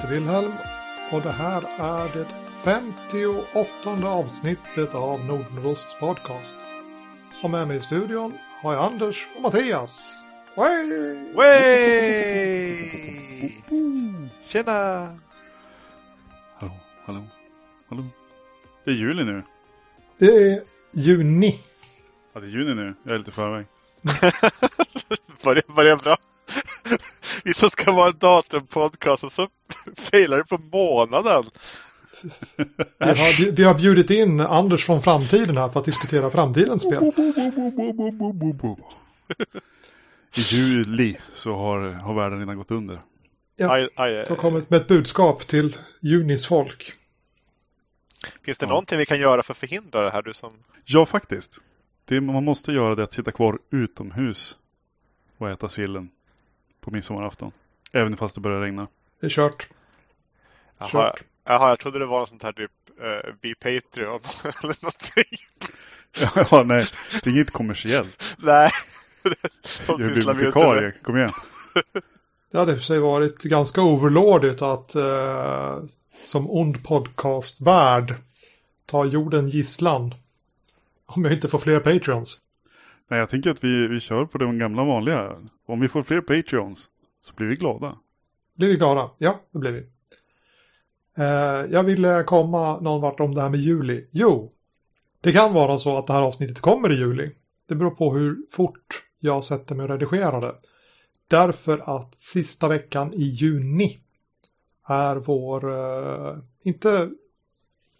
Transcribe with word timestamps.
heter 0.00 0.14
Wilhelm 0.14 0.52
och 1.10 1.22
det 1.22 1.30
här 1.30 1.62
är 1.78 2.08
det 2.14 2.26
58 2.64 4.08
avsnittet 4.08 4.94
av 4.94 5.24
Nordenrosts 5.24 5.98
podcast. 5.98 6.54
Och 7.42 7.50
med 7.50 7.68
mig 7.68 7.76
i 7.76 7.80
studion 7.80 8.38
har 8.62 8.74
jag 8.74 8.84
Anders 8.84 9.28
och 9.36 9.42
Mattias. 9.42 10.12
Wey! 10.56 11.34
Wey! 11.36 12.82
Tjena! 14.46 15.18
Hallå, 16.54 16.72
hallå, 17.04 17.22
hallå. 17.88 18.04
Det 18.84 18.90
är 18.90 18.94
juli 18.94 19.24
nu. 19.24 19.42
Det 20.18 20.26
är 20.26 20.62
juni. 20.92 21.60
Ja, 22.32 22.40
det 22.40 22.46
är 22.46 22.50
juni 22.50 22.74
nu. 22.74 22.94
Jag 23.02 23.14
är 23.14 23.18
lite 23.18 23.30
förväg. 23.30 23.66
Börjar 25.74 25.96
bra. 25.96 26.16
Vi 27.44 27.54
som 27.54 27.70
ska 27.70 27.92
vara 27.92 28.08
en 28.08 28.18
datumpodcast 28.18 29.24
och 29.24 29.32
så 29.32 29.48
failar 29.96 30.38
det 30.38 30.44
på 30.44 30.58
månaden. 30.58 31.44
Vi 32.98 33.04
har, 33.04 33.52
vi 33.52 33.64
har 33.64 33.74
bjudit 33.74 34.10
in 34.10 34.40
Anders 34.40 34.86
från 34.86 35.02
framtiden 35.02 35.56
här 35.56 35.68
för 35.68 35.80
att 35.80 35.86
diskutera 35.86 36.30
framtidens 36.30 36.82
spel. 36.82 37.12
I 40.36 40.40
juli 40.40 41.16
så 41.32 41.54
har, 41.56 41.80
har 41.90 42.14
världen 42.14 42.38
redan 42.38 42.56
gått 42.56 42.70
under. 42.70 43.00
Ja, 43.56 43.72
Aj, 43.72 43.88
aj, 43.94 44.12
Jag 44.12 44.24
har 44.26 44.30
aj. 44.32 44.36
kommit 44.36 44.70
med 44.70 44.80
ett 44.80 44.88
budskap 44.88 45.46
till 45.46 45.76
junis 46.00 46.46
folk. 46.46 46.92
Finns 48.44 48.58
det 48.58 48.64
Ja. 48.66 48.68
någonting 48.68 48.98
vi 48.98 49.06
kan 49.06 49.20
göra 49.20 49.42
för 49.42 49.52
att 49.52 49.58
förhindra 49.58 50.02
det 50.02 50.10
här? 50.10 50.22
Du 50.22 50.32
som... 50.32 50.52
Ja, 50.84 51.06
faktiskt. 51.06 51.58
Det 52.04 52.20
man 52.20 52.44
måste 52.44 52.72
göra 52.72 52.94
det 52.94 53.02
är 53.02 53.04
att 53.04 53.12
sitta 53.12 53.32
kvar 53.32 53.58
utomhus 53.70 54.56
och 55.38 55.50
äta 55.50 55.68
sillen 55.68 56.10
på 56.80 56.90
midsommarafton. 56.90 57.52
Även 57.92 58.16
fast 58.16 58.34
det 58.34 58.40
börjar 58.40 58.60
regna. 58.60 58.88
Det 59.20 59.26
är 59.26 59.30
kört. 59.30 59.68
Jaha, 61.44 61.68
jag 61.68 61.78
trodde 61.78 61.98
det 61.98 62.06
var 62.06 62.20
något 62.20 62.28
sånt 62.28 62.42
här 62.42 62.52
typ 62.52 62.70
uh, 63.00 63.34
Be 63.42 63.54
Patreon 63.54 64.20
eller 64.62 64.76
någonting. 64.82 65.38
ja, 66.50 66.62
nej. 66.62 66.86
Det 67.12 67.30
är 67.30 67.34
inget 67.34 67.50
kommersiellt. 67.50 68.36
Nej, 68.38 68.70
sånt 69.64 70.00
Jag 70.00 70.14
sysslar 70.14 70.34
är 70.34 70.38
vi 70.38 70.46
inte 70.46 70.58
med. 70.58 71.02
Kom 71.02 71.16
igen. 71.16 71.32
Det 72.52 72.58
hade 72.58 72.72
i 72.72 72.74
och 72.74 72.78
för 72.78 72.84
sig 72.84 72.98
varit 72.98 73.42
ganska 73.42 73.82
overlordigt 73.82 74.62
att 74.62 74.94
eh, 74.94 75.78
som 76.26 76.50
ond 76.50 76.84
podcastvärd 76.84 78.14
ta 78.86 79.04
jorden 79.04 79.48
gisslan. 79.48 80.14
Om 81.06 81.24
jag 81.24 81.32
inte 81.32 81.48
får 81.48 81.58
fler 81.58 81.80
Patreons. 81.80 82.38
Nej, 83.08 83.20
jag 83.20 83.28
tänker 83.28 83.50
att 83.50 83.64
vi, 83.64 83.86
vi 83.86 84.00
kör 84.00 84.24
på 84.24 84.38
de 84.38 84.58
gamla 84.58 84.84
vanliga. 84.84 85.36
Om 85.66 85.80
vi 85.80 85.88
får 85.88 86.02
fler 86.02 86.20
Patreons 86.20 86.88
så 87.20 87.34
blir 87.34 87.46
vi 87.46 87.56
glada. 87.56 87.98
Blir 88.54 88.68
vi 88.68 88.76
glada? 88.76 89.10
Ja, 89.18 89.40
det 89.50 89.58
blir 89.58 89.72
vi. 89.72 89.86
Eh, 91.14 91.24
jag 91.70 91.82
ville 91.82 92.22
komma 92.22 92.80
någon 92.80 93.00
vart 93.00 93.20
om 93.20 93.34
det 93.34 93.40
här 93.40 93.48
med 93.48 93.60
juli. 93.60 94.06
Jo, 94.10 94.52
det 95.20 95.32
kan 95.32 95.54
vara 95.54 95.78
så 95.78 95.98
att 95.98 96.06
det 96.06 96.12
här 96.12 96.22
avsnittet 96.22 96.60
kommer 96.60 96.92
i 96.92 96.94
juli. 96.94 97.30
Det 97.68 97.74
beror 97.74 97.90
på 97.90 98.14
hur 98.14 98.38
fort 98.50 99.02
jag 99.18 99.44
sätter 99.44 99.74
mig 99.74 99.84
och 99.84 99.90
redigerar 99.90 100.40
det. 100.40 100.54
Därför 101.28 101.96
att 101.96 102.20
sista 102.20 102.68
veckan 102.68 103.14
i 103.14 103.22
juni 103.22 104.00
är 104.86 105.16
vår, 105.16 105.72
eh, 105.78 106.36
inte 106.62 107.10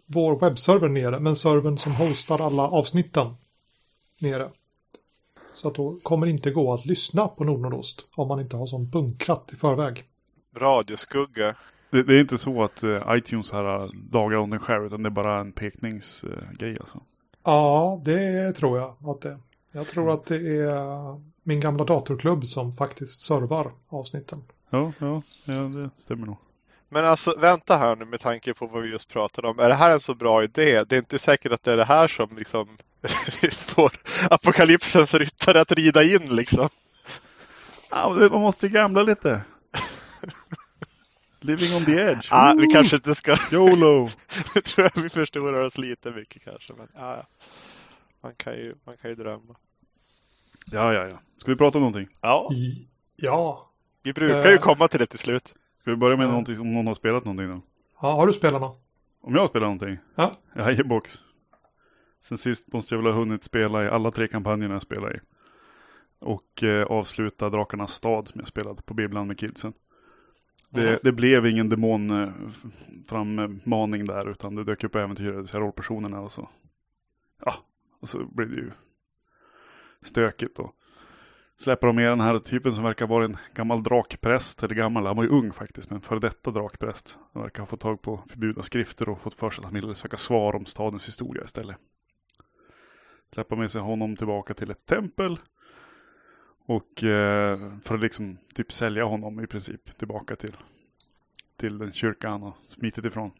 vår 0.05 0.39
webbserver 0.39 0.89
nere, 0.89 1.19
men 1.19 1.35
servern 1.35 1.77
som 1.77 1.91
hostar 1.91 2.45
alla 2.45 2.63
avsnitten 2.63 3.35
nere. 4.21 4.49
Så 5.53 5.67
att 5.67 5.75
då 5.75 5.99
kommer 6.03 6.25
det 6.25 6.31
inte 6.31 6.51
gå 6.51 6.73
att 6.73 6.85
lyssna 6.85 7.27
på 7.27 7.43
Nordnordost 7.43 8.07
om 8.15 8.27
man 8.27 8.39
inte 8.39 8.57
har 8.57 8.65
sån 8.65 8.89
bunkrat 8.89 9.49
i 9.53 9.55
förväg. 9.55 10.03
Radioskugga. 10.55 11.55
Det, 11.91 12.03
det 12.03 12.13
är 12.15 12.19
inte 12.19 12.37
så 12.37 12.63
att 12.63 12.83
eh, 12.83 12.97
iTunes 13.09 13.51
här 13.51 13.83
eh, 13.83 13.89
lagrar 14.11 14.37
om 14.37 14.49
den 14.49 14.59
själv 14.59 14.85
utan 14.85 15.03
det 15.03 15.09
är 15.09 15.11
bara 15.11 15.39
en 15.39 15.51
pekningsgrej 15.51 16.77
alltså. 16.79 16.99
Ja, 17.43 18.01
det 18.05 18.53
tror 18.53 18.77
jag 18.77 18.95
att 19.09 19.21
det 19.21 19.29
är. 19.29 19.37
Jag 19.71 19.87
tror 19.87 20.11
att 20.13 20.25
det 20.25 20.35
är 20.35 21.21
min 21.43 21.59
gamla 21.59 21.83
datorklubb 21.83 22.45
som 22.45 22.73
faktiskt 22.73 23.21
servar 23.21 23.71
avsnitten. 23.89 24.39
Ja, 24.69 24.93
ja, 24.99 25.21
ja 25.45 25.53
det 25.53 25.89
stämmer 25.97 26.25
nog. 26.27 26.37
Men 26.89 27.05
alltså 27.05 27.35
vänta 27.39 27.77
här 27.77 27.95
nu 27.95 28.05
med 28.05 28.19
tanke 28.19 28.53
på 28.53 28.67
vad 28.67 28.81
vi 28.83 28.89
just 28.91 29.09
pratade 29.09 29.47
om. 29.47 29.59
Är 29.59 29.69
det 29.69 29.75
här 29.75 29.91
en 29.93 29.99
så 29.99 30.15
bra 30.15 30.43
idé? 30.43 30.83
Det 30.83 30.95
är 30.95 30.99
inte 30.99 31.19
säkert 31.19 31.51
att 31.51 31.63
det 31.63 31.71
är 31.71 31.77
det 31.77 31.85
här 31.85 32.07
som 32.07 32.37
liksom 32.37 32.67
får 33.51 33.91
apokalypsens 34.29 35.13
ryttare 35.13 35.61
att 35.61 35.71
rida 35.71 36.03
in 36.03 36.35
liksom. 36.35 36.69
Ja, 37.91 38.13
det- 38.13 38.29
man 38.29 38.41
måste 38.41 38.69
gamla 38.69 39.03
lite. 39.03 39.41
Living 41.43 41.75
on 41.75 41.85
the 41.85 41.91
edge. 41.91 42.27
Ah, 42.31 42.53
vi 42.57 42.67
kanske 42.67 42.95
inte 42.95 43.15
ska... 43.15 43.35
YOLO! 43.51 44.09
Jag 44.55 44.63
tror 44.63 44.89
jag 44.95 45.01
vi 45.03 45.09
förstorar 45.09 45.61
oss 45.65 45.77
lite 45.77 46.11
mycket 46.11 46.43
kanske. 46.43 46.73
Men 46.77 46.87
ja. 46.95 47.27
man, 48.23 48.35
kan 48.35 48.53
ju, 48.53 48.75
man 48.83 48.97
kan 48.97 49.09
ju 49.11 49.15
drömma. 49.15 49.55
Ja, 50.71 50.93
ja, 50.93 51.07
ja. 51.09 51.19
Ska 51.37 51.51
vi 51.51 51.57
prata 51.57 51.77
om 51.77 51.81
någonting? 51.81 52.07
Ja, 52.21 52.49
ja. 53.15 53.71
vi 54.03 54.13
brukar 54.13 54.49
ju 54.49 54.55
Eh. 54.55 54.59
komma 54.61 54.87
till 54.87 54.99
det 54.99 55.05
till 55.05 55.19
slut. 55.19 55.55
Ska 55.81 55.91
vi 55.91 55.95
börja 55.97 56.17
med 56.17 56.27
någonting 56.29 56.59
om 56.59 56.73
någon 56.73 56.87
har 56.87 56.93
spelat 56.93 57.25
någonting 57.25 57.49
då? 57.49 57.61
ja, 58.01 58.11
har 58.11 58.27
du 58.27 58.33
spelarna? 58.33 58.65
Om 59.21 59.33
jag 59.33 59.39
har 59.41 59.47
spelat 59.47 59.65
någonting? 59.67 59.97
Ja. 60.15 60.31
Jajebox. 60.55 61.19
Sen 62.21 62.37
sist 62.37 62.73
måste 62.73 62.95
jag 62.95 63.03
väl 63.03 63.11
ha 63.11 63.19
hunnit 63.19 63.43
spela 63.43 63.83
i 63.83 63.87
alla 63.87 64.11
tre 64.11 64.27
kampanjerna 64.27 64.75
jag 64.75 64.81
spelar 64.81 65.15
i. 65.15 65.19
Och 66.19 66.63
eh, 66.63 66.83
avsluta 66.85 67.49
Drakarnas 67.49 67.91
stad 67.93 68.27
som 68.27 68.39
jag 68.39 68.47
spelade 68.47 68.81
på 68.81 68.93
bibblan 68.93 69.27
med 69.27 69.39
kidsen. 69.39 69.73
Det, 70.73 70.99
det 71.03 71.11
blev 71.11 71.45
ingen 71.45 71.69
demon 71.69 72.11
eh, 72.11 72.29
där 74.05 74.29
utan 74.29 74.55
det 74.55 74.63
dök 74.63 74.83
upp 74.83 74.95
äventyr, 74.95 75.31
det 75.31 75.53
rollpersonerna 75.53 76.19
och 76.21 76.31
så. 76.31 76.49
Ja, 77.45 77.53
och 77.99 78.09
så 78.09 78.25
blev 78.25 78.49
det 78.49 78.55
ju 78.55 78.71
stökigt 80.01 80.55
då. 80.55 80.73
Släpper 81.57 81.87
de 81.87 81.95
med 81.95 82.09
den 82.09 82.21
här 82.21 82.39
typen 82.39 82.73
som 82.73 82.83
verkar 82.83 83.07
vara 83.07 83.25
en 83.25 83.37
gammal 83.53 83.83
drakpräst, 83.83 84.63
eller 84.63 84.75
gammal, 84.75 85.05
han 85.05 85.15
var 85.15 85.23
ju 85.23 85.29
ung 85.29 85.53
faktiskt, 85.53 85.89
men 85.89 86.01
före 86.01 86.19
detta 86.19 86.51
drakpräst. 86.51 87.19
Han 87.33 87.43
verkar 87.43 87.59
ha 87.59 87.67
fått 87.67 87.79
tag 87.79 88.01
på 88.01 88.23
förbjudna 88.27 88.63
skrifter 88.63 89.09
och 89.09 89.21
fått 89.21 89.33
för 89.33 89.49
sig 89.49 89.61
att 89.61 89.65
han 89.65 89.73
ville 89.73 89.95
söka 89.95 90.17
svar 90.17 90.55
om 90.55 90.65
stadens 90.65 91.07
historia 91.07 91.43
istället. 91.43 91.77
Släppa 93.33 93.55
med 93.55 93.71
sig 93.71 93.81
honom 93.81 94.15
tillbaka 94.15 94.53
till 94.53 94.71
ett 94.71 94.85
tempel. 94.85 95.39
Och 96.65 97.03
eh, 97.03 97.79
för 97.81 97.95
att 97.95 98.01
liksom 98.01 98.37
typ 98.53 98.71
sälja 98.71 99.03
honom 99.03 99.39
i 99.39 99.47
princip 99.47 99.97
tillbaka 99.97 100.35
till, 100.35 100.57
till 101.57 101.77
den 101.77 101.93
kyrka 101.93 102.29
han 102.29 102.41
har 102.41 102.53
smitit 102.63 103.05
ifrån. 103.05 103.31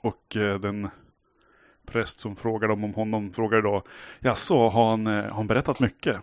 Och 0.00 0.36
eh, 0.36 0.60
den 0.60 0.88
präst 1.86 2.18
som 2.18 2.36
frågar 2.36 2.68
dem 2.68 2.84
om 2.84 2.94
honom 2.94 3.32
frågar 3.32 3.62
då 3.62 3.82
Jaså, 4.20 4.68
har 4.68 4.90
han, 4.90 5.06
eh, 5.06 5.22
har 5.22 5.30
han 5.30 5.46
berättat 5.46 5.80
mycket? 5.80 6.20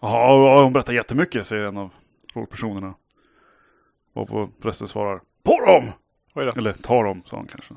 Ja, 0.00 0.62
hon 0.62 0.72
berättar 0.72 0.92
jättemycket, 0.92 1.46
säger 1.46 1.64
en 1.64 1.76
av 1.76 1.94
rollpersonerna. 2.34 2.94
Och 4.12 4.28
på 4.28 4.50
prästen 4.60 4.88
svarar 4.88 5.20
På 5.42 5.60
dem! 5.66 5.92
Eller 6.56 6.72
ta 6.72 7.02
dem, 7.02 7.22
sa 7.26 7.36
han 7.36 7.46
kanske. 7.46 7.74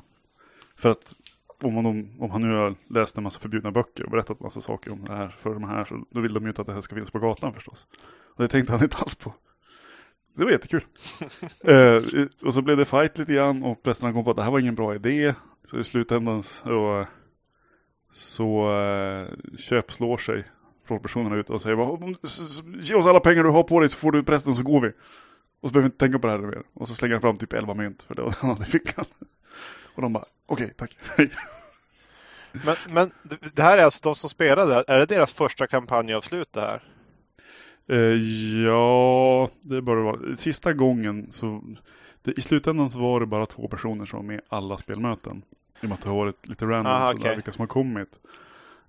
För 0.74 0.90
att 0.90 1.14
om 1.64 1.76
han, 1.76 1.86
om 2.18 2.30
han 2.30 2.42
nu 2.42 2.54
har 2.54 2.74
läst 2.88 3.16
en 3.16 3.24
massa 3.24 3.40
förbjudna 3.40 3.70
böcker 3.70 4.04
och 4.04 4.10
berättat 4.10 4.40
massa 4.40 4.60
saker 4.60 4.92
om 4.92 5.04
det 5.04 5.12
här 5.12 5.28
för 5.28 5.54
de 5.54 5.64
här, 5.64 5.84
så 5.84 6.04
då 6.10 6.20
vill 6.20 6.34
de 6.34 6.42
ju 6.42 6.48
inte 6.48 6.60
att 6.60 6.66
det 6.66 6.74
här 6.74 6.80
ska 6.80 6.94
finnas 6.94 7.10
på 7.10 7.18
gatan 7.18 7.54
förstås. 7.54 7.86
Och 8.36 8.42
det 8.42 8.48
tänkte 8.48 8.72
han 8.72 8.82
inte 8.82 8.96
alls 8.96 9.14
på. 9.14 9.34
Det 10.36 10.44
var 10.44 10.50
jättekul. 10.50 10.84
eh, 11.64 12.02
och 12.42 12.54
så 12.54 12.62
blev 12.62 12.76
det 12.76 12.84
fight 12.84 13.18
lite 13.18 13.32
grann 13.32 13.64
och 13.64 13.82
prästen 13.82 14.12
kom 14.12 14.24
på 14.24 14.30
att 14.30 14.36
det 14.36 14.42
här 14.42 14.50
var 14.50 14.58
ingen 14.58 14.74
bra 14.74 14.94
idé. 14.94 15.34
Så 15.70 15.78
i 15.78 15.84
slutändan 15.84 16.42
så, 16.42 17.06
så 18.12 18.78
eh, 18.80 19.28
köpslår 19.58 20.16
sig 20.16 20.44
rollpersonerna 20.86 21.36
ut 21.36 21.50
och 21.50 21.60
säger 21.60 21.76
"Va, 21.76 21.84
om- 21.84 22.16
s- 22.22 22.40
s- 22.40 22.62
ge 22.90 22.94
oss 22.94 23.06
alla 23.06 23.20
pengar 23.20 23.42
du 23.44 23.50
har 23.50 23.62
på 23.62 23.80
dig 23.80 23.88
så 23.88 23.98
får 23.98 24.12
du 24.12 24.22
prästen 24.22 24.54
så 24.54 24.62
går 24.62 24.80
vi. 24.80 24.88
Och 25.60 25.68
så 25.68 25.72
behöver 25.72 25.80
vi 25.80 25.86
inte 25.86 25.98
tänka 25.98 26.18
på 26.18 26.26
det 26.26 26.32
här 26.32 26.38
mer. 26.40 26.62
Och 26.74 26.88
så 26.88 26.94
slänger 26.94 27.14
han 27.14 27.22
fram 27.22 27.36
typ 27.36 27.52
11 27.52 27.74
mynt 27.74 28.02
för 28.02 28.14
det 28.14 28.22
var 28.22 28.34
han 28.40 28.50
hade 28.50 28.62
i 28.62 28.66
fickan. 28.66 29.04
Och 29.94 30.02
de 30.02 30.12
bara, 30.12 30.24
okej, 30.46 30.74
tack. 30.76 30.96
Hej. 31.16 31.30
Men, 32.52 32.76
men 32.90 33.10
det- 33.54 33.62
här 33.62 33.78
är 33.78 33.84
alltså 33.84 34.00
de 34.02 34.14
som 34.14 34.30
spelade. 34.30 34.84
Är 34.88 34.98
det 34.98 35.06
deras 35.06 35.32
första 35.32 35.66
kampanjavslut 35.66 36.52
det 36.52 36.60
här? 36.60 36.82
Eh, 37.88 37.96
ja, 38.64 39.48
det 39.60 39.82
bör 39.82 39.96
det 39.96 40.02
vara. 40.02 40.36
Sista 40.36 40.72
gången 40.72 41.26
så, 41.30 41.62
det, 42.22 42.32
i 42.38 42.40
slutändan 42.40 42.90
så 42.90 42.98
var 42.98 43.20
det 43.20 43.26
bara 43.26 43.46
två 43.46 43.68
personer 43.68 44.04
som 44.04 44.16
var 44.18 44.24
med 44.26 44.36
i 44.36 44.42
alla 44.48 44.78
spelmöten. 44.78 45.42
I 45.80 45.84
och 45.86 45.88
med 45.88 45.92
att 45.94 46.02
det 46.02 46.08
har 46.08 46.16
varit 46.16 46.48
lite 46.48 46.64
random 46.64 46.86
Aha, 46.86 47.08
sådär, 47.08 47.20
okej. 47.20 47.34
vilka 47.34 47.52
som 47.52 47.60
har 47.62 47.66
kommit. 47.66 48.20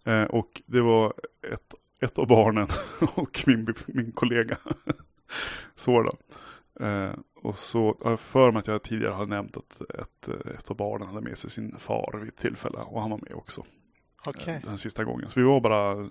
Eh, 0.03 0.23
och 0.23 0.61
det 0.65 0.81
var 0.81 1.13
ett, 1.53 1.73
ett 1.99 2.19
av 2.19 2.27
barnen 2.27 2.67
och 3.15 3.43
min, 3.47 3.73
min 3.85 4.11
kollega. 4.11 4.57
så 5.75 6.01
då. 6.03 6.17
Eh, 6.85 7.13
och 7.41 7.55
så 7.57 7.97
har 8.01 8.09
jag 8.09 8.19
för 8.19 8.51
mig 8.51 8.59
att 8.59 8.67
jag 8.67 8.83
tidigare 8.83 9.13
har 9.13 9.25
nämnt 9.25 9.57
att 9.57 9.81
ett, 9.81 10.27
ett 10.27 10.71
av 10.71 10.77
barnen 10.77 11.07
hade 11.07 11.21
med 11.21 11.37
sig 11.37 11.49
sin 11.49 11.75
far 11.79 12.19
vid 12.19 12.29
ett 12.29 12.37
tillfälle. 12.37 12.77
Och 12.77 13.01
han 13.01 13.09
var 13.09 13.17
med 13.17 13.33
också. 13.33 13.65
Okej. 14.25 14.53
eh, 14.53 14.67
den 14.67 14.77
sista 14.77 15.03
gången. 15.03 15.29
Så 15.29 15.39
vi 15.39 15.45
var 15.45 15.59
bara 15.59 16.09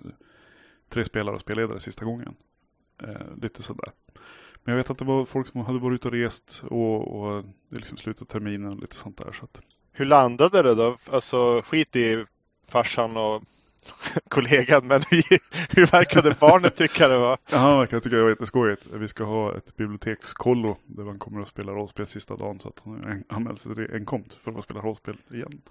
tre 0.89 1.05
spelare 1.05 1.35
och 1.35 1.41
spelledare 1.41 1.79
sista 1.79 2.05
gången. 2.05 2.35
Eh, 3.03 3.35
lite 3.41 3.63
sådär. 3.63 3.91
Men 4.63 4.71
jag 4.71 4.77
vet 4.77 4.89
att 4.89 4.97
det 4.97 5.05
var 5.05 5.25
folk 5.25 5.47
som 5.47 5.61
hade 5.61 5.79
varit 5.79 5.95
ute 5.95 6.07
och 6.07 6.13
rest 6.13 6.63
och, 6.69 7.07
och 7.07 7.43
det 7.69 7.75
liksom 7.75 7.97
slutat 7.97 8.29
terminen 8.29 8.71
och 8.71 8.79
lite 8.79 8.95
sånt 8.95 9.17
där. 9.17 9.31
Så 9.31 9.45
att... 9.45 9.61
Hur 9.91 10.05
landade 10.05 10.61
det 10.61 10.75
då? 10.75 10.97
Alltså 11.11 11.61
skit 11.61 11.95
i 11.95 12.25
farsan 12.67 13.17
och 13.17 13.43
kollegan, 14.29 14.87
men 14.87 15.01
hur, 15.09 15.91
verkade 15.91 16.35
barnet 16.39 16.75
tycka 16.75 17.07
det 17.07 17.17
var? 17.17 17.37
Ja, 17.51 17.57
han 17.57 17.79
verkar 17.79 17.99
tycka 17.99 18.15
det 18.15 18.23
var 18.23 18.29
jätteskojigt. 18.29 18.87
Vi 18.93 19.07
ska 19.07 19.23
ha 19.23 19.57
ett 19.57 19.75
bibliotekskollo 19.75 20.77
där 20.85 21.03
man 21.03 21.19
kommer 21.19 21.41
att 21.41 21.47
spela 21.47 21.71
rollspel 21.71 22.07
sista 22.07 22.35
dagen 22.35 22.59
så 22.59 22.69
att 22.69 22.81
han 22.85 23.23
anmält 23.29 23.59
sig 23.59 23.71
enkomt 23.93 24.33
för 24.33 24.51
att 24.51 24.63
spela 24.63 24.81
rollspel 24.81 25.17
igen. 25.31 25.61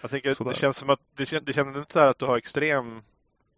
Jag 0.00 0.10
tänker, 0.10 0.34
Sådär. 0.34 0.50
det 0.50 0.56
känns 0.56 0.76
som 0.76 0.90
att 0.90 1.00
det, 1.16 1.26
kän, 1.26 1.42
det 1.44 1.52
känns 1.52 1.76
inte 1.76 1.92
så 1.92 1.98
här 1.98 2.06
att 2.06 2.18
du 2.18 2.24
har 2.24 2.36
extremt 2.36 3.04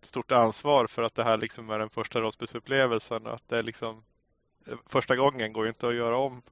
stort 0.02 0.32
ansvar 0.32 0.86
för 0.86 1.02
att 1.02 1.14
det 1.14 1.24
här 1.24 1.38
liksom 1.38 1.70
är 1.70 1.78
den 1.78 1.90
första 1.90 2.20
rollspelsupplevelsen. 2.20 3.26
Att 3.26 3.48
det 3.48 3.58
är 3.58 3.62
liksom 3.62 4.02
första 4.86 5.16
gången 5.16 5.52
går 5.52 5.64
ju 5.64 5.68
inte 5.68 5.88
att 5.88 5.94
göra 5.94 6.16
om. 6.16 6.42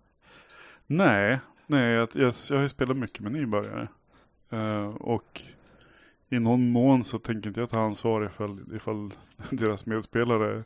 Nej, 0.86 1.38
nej 1.66 1.90
jag, 1.90 2.08
jag, 2.12 2.34
jag 2.50 2.56
har 2.56 2.62
ju 2.62 2.68
spelat 2.68 2.96
mycket 2.96 3.20
med 3.20 3.32
nybörjare. 3.32 3.88
Uh, 4.52 4.88
och 4.88 5.42
i 6.28 6.38
någon 6.38 6.70
mån 6.70 7.04
så 7.04 7.18
tänker 7.18 7.48
inte 7.48 7.60
jag 7.60 7.68
ta 7.68 7.80
ansvar 7.80 8.26
ifall, 8.26 8.60
ifall 8.74 9.10
deras 9.50 9.86
medspelare 9.86 10.64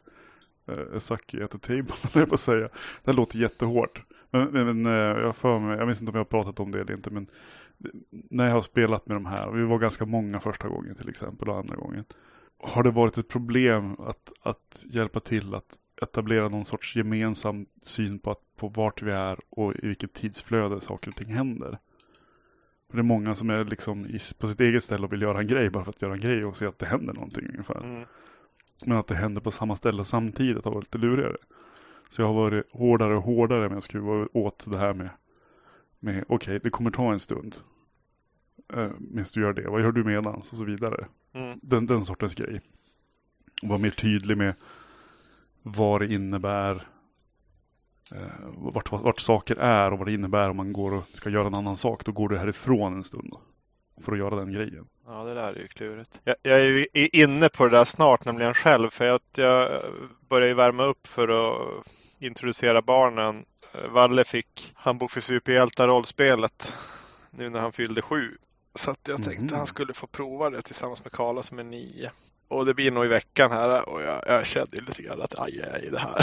är 0.66 0.98
sucky 0.98 1.42
at 1.42 1.50
the 1.50 1.58
table, 1.58 1.94
jag 2.14 2.28
på 2.28 2.34
att 2.34 2.40
säga. 2.40 2.68
Det 3.04 3.10
här 3.10 3.12
låter 3.12 3.38
jättehårt. 3.38 4.04
Men, 4.30 4.50
men 4.50 4.86
eh, 4.86 4.92
jag, 4.92 5.36
för 5.36 5.58
mig, 5.58 5.78
jag 5.78 5.86
minns 5.86 6.00
inte 6.00 6.10
om 6.10 6.16
jag 6.16 6.20
har 6.20 6.42
pratat 6.42 6.60
om 6.60 6.70
det 6.70 6.80
eller 6.80 6.94
inte, 6.94 7.10
men 7.10 7.26
när 8.10 8.44
jag 8.44 8.54
har 8.54 8.60
spelat 8.60 9.06
med 9.06 9.16
de 9.16 9.26
här, 9.26 9.50
vi 9.50 9.62
var 9.62 9.78
ganska 9.78 10.04
många 10.06 10.40
första 10.40 10.68
gången 10.68 10.94
till 10.94 11.08
exempel 11.08 11.48
och 11.48 11.56
andra 11.56 11.76
gången. 11.76 12.04
Har 12.58 12.82
det 12.82 12.90
varit 12.90 13.18
ett 13.18 13.28
problem 13.28 13.96
att, 14.00 14.32
att 14.42 14.84
hjälpa 14.90 15.20
till 15.20 15.54
att 15.54 15.78
etablera 16.02 16.48
någon 16.48 16.64
sorts 16.64 16.96
gemensam 16.96 17.66
syn 17.82 18.18
på, 18.18 18.30
att, 18.30 18.40
på 18.56 18.68
vart 18.68 19.02
vi 19.02 19.10
är 19.10 19.38
och 19.50 19.74
i 19.74 19.86
vilket 19.86 20.12
tidsflöde 20.12 20.80
saker 20.80 21.10
och 21.10 21.16
ting 21.16 21.34
händer. 21.34 21.78
För 22.92 22.96
det 22.96 23.00
är 23.00 23.02
många 23.02 23.34
som 23.34 23.50
är 23.50 23.64
liksom 23.64 24.06
i, 24.06 24.18
på 24.38 24.46
sitt 24.46 24.60
eget 24.60 24.82
ställe 24.82 25.04
och 25.04 25.12
vill 25.12 25.22
göra 25.22 25.40
en 25.40 25.46
grej 25.46 25.70
bara 25.70 25.84
för 25.84 25.90
att 25.90 26.02
göra 26.02 26.12
en 26.12 26.20
grej 26.20 26.44
och 26.44 26.56
se 26.56 26.66
att 26.66 26.78
det 26.78 26.86
händer 26.86 27.14
någonting 27.14 27.48
ungefär. 27.48 27.80
Mm. 27.80 28.04
Men 28.84 28.98
att 28.98 29.06
det 29.06 29.14
händer 29.14 29.40
på 29.40 29.50
samma 29.50 29.76
ställe 29.76 30.04
samtidigt 30.04 30.64
har 30.64 30.72
varit 30.72 30.84
lite 30.84 30.98
lurigare. 30.98 31.36
Så 32.10 32.22
jag 32.22 32.26
har 32.26 32.34
varit 32.34 32.72
hårdare 32.72 33.16
och 33.16 33.22
hårdare 33.22 33.68
med 33.68 33.78
att 33.78 33.84
skruva 33.84 34.28
åt 34.32 34.70
det 34.70 34.78
här 34.78 34.94
med, 34.94 35.10
med 36.00 36.24
okej, 36.28 36.34
okay, 36.34 36.58
det 36.58 36.70
kommer 36.70 36.90
ta 36.90 37.12
en 37.12 37.20
stund. 37.20 37.56
Uh, 38.76 38.90
medan 38.98 39.26
du 39.34 39.40
gör 39.40 39.52
det, 39.52 39.68
vad 39.68 39.80
gör 39.80 39.92
du 39.92 40.04
medans 40.04 40.52
och 40.52 40.58
så 40.58 40.64
vidare. 40.64 41.06
Mm. 41.32 41.58
Den, 41.62 41.86
den 41.86 42.04
sortens 42.04 42.34
grej. 42.34 42.60
Och 43.62 43.68
vara 43.68 43.78
mer 43.78 43.90
tydlig 43.90 44.36
med 44.36 44.54
vad 45.62 46.00
det 46.00 46.12
innebär, 46.12 46.86
eh, 48.14 48.22
vart, 48.56 48.92
vart, 48.92 49.20
saker 49.20 49.56
är 49.56 49.92
och 49.92 49.98
vad 49.98 50.08
det 50.08 50.12
innebär 50.14 50.50
om 50.50 50.56
man 50.56 50.72
går 50.72 50.94
och 50.94 51.04
ska 51.12 51.30
göra 51.30 51.46
en 51.46 51.54
annan 51.54 51.76
sak. 51.76 52.04
Då 52.04 52.12
går 52.12 52.28
du 52.28 52.38
härifrån 52.38 52.96
en 52.96 53.04
stund 53.04 53.34
för 54.00 54.12
att 54.12 54.18
göra 54.18 54.36
den 54.36 54.52
grejen. 54.52 54.86
Ja, 55.06 55.24
det 55.24 55.34
där 55.34 55.52
är 55.52 55.58
ju 55.58 55.68
klurigt. 55.68 56.20
Jag, 56.24 56.36
jag 56.42 56.60
är 56.60 56.64
ju 56.64 56.86
inne 57.12 57.48
på 57.48 57.64
det 57.64 57.76
där 57.78 57.84
snart, 57.84 58.24
nämligen 58.24 58.54
själv. 58.54 58.90
För 58.90 59.08
att 59.08 59.22
jag 59.36 59.82
börjar 60.28 60.48
ju 60.48 60.54
värma 60.54 60.84
upp 60.84 61.06
för 61.06 61.28
att 61.28 61.86
introducera 62.18 62.82
barnen. 62.82 63.44
Valle 63.90 64.24
fick 64.24 64.72
Handbok 64.74 65.10
för 65.10 65.20
superhjältar 65.20 65.88
rollspelet 65.88 66.72
nu 67.30 67.50
när 67.50 67.60
han 67.60 67.72
fyllde 67.72 68.02
sju. 68.02 68.36
Så 68.74 68.94
jag 69.06 69.22
tänkte 69.24 69.42
Mhm. 69.44 69.56
han 69.56 69.66
skulle 69.66 69.94
få 69.94 70.06
prova 70.06 70.50
det 70.50 70.62
tillsammans 70.62 71.04
med 71.04 71.12
Karla 71.12 71.42
som 71.42 71.58
är 71.58 71.64
nio. 71.64 72.10
Och 72.52 72.66
det 72.66 72.74
blir 72.74 72.90
nog 72.90 73.04
i 73.04 73.08
veckan 73.08 73.50
här 73.50 73.88
och 73.88 74.02
jag, 74.02 74.22
jag 74.26 74.46
kände 74.46 74.76
ju 74.76 74.82
lite 74.82 75.02
grann 75.02 75.22
att 75.22 75.38
aj, 75.40 75.62
aj, 75.74 75.88
det 75.92 75.98
här 75.98 76.16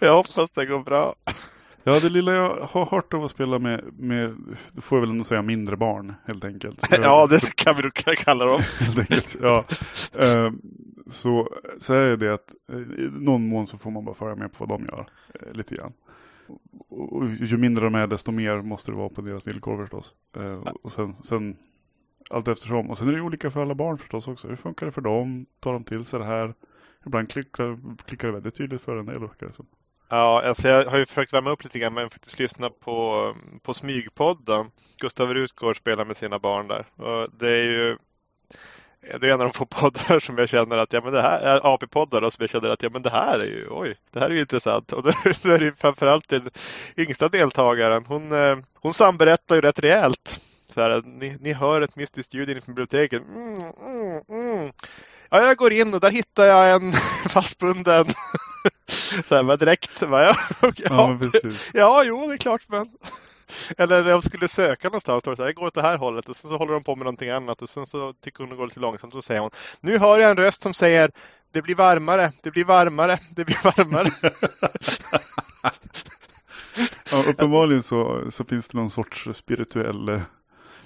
Jag 0.00 0.12
hoppas 0.16 0.50
det 0.50 0.66
går 0.66 0.82
bra. 0.82 1.14
Ja, 1.84 2.00
det 2.00 2.08
lilla 2.08 2.32
jag 2.32 2.56
har 2.66 2.86
hört 2.86 3.14
av 3.14 3.24
att 3.24 3.30
spela 3.30 3.58
med, 3.58 3.84
med 3.98 4.30
då 4.72 4.80
får 4.82 4.96
jag 4.98 5.00
väl 5.00 5.10
ändå 5.10 5.24
säga 5.24 5.42
mindre 5.42 5.76
barn 5.76 6.14
helt 6.24 6.44
enkelt. 6.44 6.86
Ja, 6.90 7.26
det 7.26 7.54
kan 7.54 7.76
vi 7.76 7.82
nog 7.82 7.94
kalla 7.94 8.44
dem. 8.44 8.62
helt 8.80 8.98
enkelt. 8.98 9.36
Ja. 9.42 9.64
Ehm, 10.18 10.60
Så, 11.06 11.48
så 11.80 11.94
är 11.94 12.16
det 12.16 12.34
att 12.34 12.54
eh, 12.72 12.78
i 12.78 13.08
någon 13.12 13.48
mån 13.48 13.66
så 13.66 13.78
får 13.78 13.90
man 13.90 14.04
bara 14.04 14.14
följa 14.14 14.34
med 14.34 14.52
på 14.52 14.66
vad 14.66 14.80
de 14.80 14.86
gör. 14.86 15.06
eh, 15.34 15.52
Lite 15.52 15.74
grann. 15.74 15.92
Och 16.88 17.26
ju 17.28 17.56
mindre 17.56 17.84
de 17.84 17.94
är 17.94 18.06
desto 18.06 18.32
mer 18.32 18.56
måste 18.62 18.90
det 18.90 18.96
vara 18.96 19.08
på 19.08 19.20
deras 19.20 19.46
villkor 19.46 19.76
förstås. 19.82 20.14
Eh, 20.36 20.62
Och 20.82 20.92
sen, 20.92 21.14
sen 21.14 21.56
allt 22.30 22.48
eftersom. 22.48 22.90
Och 22.90 22.98
sen 22.98 23.08
är 23.08 23.12
det 23.12 23.20
olika 23.20 23.50
för 23.50 23.62
alla 23.62 23.74
barn 23.74 23.98
förstås 23.98 24.28
också. 24.28 24.48
Hur 24.48 24.56
funkar 24.56 24.86
det 24.86 24.92
för 24.92 25.00
dem? 25.00 25.46
Tar 25.60 25.72
de 25.72 25.84
till 25.84 26.04
sig 26.04 26.18
det 26.18 26.24
här? 26.24 26.54
Ibland 27.06 27.30
klickar, 27.30 27.78
klickar 28.06 28.28
det 28.28 28.34
väldigt 28.34 28.54
tydligt 28.54 28.82
för 28.82 28.96
en 28.96 29.06
del 29.06 29.20
verkar 29.20 29.46
det 29.46 29.52
som. 29.52 29.66
Ja, 30.08 30.42
alltså 30.44 30.68
jag 30.68 30.84
har 30.84 30.98
ju 30.98 31.06
försökt 31.06 31.32
värma 31.32 31.50
upp 31.50 31.64
lite 31.64 31.78
grann 31.78 31.94
men 31.94 32.10
faktiskt 32.10 32.38
lyssna 32.38 32.70
på, 32.70 33.34
på 33.62 33.74
Smygpodden. 33.74 34.66
Gustav 34.98 35.34
Rutgård 35.34 35.76
spelar 35.76 36.04
med 36.04 36.16
sina 36.16 36.38
barn 36.38 36.68
där. 36.68 36.86
Och 36.96 37.30
det 37.38 37.50
är 37.50 37.64
ju 37.64 37.96
det 39.00 39.28
är 39.28 39.32
en 39.32 39.40
av 39.40 39.46
de 39.46 39.52
få 39.52 39.66
poddar 39.66 40.20
som 40.20 40.38
jag 40.38 40.48
känner 40.48 40.78
att 40.78 40.92
ja, 40.92 41.00
men 41.04 41.12
det 41.12 41.22
här 41.22 41.60
AP-poddar 41.74 42.20
då, 42.20 42.30
som 42.30 42.42
jag 42.42 42.50
känner 42.50 42.68
att 42.68 42.82
ja, 42.82 42.90
men 42.92 43.02
det 43.02 43.10
här 43.10 43.38
är 43.38 43.44
ju 43.44 43.66
oj, 43.70 43.96
det 44.10 44.20
här 44.20 44.26
är 44.26 44.34
ju 44.34 44.40
intressant. 44.40 44.92
Och 44.92 45.02
då 45.02 45.08
är 45.52 45.58
det 45.58 45.80
framförallt 45.80 46.28
den 46.28 46.50
yngsta 46.96 47.28
deltagaren. 47.28 48.04
Hon, 48.06 48.32
eh, 48.32 48.58
hon 48.74 48.94
samberättar 48.94 49.54
ju 49.54 49.60
rätt 49.60 49.78
rejält. 49.78 50.40
Så 50.78 50.82
här, 50.82 51.02
ni, 51.04 51.36
ni 51.40 51.52
hör 51.52 51.80
ett 51.80 51.96
mystiskt 51.96 52.34
ljud 52.34 52.50
inifrån 52.50 52.74
biblioteket. 52.74 53.22
Mm, 53.22 53.54
mm, 53.56 54.22
mm. 54.28 54.72
Ja, 55.30 55.42
jag 55.42 55.56
går 55.56 55.72
in 55.72 55.94
och 55.94 56.00
där 56.00 56.10
hittar 56.10 56.44
jag 56.44 56.70
en 56.70 56.92
fastbunden 57.28 58.06
så 59.28 59.34
här, 59.36 59.42
bara 59.42 59.56
direkt. 59.56 60.00
Bara, 60.00 60.24
ja, 60.24 60.36
Ja, 60.60 61.18
ja, 61.20 61.50
ja, 61.72 62.04
jo, 62.04 62.26
det 62.28 62.34
är 62.34 62.38
klart, 62.38 62.68
men 62.68 62.88
eller 63.78 64.02
när 64.02 64.10
de 64.10 64.22
skulle 64.22 64.48
söka 64.48 64.88
någonstans, 64.88 65.24
då 65.24 65.36
så 65.36 65.42
här, 65.42 65.48
jag 65.48 65.54
går 65.54 65.66
åt 65.66 65.74
det 65.74 65.82
här 65.82 65.96
hållet 65.96 66.28
och 66.28 66.36
sen 66.36 66.50
så 66.50 66.56
håller 66.56 66.72
de 66.72 66.82
på 66.82 66.96
med 66.96 67.04
någonting 67.04 67.30
annat 67.30 67.62
och 67.62 67.68
sen 67.68 67.86
så 67.86 68.12
tycker 68.12 68.38
hon 68.38 68.50
det 68.50 68.56
går 68.56 68.66
lite 68.66 68.80
långsamt 68.80 69.14
och 69.14 69.24
så 69.24 69.26
säger 69.26 69.40
hon 69.40 69.50
Nu 69.80 69.98
hör 69.98 70.18
jag 70.18 70.30
en 70.30 70.36
röst 70.36 70.62
som 70.62 70.74
säger 70.74 71.10
Det 71.52 71.62
blir 71.62 71.74
varmare, 71.74 72.32
det 72.42 72.50
blir 72.50 72.64
varmare, 72.64 73.18
det 73.30 73.44
blir 73.44 73.58
varmare. 73.64 74.10
Ja, 77.12 77.24
uppenbarligen 77.28 77.82
så, 77.82 78.26
så 78.30 78.44
finns 78.44 78.68
det 78.68 78.78
någon 78.78 78.90
sorts 78.90 79.28
spirituell 79.32 80.08
eh, 80.08 80.22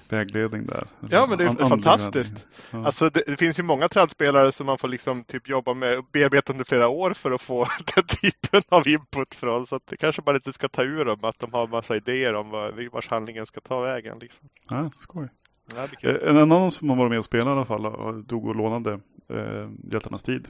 vägledning 0.09 0.65
där. 0.65 0.87
Ja, 1.09 1.25
men 1.29 1.37
det 1.37 1.43
är 1.43 1.47
An- 1.47 1.57
andlig 1.59 1.69
fantastiskt. 1.69 2.47
Ja. 2.71 2.85
Alltså 2.85 3.09
det, 3.09 3.23
det 3.27 3.37
finns 3.37 3.59
ju 3.59 3.63
många 3.63 3.89
trädspelare 3.89 4.51
som 4.51 4.65
man 4.65 4.77
får 4.77 4.87
liksom 4.87 5.23
typ 5.23 5.49
jobba 5.49 5.73
med 5.73 5.97
och 5.97 6.05
bearbeta 6.11 6.53
under 6.53 6.65
flera 6.65 6.87
år 6.87 7.13
för 7.13 7.31
att 7.31 7.41
få 7.41 7.67
den 7.95 8.03
typen 8.03 8.61
av 8.69 8.87
input 8.87 9.35
från. 9.35 9.65
Så 9.65 9.75
att 9.75 9.87
det 9.87 9.97
kanske 9.97 10.21
bara 10.21 10.35
inte 10.35 10.53
ska 10.53 10.67
ta 10.69 10.83
ur 10.83 11.05
dem 11.05 11.19
att 11.23 11.39
de 11.39 11.53
har 11.53 11.67
massa 11.67 11.95
idéer 11.95 12.35
om 12.35 12.49
vad, 12.49 12.73
vars 12.91 13.07
handlingen 13.09 13.45
ska 13.45 13.61
ta 13.61 13.79
vägen. 13.81 14.19
Liksom. 14.19 14.49
Ja, 14.69 14.89
skoj. 14.97 15.27
Ja. 15.75 16.09
Eh, 16.09 16.29
En 16.29 16.37
annan 16.37 16.71
som 16.71 16.89
har 16.89 16.97
varit 16.97 17.09
med 17.09 17.19
och 17.19 17.25
spelat 17.25 17.45
i 17.45 17.49
alla 17.49 17.65
fall 17.65 17.85
och 17.85 18.23
dog 18.23 18.45
och 18.47 18.55
lånade 18.55 18.93
eh, 19.29 19.69
Hjältarnas 19.91 20.23
tid. 20.23 20.47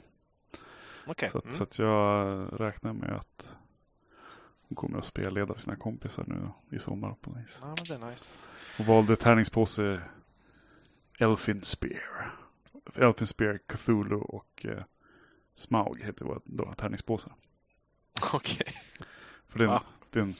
Okej. 1.06 1.28
Så, 1.28 1.38
att, 1.38 1.44
Mm. 1.44 1.56
så 1.56 1.62
att 1.62 1.78
jag 1.78 2.46
räknar 2.60 2.92
med 2.92 3.10
att 3.16 3.48
hon 4.68 4.76
kommer 4.76 4.98
att 4.98 5.04
spelleda 5.04 5.56
sina 5.58 5.76
kompisar 5.76 6.24
nu 6.26 6.48
i 6.76 6.78
sommar 6.78 7.14
på 7.20 7.30
något 7.30 7.38
vis. 7.42 7.58
Ja, 7.62 7.66
men 7.66 7.98
det 7.98 8.06
är 8.06 8.10
nice. 8.10 8.32
Och 8.78 8.84
valde 8.86 9.16
tärningspåse 9.16 10.00
Elfin 11.18 11.62
Spear. 11.62 12.34
Elfin 12.94 13.26
Spear, 13.26 13.58
Cthulhu 13.68 14.16
och 14.16 14.66
eh, 14.68 14.82
Smaug 15.54 16.02
heter 16.02 16.24
våra 16.24 16.40
då, 16.44 16.72
tärningspåsar. 16.72 17.32
Okej. 18.32 18.66
För 19.48 19.58
det 19.58 19.64
är, 19.64 19.68
en, 19.68 19.74
Va? 19.74 19.82
det 20.10 20.18
är, 20.18 20.22
en, 20.22 20.34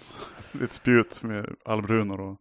det 0.52 0.58
är 0.60 0.64
ett 0.64 0.72
spjut 0.72 1.22
med 1.22 1.54
albrunor 1.64 2.20
och 2.20 2.40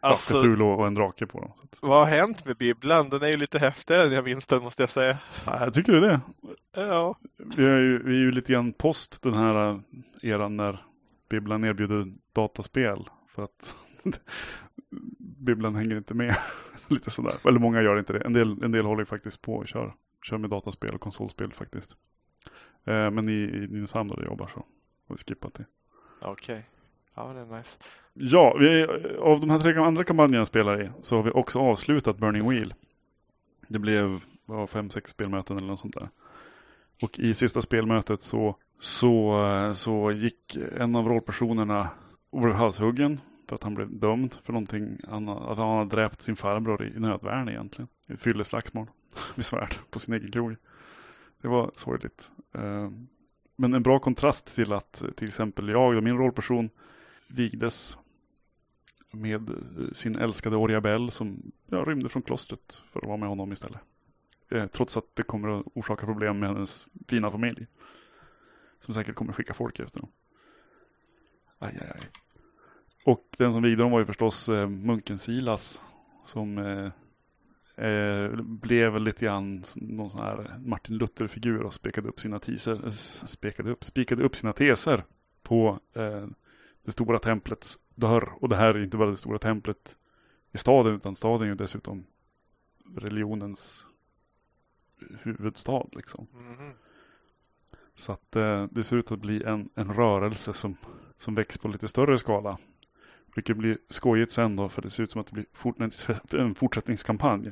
Alltså, 0.00 0.40
Cthulhu 0.40 0.64
och 0.64 0.86
en 0.86 0.94
drake 0.94 1.26
på 1.26 1.40
dem. 1.40 1.52
Vad 1.80 1.98
har 1.98 2.06
hänt 2.16 2.44
med 2.44 2.56
bibblan? 2.56 3.08
Den 3.08 3.22
är 3.22 3.26
ju 3.28 3.36
lite 3.36 3.58
häftigare 3.58 4.06
än 4.06 4.12
jag 4.12 4.24
minns 4.24 4.46
den 4.46 4.62
måste 4.62 4.82
jag 4.82 4.90
säga. 4.90 5.18
ja, 5.46 5.64
jag 5.64 5.74
tycker 5.74 5.92
det. 5.92 6.20
Ja, 6.72 7.18
Vi 7.36 7.64
är, 7.64 7.78
ju, 7.78 8.02
vi 8.02 8.10
är 8.10 8.20
ju 8.20 8.32
lite 8.32 8.52
grann 8.52 8.72
post 8.72 9.22
den 9.22 9.34
här 9.34 9.70
eh, 9.70 9.80
eran 10.30 10.56
när 10.56 10.84
bibblan 11.28 11.64
erbjuder 11.64 12.12
dataspel. 12.32 13.08
För 13.28 13.44
att 13.44 13.76
bibblan 15.18 15.74
hänger 15.74 15.96
inte 15.96 16.14
med. 16.14 16.36
lite 16.88 17.10
sådär. 17.10 17.34
Eller 17.48 17.58
många 17.58 17.82
gör 17.82 17.98
inte 17.98 18.12
det. 18.12 18.20
En 18.20 18.32
del, 18.32 18.62
en 18.62 18.72
del 18.72 18.86
håller 18.86 19.04
faktiskt 19.04 19.42
på 19.42 19.54
och 19.54 19.68
kör, 19.68 19.94
kör 20.22 20.38
med 20.38 20.50
dataspel 20.50 20.94
och 20.94 21.00
konsolspel 21.00 21.52
faktiskt. 21.52 21.96
Eh, 22.84 23.10
men 23.10 23.28
i, 23.28 23.32
i 23.32 23.66
Nynäshamn 23.70 24.08
där 24.08 24.16
jag 24.16 24.24
jobbar 24.26 24.46
så 24.46 24.58
har 25.08 25.16
vi 25.16 25.16
skippat 25.16 25.54
det. 25.54 25.64
okej. 26.20 26.68
Ja, 27.14 27.26
men 27.26 27.36
det 27.36 27.54
är 27.54 27.58
nice. 27.58 27.78
Ja, 28.12 28.56
vi, 28.60 28.86
av 29.18 29.40
de 29.40 29.50
här 29.50 29.58
tre 29.58 29.76
andra 29.76 30.04
kampanjerna 30.04 30.40
jag 30.40 30.46
spelar 30.46 30.82
i 30.82 30.90
så 31.02 31.16
har 31.16 31.22
vi 31.22 31.30
också 31.30 31.58
avslutat 31.58 32.18
Burning 32.18 32.48
Wheel. 32.48 32.74
Det 33.68 33.78
blev 33.78 34.20
vad, 34.44 34.70
fem, 34.70 34.90
sex 34.90 35.10
spelmöten 35.10 35.56
eller 35.56 35.66
något 35.66 35.80
sånt 35.80 35.94
där. 35.94 36.08
Och 37.02 37.18
i 37.18 37.34
sista 37.34 37.62
spelmötet 37.62 38.20
så, 38.20 38.56
så, 38.80 39.72
så 39.74 40.12
gick 40.12 40.56
en 40.56 40.96
av 40.96 41.08
rollpersonerna 41.08 41.90
och 42.30 42.40
blev 42.40 42.54
halshuggen 42.54 43.20
för 43.48 43.54
att 43.56 43.62
han 43.62 43.74
blev 43.74 43.98
dömd 43.98 44.34
för 44.34 44.52
någonting. 44.52 44.98
Han, 45.08 45.28
att 45.28 45.58
han 45.58 45.78
hade 45.78 45.96
dräpt 45.96 46.22
sin 46.22 46.36
farbror 46.36 46.84
i 46.96 47.00
nödvärn 47.00 47.48
egentligen. 47.48 47.88
I 48.06 48.12
ett 48.12 48.20
fylleslagsmål 48.20 48.86
med 49.34 49.46
svärd 49.46 49.74
på 49.90 49.98
sin 49.98 50.14
egen 50.14 50.30
krog. 50.30 50.56
Det 51.42 51.48
var 51.48 51.70
sorgligt. 51.74 52.32
Eh, 52.54 52.90
men 53.56 53.74
en 53.74 53.82
bra 53.82 53.98
kontrast 53.98 54.54
till 54.54 54.72
att 54.72 55.02
till 55.16 55.28
exempel 55.28 55.68
jag 55.68 55.96
och 55.96 56.02
min 56.02 56.18
rollperson 56.18 56.70
vigdes 57.28 57.98
med 59.12 59.50
eh, 59.50 59.56
sin 59.92 60.18
älskade 60.18 60.56
Oriabell 60.56 61.10
som 61.10 61.52
ja, 61.66 61.78
rymde 61.78 62.08
från 62.08 62.22
klostret 62.22 62.82
för 62.92 63.00
att 63.00 63.06
vara 63.06 63.16
med 63.16 63.28
honom 63.28 63.52
istället. 63.52 63.80
Eh, 64.50 64.66
trots 64.66 64.96
att 64.96 65.16
det 65.16 65.22
kommer 65.22 65.48
att 65.48 65.66
orsaka 65.74 66.06
problem 66.06 66.38
med 66.38 66.48
hennes 66.48 66.88
fina 67.08 67.30
familj. 67.30 67.66
Som 68.84 68.94
säkert 68.94 69.14
kommer 69.14 69.32
skicka 69.32 69.54
folk 69.54 69.80
efter 69.80 70.00
dem. 70.00 70.10
Aj, 71.58 71.78
aj, 71.80 71.90
aj. 71.94 72.10
Och 73.04 73.28
den 73.38 73.52
som 73.52 73.62
vigde 73.62 73.82
dem 73.82 73.92
var 73.92 73.98
ju 73.98 74.06
förstås 74.06 74.48
eh, 74.48 74.68
munken 74.68 75.18
Silas. 75.18 75.82
Som 76.24 76.58
eh, 76.58 77.86
eh, 77.86 78.30
blev 78.42 79.00
lite 79.00 79.24
grann 79.24 79.62
någon 79.76 80.10
sån 80.10 80.26
här 80.26 80.58
Martin 80.58 80.96
Luther-figur 80.96 81.62
och 81.62 81.74
spekade 81.74 82.08
upp 82.08 82.20
sina 82.20 82.38
teser, 82.38 82.90
spekade 83.26 83.70
upp, 83.70 83.84
spikade 83.84 84.22
upp 84.22 84.36
sina 84.36 84.52
teser 84.52 85.04
på 85.42 85.80
eh, 85.94 86.26
det 86.82 86.92
stora 86.92 87.18
templets 87.18 87.78
dörr. 87.94 88.32
Och 88.40 88.48
det 88.48 88.56
här 88.56 88.74
är 88.74 88.84
inte 88.84 88.96
bara 88.96 89.10
det 89.10 89.16
stora 89.16 89.38
templet 89.38 89.98
i 90.52 90.58
staden 90.58 90.94
utan 90.94 91.16
staden 91.16 91.42
är 91.42 91.46
ju 91.50 91.54
dessutom 91.54 92.06
religionens 92.96 93.86
huvudstad 95.22 95.86
liksom. 95.92 96.26
Mhm. 96.32 96.72
Så 97.94 98.12
att 98.12 98.36
eh, 98.36 98.66
det 98.70 98.84
ser 98.84 98.96
ut 98.96 99.12
att 99.12 99.18
bli 99.18 99.42
en, 99.42 99.68
en 99.74 99.94
rörelse 99.94 100.54
som, 100.54 100.76
som 101.16 101.34
växer 101.34 101.60
på 101.60 101.68
lite 101.68 101.88
större 101.88 102.18
skala. 102.18 102.58
Vilket 103.34 103.56
blir 103.56 103.78
skojigt 103.88 104.32
sen 104.32 104.56
då 104.56 104.68
för 104.68 104.82
det 104.82 104.90
ser 104.90 105.02
ut 105.02 105.10
som 105.10 105.20
att 105.20 105.26
det 105.26 105.32
blir 105.32 105.46
fort, 105.52 105.76
en 106.34 106.54
fortsättningskampanj 106.54 107.50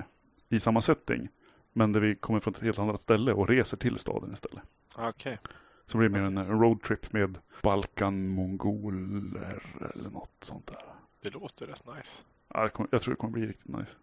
i 0.48 0.60
samma 0.60 0.80
setting. 0.80 1.28
Men 1.72 1.92
där 1.92 2.00
vi 2.00 2.14
kommer 2.14 2.40
från 2.40 2.54
ett 2.54 2.62
helt 2.62 2.78
annat 2.78 3.00
ställe 3.00 3.32
och 3.32 3.48
reser 3.48 3.76
till 3.76 3.98
staden 3.98 4.32
istället. 4.32 4.62
Okej. 4.94 5.38
Så 5.86 5.98
blir 5.98 6.08
det 6.08 6.18
mer 6.18 6.26
en 6.26 6.38
en 6.38 6.60
roadtrip 6.60 7.12
med 7.12 7.38
Balkan-mongoler 7.62 9.62
eller 9.94 10.10
något 10.10 10.36
sånt 10.40 10.66
där. 10.66 10.82
Det 11.22 11.30
låter 11.30 11.66
rätt 11.66 11.86
nice. 11.86 12.10
Ja, 12.48 12.70
Jag 12.90 13.02
tror 13.02 13.14
det 13.14 13.20
kommer 13.20 13.32
bli 13.32 13.46
riktigt 13.46 13.68
nice. 13.68 13.96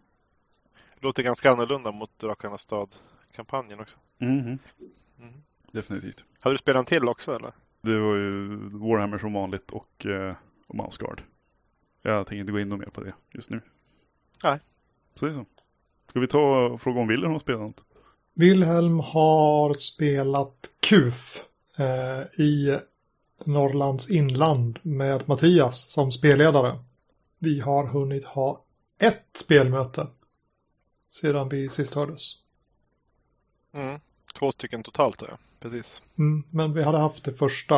Det 0.96 1.04
låter 1.06 1.24
ganska 1.24 1.52
annorlunda 1.52 1.92
mot 1.92 2.20
Drakarnas 2.20 2.62
stad-kampanjen 2.62 3.80
också. 3.80 3.98
Mhm. 4.18 4.60
Mhm. 5.18 5.44
Definitivt. 5.72 6.24
Hade 6.40 6.54
du 6.54 6.58
spelat 6.58 6.80
en 6.80 6.86
till 6.86 7.08
också 7.08 7.36
eller? 7.36 7.52
Det 7.82 8.00
var 8.00 8.16
ju 8.16 8.48
Warhammer 8.70 9.18
som 9.18 9.34
vanligt 9.34 9.72
och, 9.72 10.06
eh, 10.06 10.36
och 10.68 10.76
Mouse 10.76 10.98
Guard. 11.00 11.24
Jag 12.02 12.28
tänker 12.28 12.40
inte 12.40 12.52
gå 12.52 12.60
in 12.60 12.70
mer 12.70 12.86
på 12.86 13.02
det 13.02 13.14
just 13.32 13.50
nu. 13.50 13.62
Nej. 14.44 14.60
Så 15.16 15.26
det 15.26 15.32
är 15.32 15.36
så. 15.36 15.46
Ska 16.08 16.20
vi 16.20 16.28
ta 16.28 16.66
och 16.66 16.82
fråga 16.82 17.00
om 17.02 17.08
Wilhelm 17.08 17.32
har 17.32 17.40
spelat 17.40 17.62
något? 17.62 17.84
Wilhelm 18.34 19.00
har 19.00 19.74
spelat 19.74 20.70
KUF 20.80 21.46
eh, 21.78 22.42
i 22.42 22.80
Norrlands 23.46 24.10
inland 24.10 24.80
med 24.82 25.28
Mattias 25.28 25.92
som 25.92 26.12
spelledare. 26.12 26.80
Vi 27.38 27.60
har 27.60 27.88
hunnit 27.88 28.26
ha 28.26 28.64
ett 29.00 29.28
spelmöte 29.34 30.08
sedan 31.10 31.50
vi 31.50 31.70
sist 31.70 31.94
hördes. 31.94 32.36
Mm. 33.72 34.00
Två 34.40 34.52
stycken 34.52 34.84
totalt 34.84 35.24
ja. 35.30 35.38
Precis. 35.62 36.02
Mm, 36.18 36.44
men 36.50 36.74
vi 36.74 36.84
hade 36.84 36.98
haft 36.98 37.24
det 37.24 37.34
första 37.34 37.76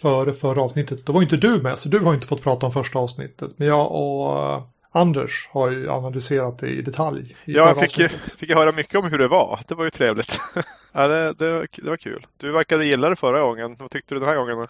före 0.00 0.32
förra 0.32 0.62
avsnittet. 0.62 1.06
Då 1.06 1.12
var 1.12 1.22
inte 1.22 1.36
du 1.36 1.62
med, 1.62 1.78
så 1.78 1.88
du 1.88 1.98
har 1.98 2.14
inte 2.14 2.26
fått 2.26 2.42
prata 2.42 2.66
om 2.66 2.72
första 2.72 2.98
avsnittet. 2.98 3.50
Men 3.56 3.68
jag 3.68 3.92
och 3.92 4.38
eh, 4.38 4.62
Anders 4.92 5.48
har 5.52 5.70
ju 5.70 5.90
analyserat 5.90 6.58
det 6.58 6.68
i 6.68 6.82
detalj. 6.82 7.36
I 7.44 7.52
Ja, 7.52 7.66
jag 7.66 7.78
fick, 7.78 7.98
ju- 7.98 8.08
fick 8.08 8.48
ju 8.48 8.54
höra 8.54 8.72
mycket 8.72 8.94
om 8.94 9.04
hur 9.10 9.18
det 9.18 9.28
var. 9.28 9.60
Det 9.68 9.74
var 9.74 9.84
ju 9.84 9.90
trevligt. 9.90 10.40
ja, 10.92 11.08
det, 11.08 11.32
det, 11.32 11.52
var- 11.52 11.66
det 11.82 11.90
var 11.90 11.96
kul. 11.96 12.26
Du 12.36 12.52
verkade 12.52 12.86
gilla 12.86 13.08
det 13.08 13.16
förra 13.16 13.40
gången. 13.42 13.76
Vad 13.78 13.90
tyckte 13.90 14.14
du 14.14 14.20
den 14.20 14.28
här 14.28 14.36
gången? 14.36 14.56
då? 14.58 14.62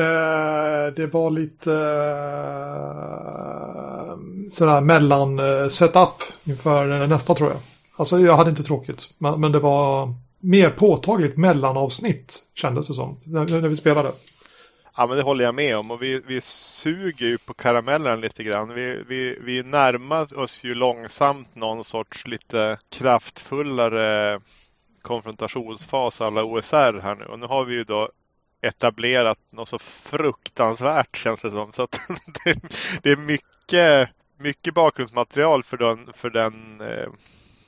Eh, 0.00 0.92
det 0.96 1.06
var 1.12 1.30
lite 1.30 1.72
eh, 2.82 4.16
sådär 4.50 4.80
mellan 4.80 5.38
eh, 5.38 5.68
setup 5.68 6.22
inför 6.44 7.06
nästa 7.06 7.34
tror 7.34 7.50
jag. 7.50 7.58
Alltså 7.96 8.18
jag 8.18 8.36
hade 8.36 8.50
inte 8.50 8.62
tråkigt. 8.62 9.14
Men, 9.18 9.40
men 9.40 9.52
det 9.52 9.58
var 9.58 10.14
mer 10.42 10.70
påtagligt 10.70 11.36
mellanavsnitt 11.36 12.42
kändes 12.54 12.88
det 12.88 12.94
som. 12.94 13.20
När, 13.24 13.60
när 13.60 13.68
vi 13.68 13.76
spelade. 13.76 14.12
Ja, 14.96 15.06
men 15.06 15.16
det 15.16 15.22
håller 15.22 15.44
jag 15.44 15.54
med 15.54 15.76
om. 15.76 15.90
Och 15.90 16.02
vi, 16.02 16.22
vi 16.26 16.40
suger 16.40 17.26
ju 17.26 17.38
på 17.38 17.54
karamellen 17.54 18.20
lite 18.20 18.44
grann. 18.44 18.74
Vi, 18.74 19.04
vi, 19.08 19.38
vi 19.40 19.62
närmar 19.62 20.38
oss 20.38 20.64
ju 20.64 20.74
långsamt 20.74 21.54
någon 21.54 21.84
sorts 21.84 22.26
lite 22.26 22.78
kraftfullare 22.90 24.40
konfrontationsfas 25.02 26.20
alla 26.20 26.44
OSR 26.44 27.00
här 27.00 27.14
nu. 27.14 27.24
Och 27.24 27.38
nu 27.38 27.46
har 27.46 27.64
vi 27.64 27.74
ju 27.74 27.84
då 27.84 28.10
etablerat 28.60 29.38
något 29.50 29.68
så 29.68 29.78
fruktansvärt 29.78 31.16
känns 31.16 31.42
det 31.42 31.50
som. 31.50 31.72
Så 31.72 31.82
att 31.82 32.00
det, 32.44 32.60
det 33.02 33.10
är 33.10 33.16
mycket, 33.16 34.08
mycket 34.38 34.74
bakgrundsmaterial 34.74 35.62
för 35.62 35.76
den, 35.76 36.12
för 36.12 36.30
den 36.30 36.80
eh, 36.80 37.08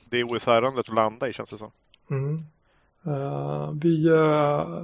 det 0.09 0.23
OSR-andet 0.23 0.79
att 0.79 0.95
landa 0.95 1.29
i 1.29 1.33
känns 1.33 1.49
det 1.49 1.57
som. 1.57 1.71
Mm. 2.09 2.45
Eh, 3.05 3.71
vi, 3.81 4.07
eh, 4.07 4.83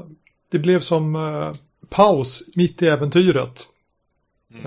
det 0.49 0.59
blev 0.59 0.79
som 0.79 1.15
eh, 1.15 1.51
paus 1.89 2.43
mitt 2.55 2.81
i 2.81 2.87
äventyret. 2.87 3.67
Mm. 4.53 4.65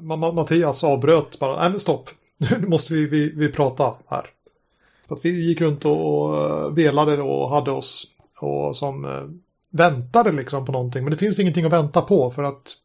Ma- 0.00 0.16
Ma- 0.16 0.34
Mattias 0.34 0.84
avbröt 0.84 1.38
bara, 1.38 1.60
nej 1.60 1.70
men 1.70 1.80
stopp, 1.80 2.10
nu 2.36 2.66
måste 2.66 2.94
vi, 2.94 3.06
vi, 3.06 3.30
vi 3.30 3.48
prata 3.48 3.94
här. 4.06 4.26
Så 5.08 5.14
att 5.14 5.24
vi 5.24 5.48
gick 5.48 5.60
runt 5.60 5.84
och, 5.84 6.78
velade 6.78 7.22
och 7.22 7.50
hade 7.50 7.70
oss 7.70 8.06
och 8.38 8.76
som 8.76 9.06
väntade 9.70 10.32
liksom 10.32 10.66
på 10.66 10.72
någonting. 10.72 11.04
Men 11.04 11.10
det 11.10 11.16
finns 11.16 11.38
ingenting 11.38 11.64
att 11.64 11.72
vänta 11.72 12.02
på 12.02 12.30
för 12.30 12.42
att 12.42 12.76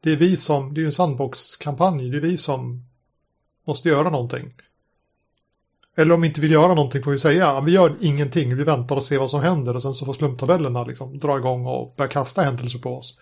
det 0.00 0.12
är 0.12 0.16
vi 0.16 0.36
som, 0.36 0.74
det 0.74 0.78
är 0.78 0.82
ju 0.82 0.86
en 0.86 0.92
sandbox-kampanj, 0.92 2.10
det 2.10 2.16
är 2.16 2.20
vi 2.20 2.36
som 2.36 2.84
måste 3.66 3.88
göra 3.88 4.10
någonting. 4.10 4.52
Eller 6.00 6.14
om 6.14 6.20
vi 6.20 6.28
inte 6.28 6.40
vill 6.40 6.50
göra 6.50 6.74
någonting 6.74 7.02
får 7.02 7.10
vi 7.10 7.18
säga, 7.18 7.38
"Ja, 7.38 7.60
vi 7.60 7.72
gör 7.72 7.96
ingenting, 8.00 8.56
vi 8.56 8.64
väntar 8.64 8.96
och 8.96 9.04
ser 9.04 9.18
vad 9.18 9.30
som 9.30 9.40
händer 9.40 9.76
och 9.76 9.82
sen 9.82 9.94
så 9.94 10.04
får 10.04 10.12
slumptabellerna 10.12 10.84
liksom 10.84 11.18
dra 11.18 11.38
igång 11.38 11.66
och 11.66 11.94
börja 11.96 12.08
kasta 12.08 12.42
händelser 12.42 12.78
på 12.78 12.98
oss. 12.98 13.18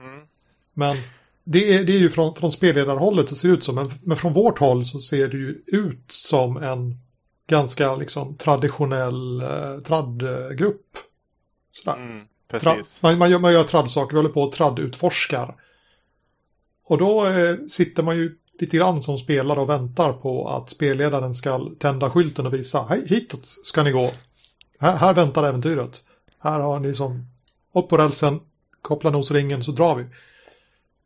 Mm. 0.00 0.26
Men 0.74 0.96
det 1.44 1.74
är, 1.74 1.84
det 1.84 1.92
är 1.92 1.98
ju 1.98 2.10
från, 2.10 2.34
från 2.34 2.52
spelledarhållet 2.52 3.28
så 3.28 3.34
ser 3.34 3.48
det 3.48 3.54
ut 3.54 3.64
som, 3.64 3.74
men, 3.74 3.90
men 4.02 4.16
från 4.16 4.32
vårt 4.32 4.58
håll 4.58 4.84
så 4.84 4.98
ser 4.98 5.28
det 5.28 5.36
ju 5.36 5.62
ut 5.66 6.04
som 6.12 6.56
en 6.56 6.98
ganska 7.46 7.96
liksom 7.96 8.34
traditionell 8.34 9.40
eh, 9.40 9.78
traddgrupp. 9.84 10.98
Mm, 11.86 12.22
Tra, 12.50 12.58
precis. 12.74 13.02
man, 13.02 13.18
man, 13.18 13.30
gör, 13.30 13.38
man 13.38 13.52
gör 13.52 13.64
traddsaker, 13.64 14.12
vi 14.12 14.16
håller 14.16 14.34
på 14.34 14.42
och 14.42 14.52
traddutforskar. 14.52 15.54
Och 16.84 16.98
då 16.98 17.26
eh, 17.26 17.56
sitter 17.68 18.02
man 18.02 18.16
ju 18.16 18.36
lite 18.58 18.76
grann 18.76 19.02
som 19.02 19.18
spelare 19.18 19.60
och 19.60 19.68
väntar 19.68 20.12
på 20.12 20.48
att 20.48 20.70
spelledaren 20.70 21.34
ska 21.34 21.70
tända 21.78 22.10
skylten 22.10 22.46
och 22.46 22.54
visa, 22.54 22.86
hej 22.88 23.04
hitåt 23.06 23.46
ska 23.46 23.82
ni 23.82 23.90
gå. 23.90 24.10
Här, 24.78 24.96
här 24.96 25.14
väntar 25.14 25.44
äventyret. 25.44 26.00
Här 26.40 26.60
har 26.60 26.80
ni 26.80 26.94
som, 26.94 27.26
upp 27.74 27.88
på 27.88 27.96
rälsen, 27.96 28.40
koppla 28.82 29.10
nosringen 29.10 29.64
så 29.64 29.72
drar 29.72 29.94
vi. 29.94 30.04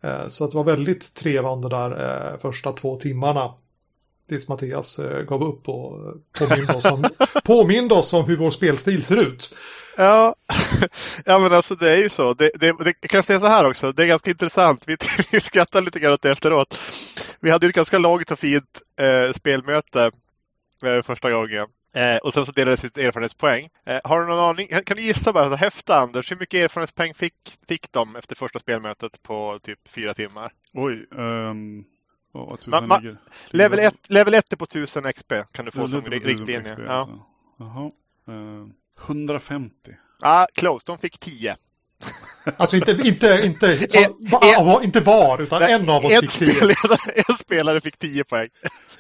Eh, 0.09 0.29
så 0.29 0.45
att 0.45 0.51
det 0.51 0.57
var 0.57 0.65
väldigt 0.65 1.15
trevande 1.15 1.69
där 1.69 1.91
eh, 2.33 2.39
första 2.39 2.73
två 2.73 2.97
timmarna. 2.97 3.55
Tills 4.29 4.49
Mattias 4.49 4.99
eh, 4.99 5.23
gav 5.23 5.45
upp 5.45 5.69
och 5.69 6.07
eh, 6.07 6.15
påminde 6.39 6.75
oss, 6.75 6.85
om, 6.85 7.05
påminde 7.45 7.95
oss 7.95 8.13
om 8.13 8.25
hur 8.25 8.37
vår 8.37 8.51
spelstil 8.51 9.05
ser 9.05 9.17
ut. 9.17 9.55
Ja, 9.97 10.35
ja 11.25 11.39
men 11.39 11.53
alltså 11.53 11.75
det 11.75 11.91
är 11.91 11.97
ju 11.97 12.09
så. 12.09 12.35
Det, 12.35 12.51
det, 12.55 12.73
det, 12.73 12.95
jag 13.01 13.11
kan 13.11 13.23
säga 13.23 13.41
så 13.41 13.47
här 13.47 13.65
också, 13.65 13.93
det 13.93 14.03
är 14.03 14.07
ganska 14.07 14.31
intressant. 14.31 14.89
Vi, 14.89 14.97
vi 15.31 15.41
skrattar 15.41 15.81
lite 15.81 16.01
grann 16.01 16.13
åt 16.13 16.23
det 16.23 16.31
efteråt. 16.31 16.81
Vi 17.41 17.51
hade 17.51 17.67
ju 17.67 17.69
ett 17.69 17.77
ganska 17.77 17.99
långt 17.99 18.31
och 18.31 18.39
fint 18.39 18.83
eh, 18.97 19.33
spelmöte 19.33 20.11
eh, 20.85 21.03
första 21.03 21.31
gången. 21.31 21.67
Eh, 21.95 22.17
och 22.17 22.35
sen 22.35 22.47
så 22.47 22.53
delades 22.53 22.85
ut 22.85 22.99
erfarenhetspoäng. 22.99 23.69
Eh, 23.87 24.01
har 24.05 24.21
du 24.21 24.27
någon 24.27 24.39
aning? 24.39 24.69
Kan, 24.69 24.97
du 24.97 25.03
gissa 25.03 25.33
bara, 25.33 25.57
häfta 25.57 25.97
Anders, 25.97 26.31
hur 26.31 26.37
mycket 26.37 26.65
erfarenhetspoäng 26.65 27.15
fick, 27.15 27.35
fick 27.69 27.93
de 27.93 28.17
efter 28.17 28.35
första 28.35 28.59
spelmötet 28.59 29.23
på 29.23 29.59
typ 29.63 29.89
fyra 29.89 30.15
timmar? 30.15 30.53
Oj, 30.73 31.07
um, 31.11 31.85
vad 32.33 32.61
tusan 32.61 32.85
Ma- 32.85 32.87
ma- 32.87 33.01
ligger? 33.01 33.19
Level 33.51 33.79
1 33.79 33.95
level 34.07 34.35
ett 34.35 34.53
är 34.53 34.57
på 34.57 34.65
1000 34.65 35.13
XP 35.13 35.33
kan 35.53 35.65
du 35.65 35.71
få 35.71 35.89
som 35.89 35.99
1000 35.99 36.21
riktlinje. 36.21 36.77
Ja. 36.87 36.93
alltså. 36.93 37.21
Jaha. 37.59 37.91
Eh, 38.29 38.67
150. 39.01 39.75
Ah, 40.23 40.47
close, 40.55 40.87
de 40.87 40.99
fick 40.99 41.19
10. 41.19 41.57
Alltså 42.57 42.77
inte, 42.77 42.91
inte, 42.93 43.41
inte, 43.45 43.75
En- 43.99 44.31
va, 44.31 44.41
va, 44.65 44.81
inte 44.85 45.01
var, 45.01 45.43
utan 45.43 45.63
en 45.63 45.89
av 45.89 46.05
oss 46.05 46.13
en, 46.13 46.21
fick 46.21 46.31
tio. 46.31 46.55
spelledare, 46.55 47.13
en 47.29 47.35
spelare 47.35 47.81
fick 47.81 47.99
10 47.99 48.25
poäng. 48.25 48.49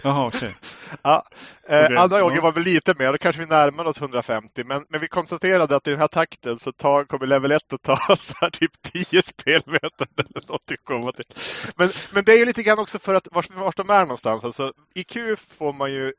Jaha, 0.02 0.26
okej. 0.26 0.54
Ja, 1.02 1.24
eh, 1.68 1.84
Okej, 1.84 1.96
andra 1.96 2.18
ja. 2.18 2.24
gången 2.24 2.42
var 2.42 2.52
vi 2.52 2.60
lite 2.60 2.94
mer, 2.98 3.12
då 3.12 3.18
kanske 3.18 3.42
vi 3.42 3.46
närmade 3.48 3.88
oss 3.88 4.00
150. 4.00 4.64
Men, 4.64 4.84
men 4.88 5.00
vi 5.00 5.08
konstaterade 5.08 5.76
att 5.76 5.86
i 5.86 5.90
den 5.90 6.00
här 6.00 6.08
takten 6.08 6.58
så 6.58 6.72
tar, 6.72 7.04
kommer 7.04 7.26
level 7.26 7.52
1 7.52 7.72
att 7.72 7.82
ta 7.82 8.16
så 8.16 8.34
här 8.40 8.50
typ 8.50 8.82
10 8.82 9.22
spelmöten 9.22 10.06
eller 10.16 10.32
något 10.52 10.70
att 10.70 10.84
komma 10.84 11.12
till. 11.12 11.24
Men, 11.76 11.88
men 12.12 12.24
det 12.24 12.32
är 12.32 12.38
ju 12.38 12.44
lite 12.46 12.62
grann 12.62 12.78
också 12.78 12.98
för 12.98 13.14
att 13.14 13.28
vart, 13.32 13.50
vart 13.50 13.76
de 13.76 13.90
är 13.90 14.00
någonstans. 14.00 14.44
Alltså, 14.44 14.72
I 14.94 15.04
Q 15.04 15.36
får 15.36 15.72
man 15.72 15.92
ju 15.92 16.12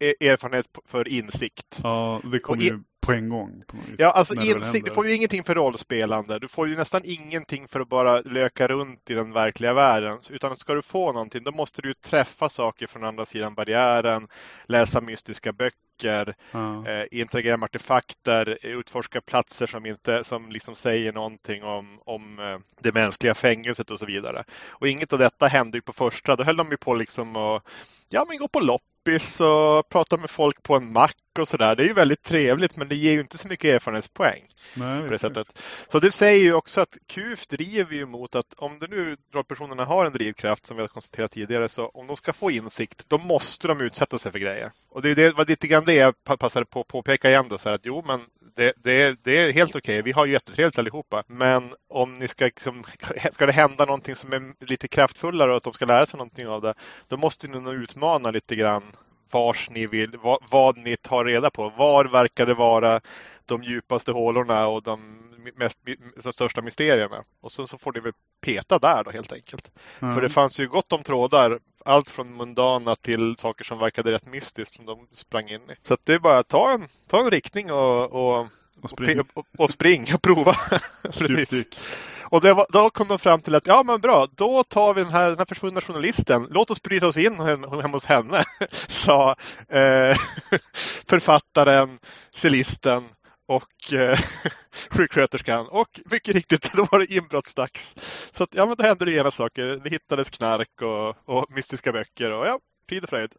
e- 0.00 0.26
erfarenhet 0.28 0.66
för 0.88 1.08
insikt. 1.08 1.78
Ja, 1.82 2.20
det 2.24 2.38
kommer 2.38 2.62
ju 2.62 2.80
på 3.06 3.12
en 3.12 3.28
gång. 3.28 3.62
På 3.66 3.76
Ja, 3.98 4.10
alltså 4.10 4.34
insikt, 4.34 4.84
du 4.84 4.90
får 4.90 5.06
ju 5.06 5.14
ingenting 5.14 5.44
för 5.44 5.54
rollspelande. 5.54 6.38
Du 6.38 6.48
får 6.48 6.68
ju 6.68 6.76
nästan 6.76 7.00
ingenting 7.04 7.68
för 7.68 7.80
att 7.80 7.88
bara 7.88 8.20
löka 8.20 8.68
runt 8.68 9.10
i 9.10 9.14
den 9.14 9.32
verkliga 9.32 9.74
världen. 9.74 10.18
Utan 10.30 10.56
ska 10.56 10.74
du 10.74 10.82
få 10.82 11.12
någonting, 11.12 11.44
då 11.44 11.52
måste 11.52 11.82
du 11.82 11.94
träffa 11.94 12.48
saker 12.48 12.86
från 12.86 13.04
andra 13.04 13.26
sidan 13.26 13.54
barriären, 13.54 14.28
läsa 14.66 15.00
mystiska 15.00 15.52
böcker, 15.52 16.34
Ja. 16.50 16.88
eh, 16.88 17.04
interagera 17.10 17.56
med 17.56 17.64
artefakter, 17.64 18.58
utforska 18.62 19.20
platser 19.20 19.66
som 19.66 19.86
inte 19.86 20.24
som 20.24 20.50
liksom 20.50 20.74
säger 20.74 21.12
någonting 21.12 21.62
om, 21.64 21.98
om 22.04 22.38
eh, 22.38 22.58
det 22.80 22.94
mänskliga 22.94 23.34
fängelset 23.34 23.90
och 23.90 23.98
så 23.98 24.06
vidare. 24.06 24.44
Och 24.68 24.88
inget 24.88 25.12
av 25.12 25.18
detta 25.18 25.46
hände 25.46 25.78
ju 25.78 25.82
på 25.82 25.92
första. 25.92 26.36
Då 26.36 26.44
höll 26.44 26.56
de 26.56 26.70
ju 26.70 26.76
på 26.76 26.94
liksom 26.94 27.36
att 27.36 27.62
ja, 28.08 28.24
men 28.28 28.38
gå 28.38 28.48
på 28.48 28.60
loppis 28.60 29.40
och 29.40 29.88
prata 29.88 30.16
med 30.16 30.30
folk 30.30 30.62
på 30.62 30.76
en 30.76 30.92
mack 30.92 31.16
och 31.38 31.48
sådär. 31.48 31.76
Det 31.76 31.82
är 31.82 31.86
ju 31.86 31.92
väldigt 31.94 32.22
trevligt 32.22 32.76
men 32.76 32.88
det 32.94 32.98
ger 32.98 33.12
ju 33.12 33.20
inte 33.20 33.38
så 33.38 33.48
mycket 33.48 33.74
erfarenhetspoäng 33.74 34.42
Nej, 34.74 35.08
på 35.08 35.28
det. 35.28 35.44
Så 35.88 36.00
det 36.00 36.12
säger 36.12 36.42
ju 36.44 36.54
också 36.54 36.80
att 36.80 36.96
QF 37.06 37.46
driver 37.46 37.94
ju 37.94 38.06
mot 38.06 38.34
att 38.34 38.54
om 38.56 38.78
det 38.78 38.86
nu 38.90 39.16
rollpersonerna 39.34 39.84
har 39.84 40.06
en 40.06 40.12
drivkraft 40.12 40.66
som 40.66 40.76
vi 40.76 40.82
har 40.82 40.88
konstaterat 40.88 41.30
tidigare 41.30 41.68
så 41.68 41.88
om 41.88 42.06
de 42.06 42.16
ska 42.16 42.32
få 42.32 42.50
insikt 42.50 43.04
då 43.08 43.18
måste 43.18 43.68
de 43.68 43.80
utsätta 43.80 44.18
sig 44.18 44.32
för 44.32 44.38
grejer. 44.38 44.72
Och 44.88 45.02
det, 45.02 45.10
är 45.10 45.14
det 45.14 45.30
var 45.30 45.46
lite 45.46 45.66
grann 45.66 45.84
det 45.84 45.94
jag 45.94 46.24
pa- 46.24 46.36
passade 46.36 46.66
på 46.66 46.80
att 46.80 46.86
påpeka 46.86 47.30
igen 47.30 47.46
då 47.48 47.58
så 47.58 47.68
här 47.68 47.74
att 47.74 47.84
jo 47.86 48.04
men 48.06 48.20
det, 48.56 48.72
det, 48.76 49.16
det 49.22 49.38
är 49.38 49.52
helt 49.52 49.76
okej. 49.76 50.02
Vi 50.02 50.12
har 50.12 50.26
ju 50.26 50.32
jättetrevligt 50.32 50.78
allihopa. 50.78 51.24
Men 51.26 51.74
om 51.88 52.18
ni 52.18 52.28
ska, 52.28 52.44
liksom, 52.44 52.84
ska 53.32 53.46
det 53.46 53.52
hända 53.52 53.84
någonting 53.84 54.16
som 54.16 54.32
är 54.32 54.64
lite 54.64 54.88
kraftfullare 54.88 55.50
och 55.50 55.56
att 55.56 55.62
de 55.62 55.72
ska 55.72 55.84
lära 55.86 56.06
sig 56.06 56.18
någonting 56.18 56.48
av 56.48 56.62
det. 56.62 56.74
Då 57.08 57.16
måste 57.16 57.48
ni 57.48 57.60
nog 57.60 57.74
utmana 57.74 58.30
lite 58.30 58.56
grann 58.56 58.82
vars 59.30 59.70
ni 59.70 59.86
vill, 59.86 60.16
vad, 60.22 60.38
vad 60.50 60.78
ni 60.78 60.96
tar 60.96 61.24
reda 61.24 61.50
på. 61.50 61.68
Var 61.76 62.04
verkar 62.04 62.46
det 62.46 62.54
vara 62.54 63.00
de 63.46 63.62
djupaste 63.62 64.12
hålorna 64.12 64.66
och 64.66 64.82
de 64.82 65.20
mest, 65.56 65.78
de 66.24 66.32
största 66.32 66.62
mysterierna. 66.62 67.24
Och 67.40 67.52
sen 67.52 67.66
så 67.66 67.78
får 67.78 67.92
ni 67.92 68.00
väl 68.00 68.12
peta 68.40 68.78
där 68.78 69.04
då 69.04 69.10
helt 69.10 69.32
enkelt. 69.32 69.70
Ja. 70.00 70.14
För 70.14 70.20
det 70.20 70.28
fanns 70.28 70.60
ju 70.60 70.68
gott 70.68 70.92
om 70.92 71.02
trådar. 71.02 71.58
Allt 71.84 72.10
från 72.10 72.36
mundana 72.36 72.96
till 72.96 73.36
saker 73.36 73.64
som 73.64 73.78
verkade 73.78 74.12
rätt 74.12 74.26
mystiskt 74.26 74.74
som 74.74 74.86
de 74.86 75.06
sprang 75.12 75.48
in 75.48 75.60
i. 75.70 75.74
Så 75.82 75.96
det 76.04 76.14
är 76.14 76.18
bara 76.18 76.38
att 76.38 76.48
ta 76.48 76.72
en, 76.72 76.86
ta 77.08 77.20
en 77.20 77.30
riktning 77.30 77.72
och, 77.72 78.12
och, 78.12 78.40
Och 78.40 78.48
och, 78.82 78.90
spring. 78.90 79.18
pe- 79.18 79.26
och, 79.34 79.46
och 79.58 79.70
spring 79.70 80.06
och 80.14 80.22
prova. 80.22 80.56
Precis. 81.02 81.30
Djupdyk. 81.30 81.78
Och 82.34 82.40
det 82.40 82.54
var, 82.54 82.66
då 82.68 82.90
kom 82.90 83.08
de 83.08 83.18
fram 83.18 83.40
till 83.40 83.54
att 83.54 83.66
ja 83.66 83.82
men 83.82 84.00
bra, 84.00 84.28
då 84.36 84.64
tar 84.64 84.94
vi 84.94 85.02
den 85.02 85.12
här, 85.12 85.28
den 85.28 85.38
här 85.38 85.44
försvunna 85.44 85.80
journalisten. 85.80 86.46
Låt 86.50 86.70
oss 86.70 86.82
bryta 86.82 87.06
oss 87.06 87.16
in 87.16 87.40
hemma 87.40 87.88
hos 87.88 88.04
henne, 88.04 88.44
sa 88.88 89.30
eh, 89.68 90.16
författaren, 91.08 91.98
cellisten 92.34 93.04
och 93.48 93.92
eh, 93.92 94.18
sjuksköterskan. 94.90 95.68
Och 95.68 96.00
mycket 96.10 96.34
riktigt, 96.34 96.72
då 96.72 96.86
var 96.90 96.98
det 96.98 97.14
inbrottsdags. 97.14 97.94
Så 98.30 98.44
att, 98.44 98.54
ja, 98.54 98.66
men 98.66 98.76
då 98.76 98.82
hände 98.84 99.04
det 99.04 99.12
ena 99.12 99.30
saker. 99.30 99.64
Det 99.64 99.90
hittades 99.90 100.30
knark 100.30 100.82
och, 100.82 101.34
och 101.36 101.50
mystiska 101.50 101.92
böcker 101.92 102.30
och 102.30 102.46
ja, 102.46 102.58
frid 102.88 103.02
och 103.02 103.10
fröjd. 103.10 103.32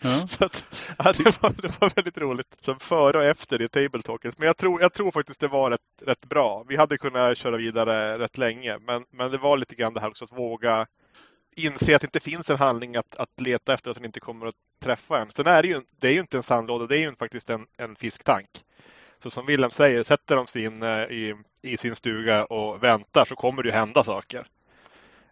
Ja. 0.00 0.26
Så 0.26 0.44
att, 0.44 0.64
ja, 0.98 1.12
det, 1.12 1.42
var, 1.42 1.62
det 1.62 1.80
var 1.80 1.92
väldigt 1.96 2.18
roligt. 2.18 2.56
Så 2.60 2.74
före 2.74 3.18
och 3.18 3.24
efter 3.24 3.62
i 3.62 3.68
Table 3.68 4.02
Talkers. 4.02 4.34
Men 4.38 4.46
jag 4.46 4.56
tror, 4.56 4.80
jag 4.80 4.92
tror 4.92 5.10
faktiskt 5.10 5.40
det 5.40 5.48
var 5.48 5.70
rätt, 5.70 5.80
rätt 6.02 6.26
bra. 6.26 6.64
Vi 6.68 6.76
hade 6.76 6.98
kunnat 6.98 7.38
köra 7.38 7.56
vidare 7.56 8.18
rätt 8.18 8.38
länge. 8.38 8.78
Men, 8.78 9.04
men 9.10 9.30
det 9.30 9.38
var 9.38 9.56
lite 9.56 9.74
grann 9.74 9.94
det 9.94 10.00
här 10.00 10.08
också 10.08 10.24
att 10.24 10.38
våga 10.38 10.86
inse 11.56 11.96
att 11.96 12.02
det 12.02 12.06
inte 12.06 12.20
finns 12.20 12.50
en 12.50 12.56
handling 12.56 12.96
att, 12.96 13.16
att 13.16 13.40
leta 13.40 13.74
efter 13.74 13.90
att 13.90 13.96
den 13.96 14.04
inte 14.04 14.20
kommer 14.20 14.46
att 14.46 14.54
träffa 14.82 15.20
en. 15.20 15.30
Sen 15.30 15.46
är 15.46 15.62
det 15.62 15.68
ju, 15.68 15.80
det 16.00 16.08
är 16.08 16.12
ju 16.12 16.20
inte 16.20 16.36
en 16.36 16.42
sandlåda, 16.42 16.86
det 16.86 16.98
är 16.98 17.00
ju 17.00 17.16
faktiskt 17.16 17.50
en, 17.50 17.66
en 17.76 17.96
fisktank. 17.96 18.48
Så 19.22 19.30
som 19.30 19.46
Willem 19.46 19.70
säger, 19.70 20.02
sätter 20.02 20.36
de 20.36 20.46
sig 20.46 20.64
inne 20.64 21.04
eh, 21.04 21.10
i, 21.10 21.34
i 21.62 21.76
sin 21.76 21.96
stuga 21.96 22.44
och 22.44 22.82
väntar 22.82 23.24
så 23.24 23.36
kommer 23.36 23.62
det 23.62 23.68
ju 23.68 23.74
hända 23.74 24.04
saker. 24.04 24.46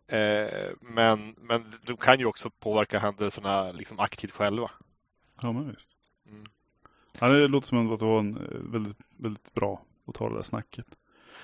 Eh, 0.08 0.70
men, 0.80 1.34
men 1.38 1.64
de 1.82 1.96
kan 1.96 2.18
ju 2.18 2.26
också 2.26 2.50
påverka 2.50 2.98
händelserna 2.98 3.72
liksom 3.72 4.00
aktivt 4.00 4.30
själva. 4.30 4.70
ja, 5.42 5.52
men 5.52 5.70
visst. 5.70 5.90
Mm. 6.28 6.44
Ja, 7.20 7.28
det 7.28 7.48
låter 7.48 7.68
som 7.68 7.92
att 7.92 8.00
det 8.00 8.06
var 8.06 8.18
en 8.18 8.36
eh, 8.36 8.72
väldigt, 8.72 8.98
väldigt 9.16 9.54
bra 9.54 9.82
att 10.06 10.14
ta 10.14 10.28
det 10.28 10.36
där 10.36 10.42
snacket. 10.42 10.86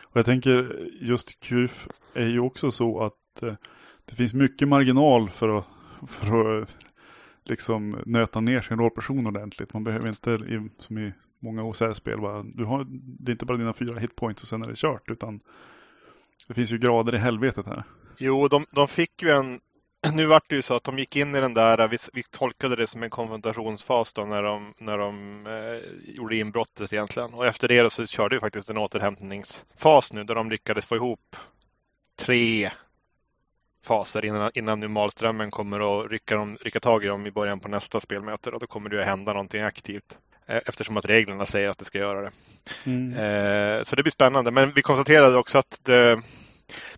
Och 0.03 0.17
jag 0.17 0.27
tänker 0.27 0.89
just 1.01 1.41
QF 1.41 1.89
är 2.15 2.27
ju 2.27 2.41
också 2.41 2.71
så 2.71 3.05
att 3.05 3.43
eh, 3.43 3.55
det 4.05 4.15
finns 4.17 4.35
mycket 4.35 4.69
marginal 4.69 5.29
för 5.31 5.59
att, 5.59 5.71
för 6.09 6.63
att 6.63 6.77
liksom 7.45 8.03
nöta 8.07 8.41
ner 8.41 8.61
sin 8.61 8.79
rollperson 8.79 9.27
ordentligt. 9.27 9.73
Man 9.73 9.85
behöver 9.85 10.09
inte, 10.09 10.31
i, 10.31 10.69
som 10.79 10.99
i 10.99 11.13
många 11.39 11.65
OSR-spel, 11.65 12.21
bara, 12.21 12.43
du 12.43 12.65
har, 12.65 12.87
det 12.91 13.31
är 13.31 13.33
inte 13.33 13.47
bara 13.47 13.59
dina 13.59 13.73
fyra 13.73 13.99
hitpoints 13.99 14.43
och 14.43 14.49
sen 14.49 14.63
är 14.63 14.69
det 14.69 14.77
kört. 14.77 15.11
Utan 15.11 15.41
det 16.49 16.55
finns 16.55 16.73
ju 16.73 16.79
grader 16.79 17.15
i 17.15 17.19
helvetet 17.19 17.67
här. 17.67 17.85
Jo, 18.25 18.49
de, 18.49 18.67
de 18.71 18.89
fick 18.89 19.23
ju 19.23 19.31
en... 19.31 19.61
Nu 20.15 20.27
vart 20.27 20.49
det 20.49 20.55
ju 20.55 20.63
så 20.63 20.75
att 20.75 20.85
de 20.85 20.99
gick 20.99 21.17
in 21.17 21.35
i 21.35 21.41
den 21.41 21.55
där, 21.55 21.89
vi, 21.89 21.99
vi 22.13 22.23
tolkade 22.31 22.77
det 22.77 22.87
som 22.87 23.03
en 23.03 23.11
konfrontationsfas 23.11 24.13
då 24.13 24.25
när 24.25 24.43
de, 24.43 24.75
när 24.79 24.99
de 24.99 25.47
eh, 25.47 26.15
gjorde 26.15 26.37
inbrottet 26.37 26.93
egentligen. 26.93 27.35
Och 27.35 27.47
efter 27.47 27.69
det 27.69 27.93
så 27.93 28.07
körde 28.07 28.37
vi 28.37 28.41
faktiskt 28.41 28.71
en 28.71 28.79
återhämtningsfas 28.79 30.13
nu 30.13 30.25
där 30.25 30.35
de 30.35 30.51
lyckades 30.51 30.87
få 30.87 30.97
ihop 30.97 31.37
tre 32.19 32.71
faser 33.85 34.25
innan, 34.25 34.51
innan 34.55 34.81
nu 34.81 34.89
Malströmmen 34.89 35.51
kommer 35.51 36.05
att 36.05 36.11
rycka, 36.11 36.37
dem, 36.37 36.59
rycka 36.61 36.81
tag 36.81 37.05
i 37.05 37.07
dem 37.07 37.27
i 37.27 37.31
början 37.31 37.61
på 37.61 37.69
nästa 37.69 38.01
spelmöte. 38.01 38.51
Och 38.51 38.61
då 38.61 38.67
kommer 38.67 38.91
det 38.91 38.97
ju 38.97 39.03
hända 39.03 39.33
någonting 39.33 39.63
aktivt. 39.63 40.19
Eh, 40.47 40.61
Eftersom 40.67 40.97
att 40.97 41.07
reglerna 41.07 41.47
säger 41.47 41.69
att 41.69 41.79
det 41.79 41.85
ska 41.85 41.99
göra 41.99 42.21
det. 42.21 42.31
Eh, 43.17 43.83
så 43.83 43.97
det 43.97 44.03
blir 44.03 44.13
spännande. 44.13 44.51
Men 44.51 44.73
vi 44.73 44.83
konstaterade 44.83 45.37
också 45.39 45.59
att 45.59 45.81
det, 45.83 46.23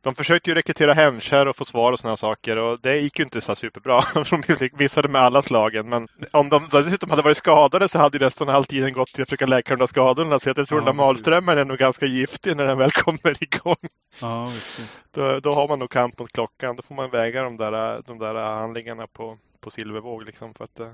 de 0.01 0.15
försökte 0.15 0.51
ju 0.51 0.55
rekrytera 0.55 0.93
henchar 0.93 1.47
och 1.47 1.57
få 1.57 1.65
svar 1.65 1.93
och 1.93 1.99
sådana 1.99 2.17
saker 2.17 2.57
och 2.57 2.81
det 2.81 2.97
gick 2.97 3.19
ju 3.19 3.25
inte 3.25 3.41
så 3.41 3.55
superbra. 3.55 4.03
De 4.31 4.69
missade 4.79 5.09
med 5.09 5.23
alla 5.23 5.43
slagen. 5.43 5.89
Men 5.89 6.09
om 6.31 6.49
de 6.49 6.69
dessutom 6.71 7.11
hade 7.11 7.23
varit 7.23 7.37
skadade 7.37 7.89
så 7.89 7.99
hade 7.99 8.19
ju 8.19 8.25
nästan 8.25 8.49
all 8.49 8.65
tiden 8.65 8.93
gått 8.93 9.09
till 9.09 9.23
att 9.23 9.29
försöka 9.29 9.47
läka 9.47 9.75
de 9.75 9.79
där 9.79 9.87
skadorna. 9.87 10.41
Så 10.41 10.49
jag 10.49 10.57
tror 10.57 10.67
Ja, 10.71 10.77
den 10.77 10.85
där 10.85 10.93
malströmmen 10.93 11.59
är 11.59 11.65
nog 11.65 11.79
ganska 11.79 12.07
giftig 12.07 12.57
när 12.57 12.67
den 12.67 12.79
väl 12.79 12.91
kommer 12.91 13.43
igång. 13.43 13.77
Ja, 14.21 14.47
visst. 14.47 14.79
visst. 14.79 14.91
Då, 15.15 15.41
då 15.41 15.53
har 15.53 15.69
man 15.69 15.79
nog 15.79 15.91
kamp 15.91 16.19
mot 16.19 16.33
klockan. 16.33 16.77
Då 16.77 16.83
får 16.83 16.95
man 16.95 17.11
väga 17.11 17.43
de 17.43 17.57
där, 17.57 18.03
de 18.07 18.19
där 18.19 18.35
handlingarna 18.35 19.07
på, 19.07 19.39
på 19.61 19.71
silvervåg. 19.71 20.25
Liksom 20.27 20.55
för 20.55 20.65
att, 20.65 20.81
eh, 20.81 20.91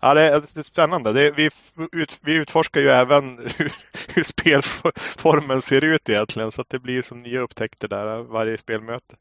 Ja, 0.00 0.14
det 0.14 0.20
är, 0.22 0.40
det 0.40 0.56
är 0.56 0.62
spännande. 0.62 1.12
Det, 1.12 1.30
vi, 1.30 1.50
ut, 1.92 2.18
vi 2.22 2.34
utforskar 2.34 2.80
ju 2.80 2.88
även 2.88 3.38
hur, 3.58 3.72
hur 4.14 4.22
spelformen 4.22 5.62
ser 5.62 5.84
ut 5.84 6.08
egentligen. 6.08 6.52
Så 6.52 6.60
att 6.60 6.68
det 6.70 6.78
blir 6.78 7.02
som 7.02 7.22
nya 7.22 7.40
upptäckter 7.40 7.88
där 7.88 8.22
varje 8.22 8.58
spelmöte. 8.58 9.14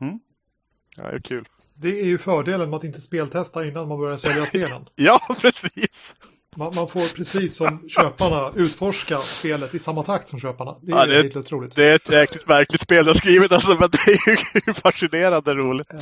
Mm. 0.00 0.18
Ja, 0.96 1.02
det 1.10 1.16
är 1.16 1.20
kul. 1.20 1.48
Det 1.74 2.00
är 2.00 2.04
ju 2.04 2.18
fördelen 2.18 2.70
med 2.70 2.76
att 2.76 2.84
inte 2.84 3.00
speltesta 3.00 3.66
innan 3.66 3.88
man 3.88 3.98
börjar 3.98 4.16
sälja 4.16 4.46
spelen. 4.46 4.86
Ja, 4.94 5.20
precis! 5.40 6.14
Man, 6.56 6.74
man 6.74 6.88
får 6.88 7.14
precis 7.16 7.56
som 7.56 7.88
köparna 7.88 8.52
utforska 8.56 9.18
spelet 9.20 9.74
i 9.74 9.78
samma 9.78 10.02
takt 10.02 10.28
som 10.28 10.40
köparna. 10.40 10.76
Det 10.82 10.92
är 10.92 10.96
Ja, 10.96 11.06
det- 11.06 11.14
helt 11.22 11.36
otroligt. 11.36 11.74
Det 11.76 11.84
är 11.86 11.94
ett 11.94 12.10
jäkligt 12.10 12.46
märkligt 12.48 12.80
spel 12.80 12.96
jag 13.06 13.14
har 13.14 13.18
skrivit 13.18 13.52
alltså, 13.52 13.76
men 13.80 13.90
det 13.90 13.98
är 14.10 14.66
ju 14.68 14.74
fascinerande 14.74 15.54
roligt. 15.54 15.92
Eh, 15.94 16.00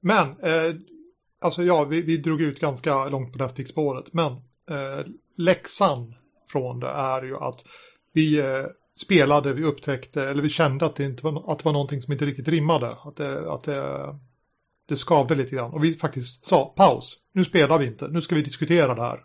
Men, 0.00 0.28
eh, 0.42 0.74
alltså 1.40 1.62
ja, 1.62 1.84
vi, 1.84 2.02
vi 2.02 2.16
drog 2.16 2.42
ut 2.42 2.60
ganska 2.60 3.08
långt 3.08 3.32
på 3.32 3.38
det 3.38 3.44
här 3.44 3.48
stickspåret. 3.48 4.12
Men 4.12 4.32
eh, 4.70 5.06
läxan 5.36 6.14
från 6.46 6.80
det 6.80 6.88
är 6.88 7.22
ju 7.22 7.36
att 7.36 7.64
vi 8.12 8.38
eh, 8.38 8.66
spelade, 8.96 9.52
vi 9.52 9.64
upptäckte, 9.64 10.28
eller 10.28 10.42
vi 10.42 10.48
kände 10.48 10.86
att 10.86 10.96
det, 10.96 11.04
inte 11.04 11.24
var, 11.24 11.52
att 11.52 11.58
det 11.58 11.64
var 11.64 11.72
någonting 11.72 12.02
som 12.02 12.12
inte 12.12 12.26
riktigt 12.26 12.48
rimmade. 12.48 12.96
Att, 13.04 13.16
det, 13.16 13.52
att 13.52 13.62
det, 13.62 14.16
det 14.88 14.96
skavde 14.96 15.34
lite 15.34 15.56
grann. 15.56 15.72
Och 15.72 15.84
vi 15.84 15.94
faktiskt 15.94 16.46
sa 16.46 16.72
paus, 16.76 17.16
nu 17.32 17.44
spelar 17.44 17.78
vi 17.78 17.86
inte, 17.86 18.08
nu 18.08 18.20
ska 18.20 18.34
vi 18.34 18.42
diskutera 18.42 18.94
det 18.94 19.02
här. 19.02 19.20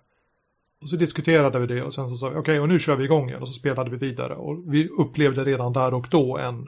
Och 0.82 0.90
så 0.90 0.96
diskuterade 0.96 1.60
vi 1.60 1.68
det 1.68 1.84
och 1.84 1.94
sen 1.94 2.10
så 2.10 2.16
sa 2.16 2.30
vi 2.30 2.36
okej, 2.36 2.60
och 2.60 2.70
nu 2.70 2.80
kör 2.80 2.96
vi 2.96 3.04
igång 3.04 3.30
igen 3.30 3.42
och 3.42 3.48
så 3.48 3.54
spelade 3.54 3.90
vi 3.90 3.98
vidare. 3.98 4.36
Och 4.36 4.74
vi 4.74 4.90
upplevde 4.90 5.46
redan 5.46 5.74
där 5.74 5.94
och 5.94 6.08
då 6.12 6.38
en, 6.38 6.68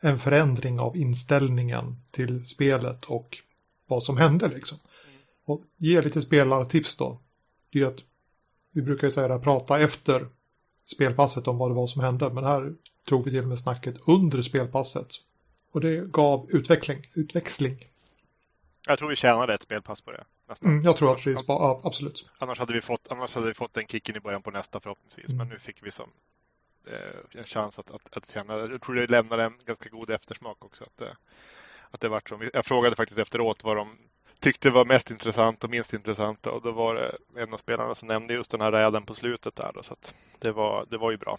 en 0.00 0.18
förändring 0.18 0.80
av 0.80 0.96
inställningen 0.96 1.96
till 2.10 2.44
spelet 2.44 3.04
och 3.04 3.38
vad 3.94 4.02
som 4.02 4.16
hände 4.16 4.48
liksom. 4.48 4.78
Och 5.44 5.62
ge 5.76 6.02
lite 6.02 6.22
spelartips 6.22 6.96
då. 6.96 7.20
Det 7.72 7.80
är 7.80 7.86
att 7.86 8.00
vi 8.72 8.82
brukar 8.82 9.06
ju 9.06 9.10
säga 9.10 9.28
det 9.28 9.34
här, 9.34 9.40
prata 9.40 9.80
efter 9.80 10.28
spelpasset 10.84 11.48
om 11.48 11.58
vad 11.58 11.70
det 11.70 11.74
var 11.74 11.86
som 11.86 12.02
hände. 12.02 12.30
Men 12.30 12.44
här 12.44 12.74
tog 13.08 13.24
vi 13.24 13.30
till 13.30 13.46
med 13.46 13.58
snacket 13.58 13.94
under 14.06 14.42
spelpasset. 14.42 15.08
Och 15.72 15.80
det 15.80 16.10
gav 16.10 16.48
utveckling, 16.50 16.98
utväxling. 17.14 17.78
Jag 18.88 18.98
tror 18.98 19.08
vi 19.08 19.16
tjänade 19.16 19.54
ett 19.54 19.62
spelpass 19.62 20.00
på 20.00 20.12
det. 20.12 20.24
Mm, 20.64 20.82
jag 20.82 20.96
tror 20.96 21.12
att 21.12 21.26
vi, 21.26 21.36
ja, 21.48 21.80
absolut. 21.84 22.26
Annars 22.38 22.58
hade 22.58 22.72
vi 22.72 22.80
fått, 22.80 23.08
annars 23.10 23.34
hade 23.34 23.46
vi 23.46 23.54
fått 23.54 23.74
den 23.74 23.86
kicken 23.86 24.16
i 24.16 24.20
början 24.20 24.42
på 24.42 24.50
nästa 24.50 24.80
förhoppningsvis. 24.80 25.30
Mm. 25.30 25.36
Men 25.36 25.48
nu 25.48 25.58
fick 25.58 25.86
vi 25.86 25.90
som 25.90 26.10
eh, 26.86 27.38
en 27.40 27.44
chans 27.44 27.78
att, 27.78 27.90
att, 27.90 28.16
att 28.16 28.28
känna. 28.28 28.58
Jag 28.58 28.82
tror 28.82 28.94
det 28.94 29.10
lämnade 29.10 29.44
en 29.44 29.58
ganska 29.64 29.88
god 29.88 30.10
eftersmak 30.10 30.64
också. 30.64 30.84
Att, 30.84 31.00
eh, 31.00 31.08
att 31.94 32.00
det 32.00 32.08
vart 32.08 32.28
så. 32.28 32.48
Jag 32.52 32.66
frågade 32.66 32.96
faktiskt 32.96 33.18
efteråt 33.18 33.64
vad 33.64 33.76
de 33.76 33.88
tyckte 34.40 34.70
var 34.70 34.84
mest 34.84 35.10
intressant 35.10 35.64
och 35.64 35.70
minst 35.70 35.92
intressant. 35.92 36.46
Och 36.46 36.62
då 36.62 36.72
var 36.72 36.94
det 36.94 37.16
en 37.42 37.52
av 37.52 37.56
spelarna 37.58 37.94
som 37.94 38.08
nämnde 38.08 38.34
just 38.34 38.50
den 38.50 38.60
här 38.60 38.72
räden 38.72 39.02
på 39.02 39.14
slutet 39.14 39.56
där. 39.56 39.70
Då, 39.74 39.82
så 39.82 39.92
att 39.92 40.14
det, 40.38 40.52
var, 40.52 40.86
det 40.90 40.98
var 40.98 41.10
ju 41.10 41.16
bra. 41.16 41.38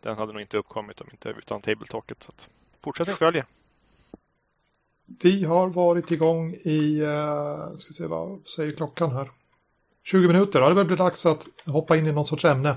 Den 0.00 0.16
hade 0.16 0.32
nog 0.32 0.40
inte 0.40 0.56
uppkommit 0.56 1.00
om 1.00 1.08
inte 1.10 1.28
utan 1.28 1.60
tabletalket. 1.60 2.22
Så 2.22 2.30
att 2.30 2.48
fortsätt 2.84 3.08
följa. 3.08 3.46
Vi 5.22 5.44
har 5.44 5.68
varit 5.68 6.10
igång 6.10 6.54
i, 6.54 7.00
uh, 7.02 7.76
ska 7.76 7.92
se 7.92 8.06
vad 8.06 8.46
säger 8.46 8.72
klockan 8.72 9.10
här? 9.10 9.30
20 10.04 10.26
minuter, 10.26 10.60
ja 10.60 10.68
det 10.68 10.74
börjar 10.74 10.86
bli 10.86 10.96
dags 10.96 11.26
att 11.26 11.46
hoppa 11.66 11.96
in 11.96 12.06
i 12.06 12.12
någon 12.12 12.24
sorts 12.24 12.44
ämne. 12.44 12.76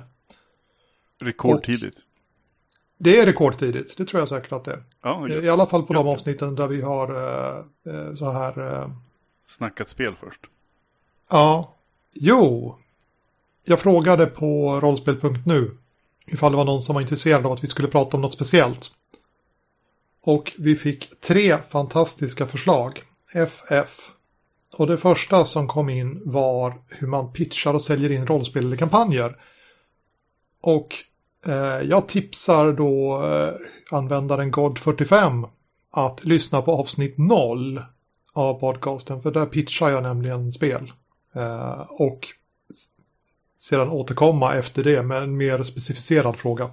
Rekordtidigt. 1.20 1.98
Det 3.04 3.20
är 3.20 3.26
rekordtidigt, 3.26 3.98
det 3.98 4.06
tror 4.06 4.22
jag 4.22 4.30
säkert 4.30 4.52
att 4.52 4.64
det 4.64 4.72
är. 4.72 4.84
Ja, 5.04 5.30
I 5.30 5.50
alla 5.50 5.66
fall 5.66 5.84
på 5.84 5.94
de 5.94 6.08
avsnitten 6.08 6.56
där 6.56 6.68
vi 6.68 6.82
har 6.82 7.12
uh, 7.88 8.16
så 8.16 8.32
här... 8.32 8.60
Uh... 8.60 8.92
Snackat 9.48 9.90
spel 9.90 10.16
först. 10.20 10.42
Ja, 11.30 11.76
jo. 12.14 12.76
Jag 13.64 13.80
frågade 13.80 14.26
på 14.26 14.80
rollspel.nu 14.80 15.72
ifall 16.26 16.52
det 16.52 16.58
var 16.58 16.66
någon 16.66 16.82
som 16.82 16.94
var 16.94 17.02
intresserad 17.02 17.46
av 17.46 17.52
att 17.52 17.64
vi 17.64 17.68
skulle 17.68 17.88
prata 17.88 18.18
om 18.18 18.22
något 18.22 18.34
speciellt. 18.34 18.92
Och 20.22 20.54
vi 20.58 20.76
fick 20.76 21.20
tre 21.20 21.58
fantastiska 21.58 22.48
förslag. 22.48 23.04
FF. 23.34 24.12
Och 24.78 24.88
det 24.88 24.98
första 24.98 25.46
som 25.46 25.68
kom 25.68 25.90
in 25.90 26.22
var 26.26 26.82
hur 26.88 27.08
man 27.08 27.34
pitchar 27.34 27.74
och 27.74 27.82
säljer 27.82 28.12
in 28.12 28.28
rollspel 28.28 28.66
eller 28.66 28.78
kampanjer. 28.78 29.38
Och 30.62 30.96
eh, 30.96 31.11
Eh, 31.46 31.82
jag 31.90 32.08
tipsar 32.08 32.74
då 32.74 33.24
eh, 33.26 33.54
användaren 33.98 34.52
God45 34.52 35.50
att 35.92 36.26
lyssna 36.26 36.62
på 36.62 36.72
avsnitt 36.72 37.18
0 37.18 37.82
av 38.34 38.60
podcasten. 38.60 39.22
För 39.22 39.32
där 39.32 39.46
pitchar 39.46 39.90
jag 39.90 40.04
nämligen 40.04 40.52
spel. 40.52 40.92
Eh, 41.36 41.80
och 41.90 42.28
sedan 43.58 43.90
återkomma 43.90 44.56
efter 44.56 44.84
det 44.84 45.04
med 45.04 45.24
en 45.24 45.38
mer 45.38 45.64
specificerad 45.64 46.36
fråga. 46.36 46.70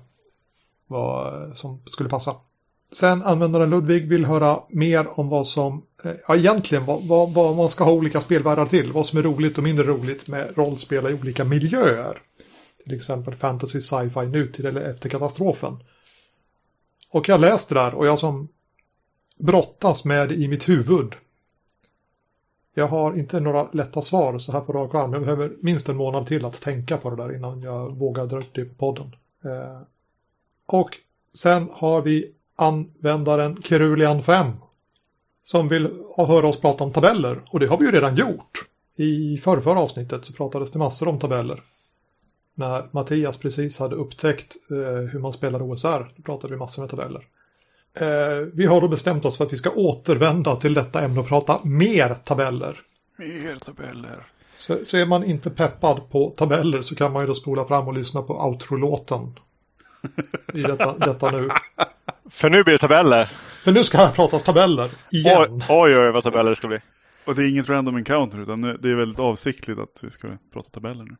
Vad 0.86 1.56
som 1.56 1.80
skulle 1.84 2.08
passa. 2.08 2.34
Sen 2.92 3.22
användaren 3.22 3.70
Ludvig 3.70 4.08
vill 4.08 4.24
höra 4.24 4.60
mer 4.68 5.20
om 5.20 5.28
vad 5.28 5.46
som, 5.46 5.82
ja 6.28 6.36
egentligen 6.36 6.84
vad, 6.84 7.02
vad, 7.02 7.32
vad 7.32 7.56
man 7.56 7.68
ska 7.68 7.84
ha 7.84 7.92
olika 7.92 8.20
spelvärldar 8.20 8.66
till. 8.66 8.92
Vad 8.92 9.06
som 9.06 9.18
är 9.18 9.22
roligt 9.22 9.58
och 9.58 9.64
mindre 9.64 9.84
roligt 9.84 10.28
med 10.28 10.56
rollspel 10.56 11.06
i 11.06 11.14
olika 11.14 11.44
miljöer. 11.44 12.18
Till 12.88 12.96
exempel 12.96 13.34
fantasy, 13.34 13.80
sci-fi, 13.80 14.26
nutid 14.26 14.66
eller 14.66 14.80
efter 14.80 15.08
katastrofen. 15.08 15.76
Och 17.10 17.28
jag 17.28 17.40
läste 17.40 17.74
där 17.74 17.94
och 17.94 18.06
jag 18.06 18.18
som 18.18 18.48
brottas 19.38 20.04
med 20.04 20.28
det 20.28 20.34
i 20.34 20.48
mitt 20.48 20.68
huvud. 20.68 21.14
Jag 22.74 22.88
har 22.88 23.18
inte 23.18 23.40
några 23.40 23.68
lätta 23.72 24.02
svar 24.02 24.38
så 24.38 24.52
här 24.52 24.60
på 24.60 24.72
rak 24.72 24.94
arm. 24.94 25.12
Jag 25.12 25.22
behöver 25.22 25.52
minst 25.60 25.88
en 25.88 25.96
månad 25.96 26.26
till 26.26 26.44
att 26.44 26.60
tänka 26.60 26.96
på 26.96 27.10
det 27.10 27.16
där 27.16 27.36
innan 27.36 27.62
jag 27.62 27.96
vågar 27.96 28.26
dra 28.26 28.38
upp 28.38 28.54
det 28.54 28.64
på 28.64 28.74
podden. 28.74 29.16
Eh, 29.44 29.80
och 30.66 30.90
sen 31.34 31.68
har 31.72 32.02
vi 32.02 32.32
användaren 32.56 33.62
Kerulian 33.62 34.22
5 34.22 34.52
som 35.44 35.68
vill 35.68 35.90
höra 36.16 36.48
oss 36.48 36.60
prata 36.60 36.84
om 36.84 36.92
tabeller. 36.92 37.42
Och 37.50 37.60
det 37.60 37.66
har 37.66 37.78
vi 37.78 37.84
ju 37.84 37.90
redan 37.90 38.16
gjort. 38.16 38.68
I 38.96 39.36
förra 39.36 39.80
avsnittet 39.80 40.24
så 40.24 40.32
pratades 40.32 40.72
det 40.72 40.78
massor 40.78 41.08
om 41.08 41.18
tabeller. 41.18 41.62
När 42.58 42.88
Mattias 42.90 43.36
precis 43.36 43.78
hade 43.78 43.96
upptäckt 43.96 44.56
eh, 44.70 45.10
hur 45.10 45.18
man 45.18 45.32
spelar 45.32 45.62
OSR, 45.62 46.06
då 46.16 46.22
pratade 46.22 46.54
vi 46.54 46.58
massor 46.58 46.82
med 46.82 46.90
tabeller. 46.90 47.26
Eh, 47.94 48.46
vi 48.52 48.66
har 48.66 48.80
då 48.80 48.88
bestämt 48.88 49.24
oss 49.24 49.36
för 49.36 49.44
att 49.44 49.52
vi 49.52 49.56
ska 49.56 49.70
återvända 49.70 50.56
till 50.56 50.74
detta 50.74 51.00
ämne 51.00 51.20
och 51.20 51.28
prata 51.28 51.60
mer 51.64 52.14
tabeller. 52.24 52.80
Mer 53.16 53.58
tabeller. 53.58 54.26
Så, 54.56 54.78
så 54.84 54.96
är 54.96 55.06
man 55.06 55.24
inte 55.24 55.50
peppad 55.50 56.10
på 56.10 56.30
tabeller 56.30 56.82
så 56.82 56.94
kan 56.94 57.12
man 57.12 57.22
ju 57.22 57.26
då 57.26 57.34
spola 57.34 57.64
fram 57.64 57.88
och 57.88 57.94
lyssna 57.94 58.22
på 58.22 58.34
outro-låten. 58.34 59.38
I 60.54 60.62
detta, 60.62 60.98
detta 60.98 61.30
nu. 61.30 61.48
För 62.30 62.50
nu 62.50 62.64
blir 62.64 62.72
det 62.72 62.78
tabeller. 62.78 63.24
För 63.64 63.72
nu 63.72 63.84
ska 63.84 64.06
det 64.06 64.12
pratas 64.12 64.42
tabeller. 64.42 64.90
Igen. 65.12 65.62
Oj, 65.68 65.96
oj, 65.96 65.98
oj 65.98 66.12
vad 66.12 66.24
tabeller 66.24 66.50
det 66.50 66.56
ska 66.56 66.68
bli. 66.68 66.78
Och 67.24 67.34
det 67.34 67.42
är 67.42 67.48
inget 67.48 67.68
random 67.68 67.96
encounter 67.96 68.42
utan 68.42 68.62
det 68.62 68.90
är 68.90 68.94
väldigt 68.94 69.20
avsiktligt 69.20 69.78
att 69.78 70.00
vi 70.02 70.10
ska 70.10 70.28
prata 70.52 70.70
tabeller 70.70 71.04
nu. 71.04 71.16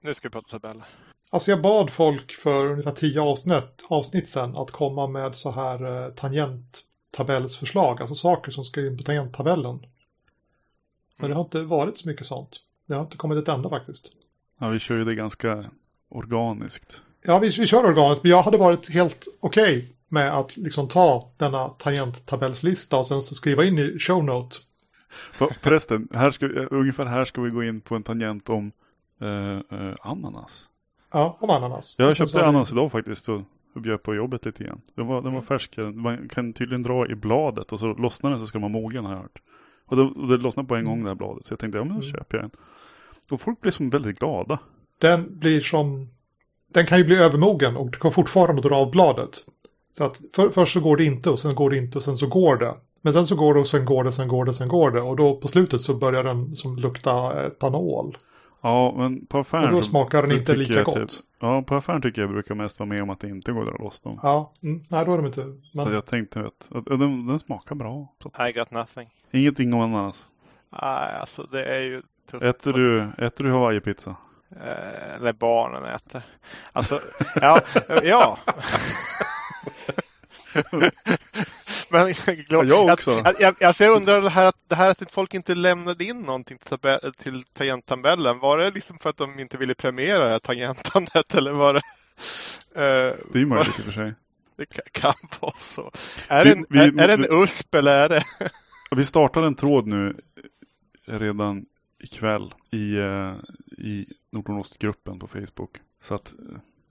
Nu 0.00 0.14
ska 0.14 0.28
vi 0.28 0.32
prata 0.32 0.48
tabeller. 0.48 0.84
Alltså 1.30 1.50
jag 1.50 1.62
bad 1.62 1.90
folk 1.90 2.32
för 2.32 2.66
ungefär 2.66 2.92
tio 2.92 3.20
avsnitt, 3.20 3.82
avsnitt 3.88 4.28
sedan 4.28 4.56
att 4.56 4.70
komma 4.70 5.06
med 5.06 5.34
så 5.34 5.50
här 5.50 6.04
eh, 6.04 6.10
tangenttabellsförslag. 6.10 8.00
Alltså 8.00 8.14
saker 8.14 8.52
som 8.52 8.64
ska 8.64 8.86
in 8.86 8.96
på 8.96 9.02
tangenttabellen. 9.02 9.86
Men 11.16 11.30
det 11.30 11.36
har 11.36 11.42
inte 11.42 11.62
varit 11.62 11.98
så 11.98 12.08
mycket 12.08 12.26
sånt. 12.26 12.60
Det 12.86 12.94
har 12.94 13.02
inte 13.02 13.16
kommit 13.16 13.38
ett 13.38 13.48
enda 13.48 13.70
faktiskt. 13.70 14.12
Ja, 14.60 14.68
vi 14.68 14.78
kör 14.78 14.96
ju 14.96 15.04
det 15.04 15.14
ganska 15.14 15.70
organiskt. 16.08 17.02
Ja, 17.22 17.38
vi, 17.38 17.48
vi 17.48 17.66
kör 17.66 17.84
organiskt. 17.84 18.22
Men 18.22 18.30
jag 18.30 18.42
hade 18.42 18.58
varit 18.58 18.90
helt 18.90 19.26
okej 19.40 19.78
okay 19.78 19.88
med 20.08 20.38
att 20.38 20.56
liksom 20.56 20.88
ta 20.88 21.32
denna 21.36 21.68
tangenttabellslista 21.68 22.98
och 22.98 23.06
sen 23.06 23.22
så 23.22 23.34
skriva 23.34 23.64
in 23.64 23.78
i 23.78 23.98
show 23.98 24.24
note. 24.24 24.56
Förresten, 25.60 26.08
här 26.14 26.30
ska, 26.30 26.46
ungefär 26.70 27.06
här 27.06 27.24
ska 27.24 27.40
vi 27.40 27.50
gå 27.50 27.64
in 27.64 27.80
på 27.80 27.94
en 27.94 28.02
tangent 28.02 28.48
om 28.48 28.72
eh, 29.20 29.78
eh, 29.78 29.94
ananas. 30.00 30.70
Ja, 31.12 31.36
om 31.40 31.50
ananas. 31.50 31.96
Jag 31.98 32.16
köpte 32.16 32.46
ananas 32.46 32.72
idag 32.72 32.92
faktiskt 32.92 33.28
och, 33.28 33.40
och 33.74 33.80
bjöd 33.80 34.02
på 34.02 34.14
jobbet 34.14 34.44
lite 34.44 34.64
grann. 34.64 34.80
Den 34.94 35.06
var, 35.06 35.14
den 35.14 35.24
var 35.24 35.30
mm. 35.30 35.42
färsk. 35.42 35.76
Man 35.94 36.28
kan 36.28 36.52
tydligen 36.52 36.82
dra 36.82 37.10
i 37.10 37.14
bladet 37.14 37.72
och 37.72 37.80
så 37.80 37.94
lossnar 37.94 38.30
den 38.30 38.40
så 38.40 38.46
ska 38.46 38.58
man 38.58 38.72
mogen 38.72 39.04
har 39.04 39.12
jag 39.12 39.20
hört. 39.20 39.38
Och 39.86 39.96
det, 39.96 40.02
och 40.02 40.28
det 40.28 40.36
lossnade 40.36 40.68
på 40.68 40.76
en 40.76 40.84
gång 40.84 41.02
det 41.02 41.10
här 41.10 41.14
bladet. 41.14 41.46
Så 41.46 41.52
jag 41.52 41.58
tänkte, 41.58 41.78
ja 41.78 41.84
men 41.84 41.94
då 41.94 42.00
mm. 42.00 42.12
köper 42.12 42.36
jag 42.36 42.44
en. 42.44 42.50
Och 43.30 43.40
folk 43.40 43.60
blir 43.60 43.72
som 43.72 43.90
väldigt 43.90 44.18
glada. 44.18 44.58
Den 44.98 45.38
blir 45.38 45.60
som, 45.60 46.08
den 46.72 46.86
kan 46.86 46.98
ju 46.98 47.04
bli 47.04 47.16
övermogen 47.16 47.76
och 47.76 47.90
du 47.90 47.98
kan 47.98 48.12
fortfarande 48.12 48.62
dra 48.62 48.76
av 48.76 48.90
bladet. 48.90 49.44
Så 49.96 50.04
att 50.04 50.20
för, 50.34 50.48
först 50.48 50.72
så 50.72 50.80
går 50.80 50.96
det 50.96 51.04
inte 51.04 51.30
och 51.30 51.38
sen 51.38 51.54
går 51.54 51.70
det 51.70 51.76
inte 51.76 51.98
och 51.98 52.04
sen 52.04 52.16
så 52.16 52.26
går 52.26 52.56
det. 52.56 52.74
Men 53.00 53.12
sen 53.12 53.26
så 53.26 53.36
går 53.36 53.54
det 53.54 53.60
och 53.60 53.66
sen 53.66 53.84
går 53.84 54.04
det, 54.04 54.12
sen 54.12 54.28
går 54.28 54.44
det, 54.44 54.54
sen 54.54 54.68
går 54.68 54.90
det. 54.90 55.00
Och 55.00 55.16
då 55.16 55.36
på 55.36 55.48
slutet 55.48 55.80
så 55.80 55.94
börjar 55.94 56.24
den 56.24 56.56
som 56.56 56.76
lukta 56.76 57.46
etanol. 57.46 58.16
Ja, 58.64 58.94
men 58.96 59.26
på 59.26 59.38
affären. 59.38 59.64
Och 59.64 59.70
då 59.70 59.82
smakar 59.82 60.22
den 60.22 60.32
inte 60.32 60.56
lika 60.56 60.82
gott. 60.82 60.94
Typ, 60.94 61.10
ja, 61.40 61.62
på 61.62 61.74
affären 61.74 62.02
tycker 62.02 62.22
jag 62.22 62.30
brukar 62.30 62.54
mest 62.54 62.78
vara 62.78 62.88
med 62.88 63.02
om 63.02 63.10
att 63.10 63.20
det 63.20 63.28
inte 63.28 63.52
går 63.52 63.62
att 63.62 63.68
dra 63.68 63.84
loss 63.84 64.00
dem. 64.00 64.20
Ja, 64.22 64.52
mm, 64.62 64.82
nej 64.88 65.04
då 65.04 65.12
är 65.12 65.16
de 65.16 65.26
inte. 65.26 65.44
Men... 65.44 65.84
Så 65.84 65.92
jag 65.92 66.06
tänkte 66.06 66.40
att, 66.40 66.70
att 66.74 66.84
den, 66.84 67.26
den, 67.26 67.38
smakar 67.38 67.74
bra. 67.74 68.14
I 68.48 68.52
got 68.52 68.70
nothing. 68.70 69.08
Ingenting 69.30 69.74
om 69.74 69.80
ananas. 69.80 70.30
Nej, 70.70 71.16
alltså 71.20 71.42
det 71.42 71.64
är 71.64 71.80
ju 71.80 72.02
tufft. 72.30 72.44
Äter 72.44 72.72
du, 72.72 73.08
äter 73.18 73.44
du 73.44 73.52
Hawaii-pizza? 73.52 74.16
Eh, 74.50 75.14
eller 75.16 75.32
barnen 75.32 75.84
äter. 75.84 76.22
Alltså, 76.72 77.00
ja, 77.40 77.60
ja. 78.02 78.38
Men 81.94 82.14
ja, 82.48 82.64
jag 82.64 82.92
också. 82.92 83.10
Jag, 83.24 83.34
jag, 83.38 83.64
alltså 83.64 83.84
jag 83.84 83.96
undrar 83.96 84.20
det 84.20 84.30
här, 84.30 84.46
att, 84.46 84.56
det 84.68 84.74
här 84.74 84.90
att 84.90 85.10
folk 85.10 85.34
inte 85.34 85.54
lämnade 85.54 86.04
in 86.04 86.20
någonting 86.20 86.58
till, 86.58 87.12
till 87.18 87.44
tangenttabellen. 87.44 88.38
Var 88.38 88.58
det 88.58 88.70
liksom 88.70 88.98
för 88.98 89.10
att 89.10 89.16
de 89.16 89.38
inte 89.38 89.56
ville 89.56 89.74
premiera 89.74 90.24
det 90.24 90.30
här 90.30 90.38
tangentandet 90.38 91.34
eller 91.34 91.52
var 91.52 91.74
det? 91.74 91.80
Uh, 92.76 93.16
det 93.32 93.40
är 93.40 93.46
möjligt 93.46 93.78
i 93.78 93.80
och 93.80 93.84
för 93.84 93.92
sig. 93.92 94.14
Det 94.56 94.66
kan, 94.92 95.14
vara 95.40 95.54
så. 95.56 95.92
Är, 96.28 96.44
vi, 96.44 96.50
det 96.50 96.56
en, 96.56 96.66
vi, 96.68 96.78
är, 96.78 97.00
är 97.00 97.08
det 97.08 97.14
en 97.14 97.42
USP 97.42 97.74
eller 97.74 97.98
är 97.98 98.08
det? 98.08 98.24
vi 98.96 99.04
startar 99.04 99.42
en 99.42 99.54
tråd 99.54 99.86
nu 99.86 100.16
redan 101.06 101.66
ikväll 101.98 102.54
i, 102.70 102.96
uh, 102.96 103.34
i 103.78 104.06
Nordostgruppen 104.30 105.18
på 105.18 105.26
Facebook. 105.26 105.70
Så 106.00 106.14
att, 106.14 106.34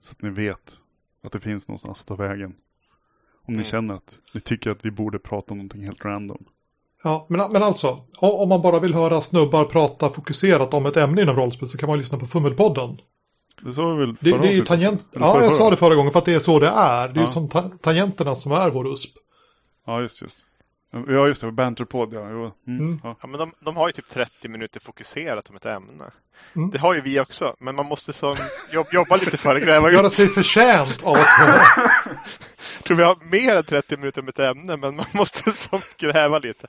så 0.02 0.12
att 0.12 0.22
ni 0.22 0.30
vet 0.30 0.78
att 1.22 1.32
det 1.32 1.40
finns 1.40 1.68
någonstans 1.68 2.00
att 2.00 2.06
ta 2.06 2.14
vägen. 2.14 2.54
Om 3.46 3.54
ni 3.54 3.58
mm. 3.58 3.64
känner 3.64 3.94
att 3.94 4.18
ni 4.34 4.40
tycker 4.40 4.70
att 4.70 4.78
vi 4.82 4.90
borde 4.90 5.18
prata 5.18 5.52
om 5.52 5.58
någonting 5.58 5.84
helt 5.84 6.04
random. 6.04 6.44
Ja, 7.04 7.26
men, 7.28 7.52
men 7.52 7.62
alltså, 7.62 8.04
om 8.16 8.48
man 8.48 8.62
bara 8.62 8.78
vill 8.78 8.94
höra 8.94 9.20
snubbar 9.20 9.64
prata 9.64 10.10
fokuserat 10.10 10.74
om 10.74 10.86
ett 10.86 10.96
ämne 10.96 11.22
inom 11.22 11.36
rollspel 11.36 11.68
så 11.68 11.78
kan 11.78 11.88
man 11.88 11.98
lyssna 11.98 12.18
på 12.18 12.26
Fummelpodden. 12.26 13.00
Det 13.62 13.72
sa 13.72 13.94
vi 13.94 14.06
väl 14.06 14.16
förra 14.16 14.30
det, 14.30 14.38
det 14.38 14.48
är 14.48 14.52
ju 14.52 14.62
tangent... 14.62 15.06
Ja, 15.12 15.42
jag 15.42 15.52
sa 15.52 15.70
det 15.70 15.76
förra 15.76 15.94
gången 15.94 16.12
för 16.12 16.18
att 16.18 16.24
det 16.24 16.34
är 16.34 16.40
så 16.40 16.58
det 16.58 16.68
är. 16.68 17.08
Det 17.08 17.20
är 17.20 17.22
ja. 17.22 17.26
som 17.26 17.48
ta 17.48 17.62
tangenterna 17.62 18.36
som 18.36 18.52
är 18.52 18.70
vår 18.70 18.92
USP. 18.92 19.16
Ja, 19.86 20.00
just 20.00 20.22
just. 20.22 20.46
Ja, 21.08 21.26
just 21.26 21.40
det. 21.40 21.52
Banterpodd, 21.52 22.14
ja. 22.14 22.20
Mm, 22.20 22.52
mm. 22.66 23.00
ja. 23.02 23.16
ja. 23.20 23.26
men 23.26 23.38
de, 23.38 23.52
de, 23.60 23.76
har 23.76 23.88
ju 23.88 23.92
typ 23.92 24.08
30 24.08 24.48
minuter 24.48 24.80
fokuserat 24.80 25.50
om 25.50 25.56
ett 25.56 25.66
ämne. 25.66 26.04
Mm. 26.56 26.70
Det 26.70 26.78
har 26.78 26.94
ju 26.94 27.00
vi 27.00 27.20
också, 27.20 27.56
men 27.58 27.74
man 27.74 27.86
måste 27.86 28.12
som 28.12 28.36
jobb, 28.72 28.86
jobba 28.92 29.16
lite 29.16 29.36
för 29.36 29.54
det. 29.54 29.92
Göra 29.92 30.10
sig 30.10 30.28
förtjänt 30.28 31.02
av 31.04 31.14
att 31.14 31.26
tror 32.82 32.96
vi 32.96 33.02
har 33.02 33.16
mer 33.30 33.56
än 33.56 33.64
30 33.64 33.96
minuter 33.96 34.20
om 34.22 34.28
ett 34.28 34.38
ämne, 34.38 34.76
men 34.76 34.96
man 34.96 35.06
måste 35.14 35.50
som 35.50 35.80
gräva 35.98 36.38
lite. 36.38 36.66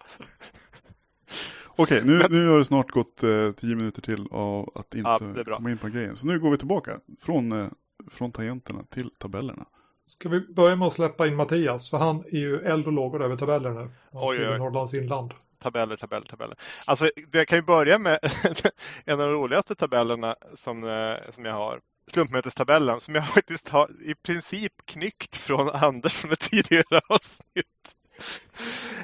Okej, 1.77 2.01
nu, 2.05 2.17
men... 2.17 2.31
nu 2.31 2.47
har 2.47 2.57
det 2.57 2.65
snart 2.65 2.91
gått 2.91 3.23
eh, 3.23 3.51
10 3.51 3.75
minuter 3.75 4.01
till 4.01 4.27
av 4.31 4.71
att 4.75 4.95
inte 4.95 5.09
ja, 5.09 5.55
komma 5.55 5.71
in 5.71 5.77
på 5.77 5.87
grejen. 5.87 6.15
Så 6.15 6.27
nu 6.27 6.39
går 6.39 6.51
vi 6.51 6.57
tillbaka 6.57 6.99
från, 7.21 7.51
eh, 7.51 7.67
från 8.11 8.31
tangenterna 8.31 8.83
till 8.83 9.09
tabellerna. 9.09 9.65
Ska 10.07 10.29
vi 10.29 10.39
börja 10.39 10.75
med 10.75 10.87
att 10.87 10.93
släppa 10.93 11.27
in 11.27 11.35
Mattias? 11.35 11.89
För 11.89 11.97
han 11.97 12.23
är 12.31 12.37
ju 12.39 12.59
eld 12.59 12.87
och 12.87 12.93
lågor 12.93 13.23
över 13.23 13.35
tabellerna. 13.35 13.79
Han 13.79 13.89
oj, 14.11 14.35
skriver 14.35 14.57
Norrlands 14.57 14.93
inland. 14.93 15.33
tabeller, 15.59 15.95
tabeller, 15.95 16.25
tabeller. 16.25 16.57
Alltså, 16.85 17.09
jag 17.31 17.47
kan 17.47 17.57
ju 17.57 17.61
börja 17.61 17.97
med 17.99 18.19
en 19.05 19.19
av 19.19 19.27
de 19.27 19.33
roligaste 19.33 19.75
tabellerna 19.75 20.35
som, 20.53 20.83
eh, 20.83 21.31
som 21.33 21.45
jag 21.45 21.53
har. 21.53 21.79
Slumpmötestabellen 22.11 22.99
som 22.99 23.15
jag 23.15 23.27
faktiskt 23.33 23.69
har 23.69 23.89
i 24.01 24.15
princip 24.15 24.73
knyckt 24.85 25.35
från 25.35 25.69
Anders 25.69 26.13
från 26.13 26.31
ett 26.31 26.39
tidigare 26.39 27.01
avsnitt. 27.09 27.95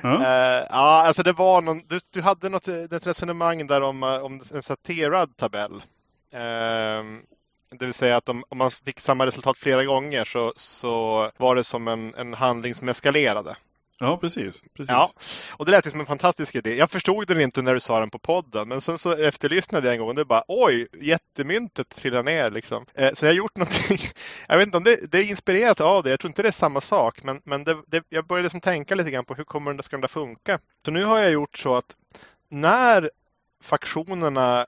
Ja. 0.04 0.10
Uh, 0.10 0.68
ja, 0.70 1.04
alltså 1.08 1.24
det 1.24 1.34
var 1.34 1.62
någon, 1.62 1.82
du, 1.88 2.00
du 2.10 2.22
hade 2.22 2.50
något 2.50 2.68
ett 2.68 3.08
resonemang 3.08 3.68
där 3.68 3.82
om, 3.82 4.04
eh, 4.04 4.16
om 4.16 4.42
en 4.54 4.64
saterad 4.64 5.38
tabell. 5.38 5.74
Uh, 6.34 7.20
det 7.72 7.86
vill 7.86 7.94
säga 7.94 8.18
att 8.18 8.30
om, 8.30 8.44
om, 8.50 8.58
man 8.58 8.72
fick 8.72 9.00
samma 9.00 9.26
resultat 9.26 9.58
flera 9.58 9.84
gånger 9.84 10.26
så, 10.26 10.54
så 10.56 11.32
var 11.38 11.56
det 11.56 11.64
som 11.64 11.88
en, 11.88 12.16
en 12.16 12.34
handling 12.34 12.76
som 12.76 12.90
eskalerade. 12.90 13.56
Ja, 14.02 14.18
precis. 14.18 14.62
precis. 14.74 14.90
Ja, 14.90 15.10
och 15.52 15.66
det 15.66 15.72
lät 15.72 15.86
ju 15.86 15.92
som 15.92 16.00
en 16.00 16.06
fantastisk 16.06 16.56
idé. 16.56 16.76
Jag 16.78 16.92
förstod 16.92 17.28
den 17.28 17.42
inte 17.42 17.62
när 17.62 17.74
du 17.74 17.80
sa 17.80 18.00
den 18.00 18.10
på 18.10 18.20
podden, 18.20 18.68
men 18.68 18.82
sen 18.82 18.98
så 18.98 19.12
efterlyssnade 19.12 19.88
jag 19.88 19.94
en 19.94 20.00
gång 20.00 20.10
och 20.10 20.16
det 20.16 20.26
bara 20.26 20.44
oj, 20.48 20.88
jättemyntet 21.02 21.90
trillar 21.90 22.24
ner 22.24 22.52
liksom. 22.52 22.86
Eh, 22.94 23.14
så 23.14 23.26
jag 23.26 23.32
har 23.32 23.38
gjort 23.38 23.56
någonting. 23.58 24.00
Jag 24.48 24.58
vet 24.58 24.66
inte 24.66 24.78
om 24.78 24.84
det, 24.84 25.12
det, 25.12 25.18
är 25.18 25.24
inspirerat 25.24 25.82
av 25.82 26.04
det. 26.04 26.10
Jag 26.10 26.20
tror 26.20 26.30
inte 26.30 26.42
det 26.42 26.48
är 26.48 26.52
samma 26.52 26.82
sak, 26.82 27.24
men, 27.24 27.42
men 27.44 27.64
det, 27.64 27.78
det, 27.88 28.04
jag 28.10 28.26
började 28.26 28.44
liksom 28.44 28.62
tänka 28.62 28.96
lite 28.96 29.12
grann 29.12 29.26
på 29.26 29.34
hur 29.34 29.44
kommer 29.44 29.74
det, 29.74 29.84
ska 29.84 29.98
det 29.98 30.08
funka? 30.08 30.60
Så 30.86 30.92
nu 30.92 31.04
har 31.04 31.20
jag 31.20 31.32
gjort 31.32 31.58
så 31.58 31.76
att 31.76 31.96
när 32.50 33.10
faktionerna 33.64 34.66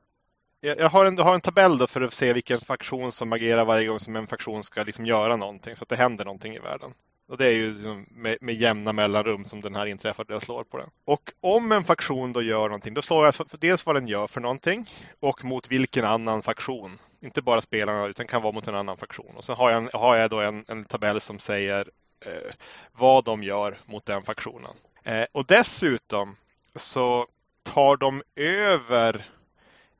jag 0.62 0.90
har 0.90 1.06
en, 1.06 1.18
har 1.18 1.34
en 1.34 1.42
tabell 1.42 1.88
för 1.88 2.02
att 2.02 2.14
se 2.14 2.34
vilken 2.34 2.58
faktion 2.58 3.12
som 3.12 3.34
agerar 3.34 3.66
varje 3.66 3.88
gång 3.88 4.00
som 4.00 4.16
en 4.16 4.28
faktion 4.28 4.64
ska 4.64 4.84
liksom 4.84 5.06
göra 5.06 5.36
någonting 5.36 5.76
så 5.76 5.84
att 5.84 5.90
det 5.90 5.96
händer 5.96 6.26
någonting 6.26 6.56
i 6.56 6.60
världen. 6.60 6.94
Och 7.28 7.38
det 7.38 7.46
är 7.46 7.52
ju 7.52 7.74
liksom 7.74 8.06
med, 8.12 8.38
med 8.42 8.56
jämna 8.56 8.94
mellanrum 8.94 9.46
som 9.46 9.62
den 9.62 9.76
här 9.76 9.86
inträffar 9.86 10.24
där 10.24 10.34
jag 10.34 10.44
slår 10.44 10.64
på 10.64 10.78
den. 10.78 10.90
Och 11.06 11.32
om 11.42 11.72
en 11.72 11.84
faktion 11.84 12.34
då 12.34 12.42
gör 12.42 12.64
någonting, 12.64 12.94
då 12.94 13.02
slår 13.02 13.26
jag 13.26 13.36
för, 13.36 13.46
för 13.46 13.58
dels 13.58 13.86
vad 13.86 13.96
den 13.96 14.08
gör 14.08 14.28
för 14.28 14.42
någonting 14.42 14.90
och 15.20 15.46
mot 15.46 15.72
vilken 15.72 16.06
annan 16.06 16.42
faktion. 16.42 16.92
Inte 17.22 17.42
bara 17.42 17.62
spelarna 17.62 18.06
utan 18.06 18.28
kan 18.28 18.42
vara 18.42 18.52
mot 18.52 18.68
en 18.68 18.76
annan 18.76 18.98
faktion. 18.98 19.36
Och 19.36 19.44
så 19.44 19.54
har 19.54 19.72
jag, 19.72 19.78
en, 19.78 19.90
har 19.94 20.16
jag 20.16 20.30
då 20.30 20.42
en, 20.42 20.66
en 20.68 20.86
tabell 20.86 21.22
som 21.22 21.40
säger 21.40 21.90
eh, 22.26 22.54
vad 22.92 23.26
de 23.26 23.44
gör 23.44 23.78
mot 23.86 24.06
den 24.06 24.24
faktionen. 24.24 24.74
Eh, 25.04 25.26
och 25.32 25.46
dessutom 25.46 26.36
så 26.76 27.28
tar 27.64 27.98
de 27.98 28.22
över 28.36 29.26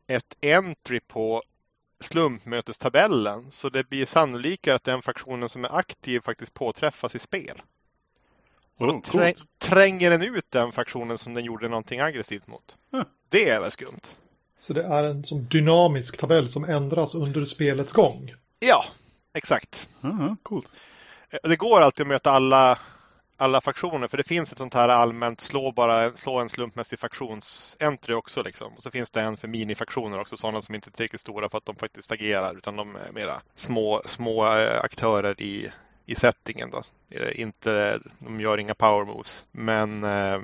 ett 0.08 0.38
entry 0.42 1.00
på 1.00 1.44
slumpmötestabellen. 2.04 3.52
Så 3.52 3.70
det 3.70 3.90
blir 3.90 4.06
sannolikare 4.06 4.76
att 4.76 4.84
den 4.84 5.02
faktionen 5.02 5.50
som 5.50 5.66
är 5.66 5.76
aktiv 5.78 6.20
faktiskt 6.20 6.54
påträffas 6.54 7.16
i 7.16 7.20
spel. 7.20 7.62
Och 8.78 8.88
då 8.88 8.94
Oh, 8.94 9.02
träng, 9.02 9.34
coolt. 9.34 9.46
tränger 9.60 10.10
den 10.10 10.22
ut 10.22 10.46
den 10.52 10.72
faktionen 10.72 11.18
som 11.18 11.34
den 11.34 11.44
gjorde 11.44 11.68
någonting 11.70 12.00
aggressivt 12.00 12.48
mot. 12.48 12.78
Huh. 12.92 13.04
Det 13.30 13.50
är 13.50 13.60
väl 13.60 13.72
skumt? 13.72 14.02
Så 14.58 14.74
det 14.74 14.84
är 14.84 15.04
en 15.04 15.24
som 15.24 15.46
dynamisk 15.46 16.18
tabell 16.18 16.50
som 16.50 16.64
ändras 16.64 17.16
under 17.16 17.46
spelets 17.46 17.94
gång. 17.94 18.34
Ja, 18.60 18.86
exakt. 19.34 19.90
Ja, 20.02 20.10
ja, 20.20 20.36
coolt. 20.44 20.72
Eh, 21.30 21.40
Det 21.50 21.56
går 21.56 21.82
alltid 21.82 22.02
att 22.02 22.08
möta 22.08 22.32
alla, 22.32 22.80
alla 23.44 23.62
faktioner 23.62 24.08
för 24.08 24.18
det 24.18 24.24
finns 24.24 24.52
ett 24.52 24.58
sånt 24.58 24.74
här 24.74 24.90
allmänt 24.90 25.42
slå 25.42 25.72
bara 25.72 26.12
slå 26.12 26.40
en 26.40 26.50
slumpmässig 26.50 27.00
faktionsentry 27.00 28.14
också. 28.14 28.44
Liksom. 28.44 28.74
Och 28.74 28.84
så 28.84 28.92
finns 28.92 29.12
det 29.12 29.22
en 29.22 29.38
för 29.38 29.48
minifaktioner 29.48 30.20
också, 30.20 30.38
sådana 30.38 30.62
som 30.62 30.76
inte 30.76 30.90
är 30.90 30.92
tillräckligt 30.92 31.22
stora 31.22 31.50
för 31.50 31.58
att 31.58 31.66
de 31.66 31.76
faktiskt 31.76 32.12
agerar 32.12 32.58
utan 32.58 32.76
de 32.76 32.96
är 32.96 33.12
mera 33.12 33.42
små, 33.56 34.02
små 34.06 34.58
eh, 34.58 34.82
aktörer 34.84 35.42
i, 35.42 35.72
i 36.06 36.16
settingen. 36.16 36.70
Då. 36.70 36.84
Eh, 37.10 37.40
inte, 37.40 38.00
de 38.20 38.40
gör 38.40 38.58
inga 38.58 38.76
power 38.76 39.06
moves. 39.06 39.46
Men 39.52 40.04
eh, 40.04 40.40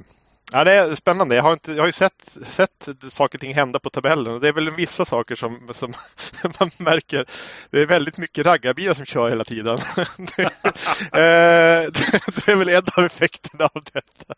Ja, 0.52 0.64
det 0.64 0.72
är 0.72 0.96
spännande. 0.96 1.36
Jag 1.36 1.44
har, 1.44 1.54
inte, 1.54 1.72
jag 1.72 1.82
har 1.82 1.86
ju 1.86 1.92
sett, 1.92 2.38
sett 2.48 2.88
saker 3.10 3.38
och 3.38 3.42
ting 3.42 3.54
hända 3.54 3.80
på 3.80 3.90
tabellen 3.90 4.34
och 4.34 4.40
det 4.40 4.48
är 4.48 4.54
väl 4.54 4.72
vissa 4.72 5.06
saker 5.06 5.36
som, 5.36 5.70
som 5.74 5.94
man 6.60 6.70
märker. 6.78 7.26
Det 7.70 7.82
är 7.82 7.86
väldigt 7.86 8.18
mycket 8.18 8.46
raggarbilar 8.46 8.94
som 8.94 9.06
kör 9.06 9.30
hela 9.30 9.44
tiden. 9.44 9.78
det, 10.18 10.44
eh, 11.14 11.92
det 11.92 12.52
är 12.52 12.56
väl 12.56 12.70
en 12.70 12.84
av 12.98 13.06
effekterna 13.06 13.66
av 13.74 13.84
detta. 13.94 14.34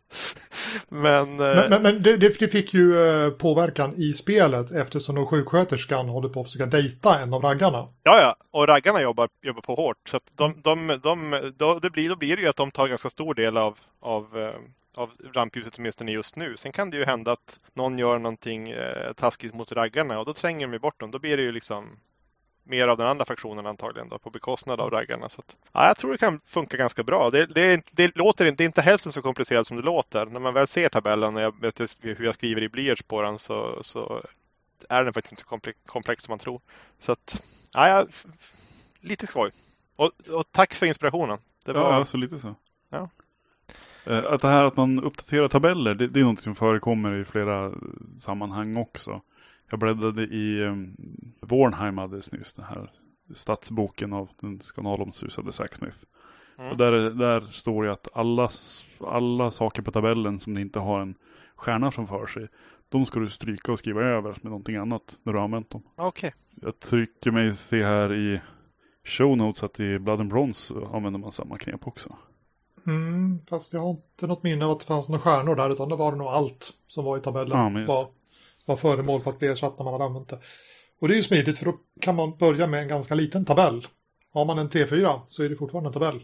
Men, 0.89 1.39
eh, 1.39 1.55
Men, 1.55 1.69
men, 1.69 1.81
men 1.81 2.03
det, 2.03 2.17
det 2.17 2.39
det 2.39 2.47
fick 2.47 2.73
ju 2.73 3.07
eh, 3.07 3.29
påverkan 3.29 3.93
i 3.95 4.13
spelet 4.13 4.71
eftersom 4.71 5.15
då 5.15 5.25
sjuksköterskan 5.25 6.09
håller 6.09 6.29
på 6.29 6.39
att 6.39 6.45
försöka 6.45 6.65
dejta 6.65 7.19
en 7.19 7.33
av 7.33 7.41
raggarna. 7.41 7.87
ja, 8.03 8.21
ja, 8.21 8.35
och 8.51 8.67
raggarna 8.67 9.01
jobbar, 9.01 9.29
jobbar 9.41 9.61
på 9.61 9.75
hårt. 9.75 10.09
Så 10.09 10.19
de, 10.35 10.61
de, 10.61 10.99
de, 11.03 11.51
då, 11.57 11.79
det 11.79 11.89
blir, 11.89 12.09
då 12.09 12.15
blir 12.15 12.35
det 12.35 12.41
ju 12.41 12.47
att 12.47 12.55
de 12.55 12.71
tar 12.71 12.87
ganska 12.87 13.09
stor 13.09 13.33
del 13.33 13.57
av, 13.57 13.77
av 14.01 14.53
av 14.97 15.11
rampljuset 15.33 15.77
åtminstone 15.77 16.11
just 16.11 16.35
nu. 16.35 16.57
Sen 16.57 16.71
kan 16.71 16.89
det 16.89 16.97
ju 16.97 17.05
hända 17.05 17.31
att 17.31 17.59
någon 17.73 17.97
gör 17.97 18.19
någonting 18.19 18.69
eh, 18.69 19.13
taskigt 19.13 19.53
mot 19.53 19.71
raggarna 19.71 20.19
och 20.19 20.25
då 20.25 20.33
tränger 20.33 20.67
de 20.67 20.73
ju 20.73 20.79
bort 20.79 20.99
dem. 20.99 21.11
Då 21.11 21.19
blir 21.19 21.37
det 21.37 21.43
ju 21.43 21.51
liksom 21.51 21.99
mer 22.63 22.87
av 22.87 22.97
den 22.97 23.07
andra 23.07 23.25
faktionen 23.25 23.65
antagligen 23.65 24.09
då, 24.09 24.19
på 24.19 24.29
bekostnad 24.29 24.79
av 24.79 24.89
raggarna. 24.89 25.29
Så 25.29 25.39
att, 25.39 25.55
ja, 25.71 25.87
jag 25.87 25.97
tror 25.97 26.11
det 26.11 26.17
kan 26.17 26.39
funka 26.45 26.77
ganska 26.77 27.03
bra. 27.03 27.29
Det, 27.29 27.45
det, 27.45 27.85
det, 27.91 28.15
låter 28.15 28.45
inte, 28.45 28.63
det 28.63 28.63
är 28.63 28.65
inte 28.65 28.81
hälften 28.81 29.11
så 29.11 29.21
komplicerat 29.21 29.67
som 29.67 29.77
det 29.77 29.83
låter. 29.83 30.25
När 30.25 30.39
man 30.39 30.53
väl 30.53 30.67
ser 30.67 30.89
tabellen 30.89 31.35
och 31.35 31.41
jag 31.41 31.61
vet 31.61 31.79
hur 32.01 32.23
jag 32.23 32.33
skriver 32.33 32.61
i 32.61 32.69
blyerts 32.69 33.03
på 33.03 33.21
den 33.21 33.39
så, 33.39 33.83
så 33.83 34.23
är 34.89 35.03
den 35.03 35.13
faktiskt 35.13 35.31
inte 35.31 35.41
så 35.41 35.47
komplex, 35.47 35.79
komplex 35.85 36.23
som 36.23 36.31
man 36.31 36.39
tror. 36.39 36.61
Så 36.99 37.11
att, 37.11 37.43
ja, 37.73 37.87
ja, 37.87 38.07
lite 38.99 39.27
skoj. 39.27 39.51
Och, 39.95 40.11
och 40.29 40.51
tack 40.51 40.73
för 40.73 40.85
inspirationen. 40.85 41.39
Det 41.65 41.73
var, 41.73 41.81
Ja, 41.81 41.93
alltså 41.93 42.17
lite 42.17 42.39
så. 42.39 42.55
Ja. 42.89 43.09
Eh, 44.05 44.21
Att 44.29 44.41
det 44.41 44.47
här 44.47 44.63
att 44.63 44.77
man 44.77 45.03
uppdaterar 45.03 45.47
tabeller, 45.47 45.93
det, 45.93 46.07
det 46.07 46.19
är 46.19 46.23
något 46.23 46.39
som 46.39 46.55
förekommer 46.55 47.15
i 47.19 47.25
flera 47.25 47.71
sammanhang 48.19 48.77
också. 48.77 49.21
Jag 49.69 49.79
bläddrade 49.79 50.23
i 50.23 50.63
um, 50.63 50.95
Warnheim 51.41 51.99
alldeles 51.99 52.31
nyss, 52.31 52.53
den 52.53 52.65
här 52.65 52.91
stadsboken 53.33 54.13
av 54.13 54.29
den 54.39 54.59
skandalomsusade 54.61 55.51
Zack 55.51 55.73
Smith. 55.73 55.97
Mm. 56.57 56.71
Och 56.71 56.77
där, 56.77 56.91
där 57.09 57.41
står 57.41 57.83
det 57.83 57.91
att 57.91 58.07
alla, 58.13 58.49
alla 59.07 59.51
saker 59.51 59.81
på 59.81 59.91
tabellen 59.91 60.39
som 60.39 60.57
inte 60.57 60.79
har 60.79 61.01
en 61.01 61.15
stjärna 61.55 61.91
framför 61.91 62.25
sig, 62.25 62.47
de 62.89 63.05
ska 63.05 63.19
du 63.19 63.29
stryka 63.29 63.71
och 63.71 63.79
skriva 63.79 64.01
över 64.01 64.29
med 64.29 64.43
någonting 64.43 64.75
annat 64.75 65.19
när 65.23 65.33
du 65.33 65.39
har 65.39 65.45
använt 65.45 65.69
dem. 65.69 65.83
Okej. 65.95 66.33
Jag 66.61 66.79
tycker 66.79 67.31
mig 67.31 67.55
se 67.55 67.83
här 67.83 68.13
i 68.13 68.41
show 69.03 69.37
notes 69.37 69.63
att 69.63 69.79
i 69.79 69.99
Blood 69.99 70.19
and 70.19 70.29
Bronze 70.29 70.73
använder 70.93 71.19
man 71.19 71.31
samma 71.31 71.57
knep 71.57 71.87
också. 71.87 72.15
Mm, 72.87 73.39
fast 73.49 73.73
jag 73.73 73.79
har 73.79 73.89
inte 73.89 74.27
något 74.27 74.43
minne 74.43 74.65
av 74.65 74.71
att 74.71 74.79
det 74.79 74.85
fanns 74.85 75.09
några 75.09 75.21
stjärnor 75.21 75.55
där 75.55 75.69
utan 75.69 75.89
det 75.89 75.95
var 75.95 76.11
nog 76.11 76.27
allt 76.27 76.73
som 76.87 77.05
var 77.05 77.17
i 77.17 77.21
tabellen. 77.21 77.57
Ja, 77.57 77.69
men 77.69 77.85
var, 77.85 78.07
var 78.65 78.75
föremål 78.75 79.21
för 79.21 79.29
att 79.29 79.39
bli 79.39 79.47
ersatt 79.47 79.77
när 79.77 79.83
man 79.83 79.93
hade 79.93 80.05
använt 80.05 80.29
det. 80.29 80.39
Och 81.01 81.07
det 81.07 81.13
är 81.13 81.15
ju 81.15 81.23
smidigt 81.23 81.57
för 81.57 81.65
då 81.65 81.73
kan 82.01 82.15
man 82.15 82.37
börja 82.37 82.67
med 82.67 82.81
en 82.81 82.87
ganska 82.87 83.15
liten 83.15 83.45
tabell. 83.45 83.87
Har 84.33 84.45
man 84.45 84.59
en 84.59 84.69
T4 84.69 85.19
så 85.25 85.43
är 85.43 85.49
det 85.49 85.55
fortfarande 85.55 85.89
en 85.89 85.93
tabell. 85.93 86.23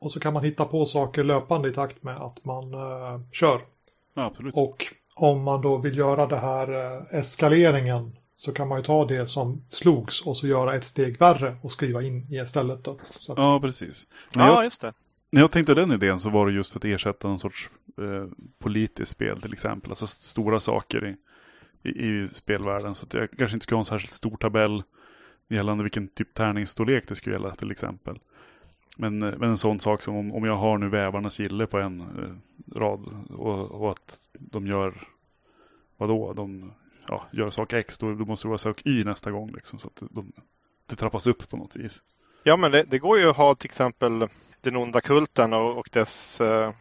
Och 0.00 0.12
så 0.12 0.20
kan 0.20 0.32
man 0.32 0.44
hitta 0.44 0.64
på 0.64 0.86
saker 0.86 1.24
löpande 1.24 1.68
i 1.68 1.72
takt 1.72 2.02
med 2.02 2.16
att 2.16 2.44
man 2.44 2.74
eh, 2.74 3.20
kör. 3.32 3.60
Ja, 4.14 4.24
absolut. 4.24 4.54
Och 4.54 4.94
om 5.14 5.42
man 5.42 5.60
då 5.62 5.76
vill 5.76 5.98
göra 5.98 6.26
det 6.26 6.36
här 6.36 6.74
eh, 6.74 7.18
eskaleringen 7.18 8.16
så 8.34 8.52
kan 8.52 8.68
man 8.68 8.78
ju 8.78 8.84
ta 8.84 9.04
det 9.04 9.26
som 9.26 9.64
slogs 9.70 10.26
och 10.26 10.36
så 10.36 10.46
göra 10.46 10.74
ett 10.74 10.84
steg 10.84 11.18
värre 11.18 11.56
och 11.62 11.72
skriva 11.72 12.02
in 12.02 12.26
i 12.30 12.36
istället 12.36 12.84
då. 12.84 12.98
Så 13.10 13.32
att, 13.32 13.38
Ja, 13.38 13.60
precis. 13.60 14.06
När, 14.34 14.46
Ja, 14.46 14.54
jag, 14.54 14.64
just 14.64 14.80
det 14.80 14.92
när 15.30 15.40
jag 15.40 15.50
tänkte 15.50 15.74
den 15.74 15.92
idén 15.92 16.20
så 16.20 16.30
var 16.30 16.46
det 16.46 16.52
just 16.52 16.72
för 16.72 16.78
att 16.78 16.84
ersätta 16.84 17.28
någon 17.28 17.38
sorts 17.38 17.70
eh, 17.98 18.26
politiskt 18.58 19.12
spel 19.12 19.40
till 19.40 19.52
exempel. 19.52 19.90
Alltså 19.90 20.06
stora 20.06 20.60
saker 20.60 21.06
i, 21.06 21.16
i, 21.90 22.08
i 22.08 22.28
spelvärlden. 22.28 22.94
Så 22.94 23.06
att 23.06 23.14
jag 23.14 23.30
kanske 23.30 23.56
inte 23.56 23.64
skulle 23.64 23.76
ha 23.76 23.80
en 23.80 23.84
särskilt 23.84 24.12
stor 24.12 24.36
tabell 24.36 24.82
gällande 25.48 25.84
vilken 25.84 26.08
typ 26.08 26.34
tärningsstorlek 26.34 27.08
det 27.08 27.14
skulle 27.14 27.36
gälla 27.36 27.56
till 27.56 27.70
exempel. 27.70 28.18
Men, 28.96 29.22
eh, 29.22 29.34
men 29.38 29.50
en 29.50 29.56
sån 29.56 29.80
sak 29.80 30.02
som 30.02 30.16
om, 30.16 30.34
om 30.34 30.44
jag 30.44 30.56
har 30.56 30.78
nu 30.78 30.88
vävarnas 30.88 31.40
gille 31.40 31.66
på 31.66 31.78
en 31.78 32.00
eh, 32.00 32.78
rad 32.78 33.26
och, 33.30 33.70
och 33.70 33.90
att 33.90 34.28
de 34.32 34.66
gör 34.66 34.94
vadå? 35.96 36.32
De 36.32 36.72
ja, 37.08 37.26
gör 37.32 37.50
sak 37.50 37.72
X, 37.72 37.98
då, 37.98 38.14
då 38.14 38.24
måste 38.24 38.46
det 38.46 38.48
vara 38.48 38.58
sak 38.58 38.82
Y 38.84 39.04
nästa 39.04 39.30
gång 39.30 39.50
liksom. 39.52 39.78
Så 39.78 39.86
att 39.86 40.02
de, 40.10 40.32
det 40.86 40.96
trappas 40.96 41.26
upp 41.26 41.50
på 41.50 41.56
något 41.56 41.76
vis. 41.76 42.02
Ja, 42.48 42.56
men 42.56 42.70
det, 42.70 42.82
det 42.82 42.98
går 42.98 43.18
ju 43.18 43.30
att 43.30 43.36
ha 43.36 43.54
till 43.54 43.66
exempel 43.66 44.26
den 44.60 44.76
onda 44.76 45.00
kulten 45.00 45.52
och, 45.52 45.78
och 45.78 45.88
dess, 45.92 46.40
eh, 46.40 46.72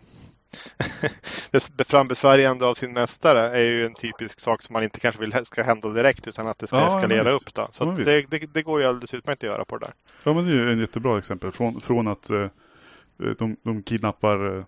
dess 1.52 1.72
frambesvärjande 1.88 2.66
av 2.66 2.74
sin 2.74 2.94
mästare 2.94 3.42
är 3.42 3.64
ju 3.64 3.86
en 3.86 3.94
typisk 3.94 4.40
sak 4.40 4.62
som 4.62 4.74
man 4.74 4.84
inte 4.84 5.00
kanske 5.00 5.22
vill 5.22 5.46
ska 5.46 5.64
hända 5.64 5.90
direkt 5.90 6.28
utan 6.28 6.48
att 6.48 6.60
det 6.60 6.68
ska 6.68 6.78
Ja, 6.78 6.98
eskalera 6.98 7.32
upp. 7.32 7.54
Då. 7.54 7.68
Så 7.72 7.84
Ja, 7.84 8.04
det, 8.04 8.22
det, 8.22 8.54
det 8.54 8.64
går 8.64 8.80
ju 8.82 8.88
alldeles 8.88 9.14
utmärkt 9.14 9.44
att 9.44 9.50
göra 9.50 9.66
på 9.66 9.78
det 9.78 9.86
där. 9.86 9.94
Ja 10.24 10.34
men 10.34 10.46
det 10.46 10.52
är 10.52 10.56
ju 10.56 10.74
ett 10.74 10.80
jättebra 10.80 11.18
exempel. 11.18 11.52
Från, 11.52 11.82
från 11.82 12.08
att 12.08 12.30
eh, 12.30 12.48
de, 13.38 13.58
de 13.64 13.84
kidnappar 13.84 14.58
eh, 14.58 14.66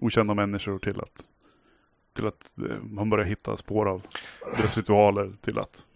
okända 0.00 0.34
människor 0.34 0.78
till 0.78 1.00
att, 1.00 1.24
till 2.16 2.26
att 2.26 2.58
eh, 2.70 2.76
man 2.82 3.10
börjar 3.10 3.24
hitta 3.24 3.56
spår 3.56 3.88
av 3.88 4.02
deras 4.56 4.76
ritualer 4.76 5.32
till 5.40 5.58
att 5.58 5.86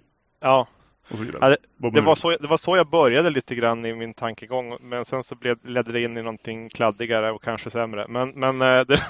Ja, 0.40 0.66
Och 1.10 1.18
så 1.18 1.24
vidare. 1.24 1.56
Ja, 1.78 1.90
Det 1.90 1.92
man- 1.92 2.04
var, 2.04 2.14
så, 2.14 2.30
det 2.30 2.46
var 2.46 2.56
så 2.56 2.76
jag 2.76 2.86
började 2.90 3.30
lite 3.30 3.54
grann 3.54 3.84
i 3.86 3.94
min 3.94 4.14
tankegång. 4.14 4.76
Men 4.80 5.04
sen 5.04 5.24
så 5.24 5.34
blev, 5.34 5.66
ledde 5.66 5.92
det 5.92 6.02
in 6.02 6.16
i 6.16 6.22
någonting 6.22 6.68
kladdigare 6.68 7.32
och 7.32 7.42
kanske 7.42 7.70
sämre. 7.70 8.06
Men, 8.08 8.28
men, 8.30 8.62
eh, 8.62 8.80
det, 8.86 9.00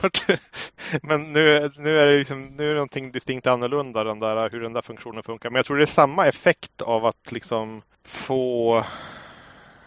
men 1.03 1.33
nu, 1.33 1.71
nu 1.77 1.99
är 1.99 2.07
det 2.07 2.19
liksom, 2.19 2.45
nu 2.47 2.65
är 2.65 2.69
det 2.69 2.75
någonting 2.75 3.13
distinkt 3.13 3.47
annorlunda 3.47 4.05
den 4.05 4.19
där, 4.21 4.51
hur 4.51 4.61
den 4.61 4.73
där 4.73 4.83
funktionen 4.83 5.23
funkar. 5.23 5.51
Men 5.51 5.57
jag 5.57 5.67
tror 5.67 5.77
det 5.77 5.85
är 5.85 5.87
samma 5.87 6.27
effekt 6.27 6.83
av 6.83 7.05
att 7.07 7.33
liksom 7.33 7.83
få, 8.05 8.85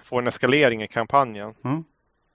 få 0.03 0.19
en 0.19 0.27
eskalering 0.27 0.83
i 0.83 0.87
kampanjen. 0.87 1.53
Mm. 1.63 1.83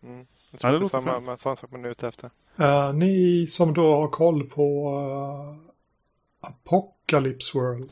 Mm. 0.02 0.18
Jag 0.18 0.26
Ja, 0.52 0.58
tror 0.58 0.70
det 0.70 0.76
att 0.86 0.92
det 0.92 0.98
är 0.98 1.02
samma, 1.02 1.36
samma 1.36 1.56
sak 1.56 1.70
man 1.72 1.84
är 1.84 1.88
ute 1.88 2.08
efter. 2.08 2.30
Eh, 2.58 2.92
ni 2.94 3.46
som 3.46 3.74
då 3.74 3.94
har 3.94 4.08
koll 4.08 4.44
på 4.48 4.90
uh, 4.90 6.50
Apocalypse 6.50 7.58
World. 7.58 7.90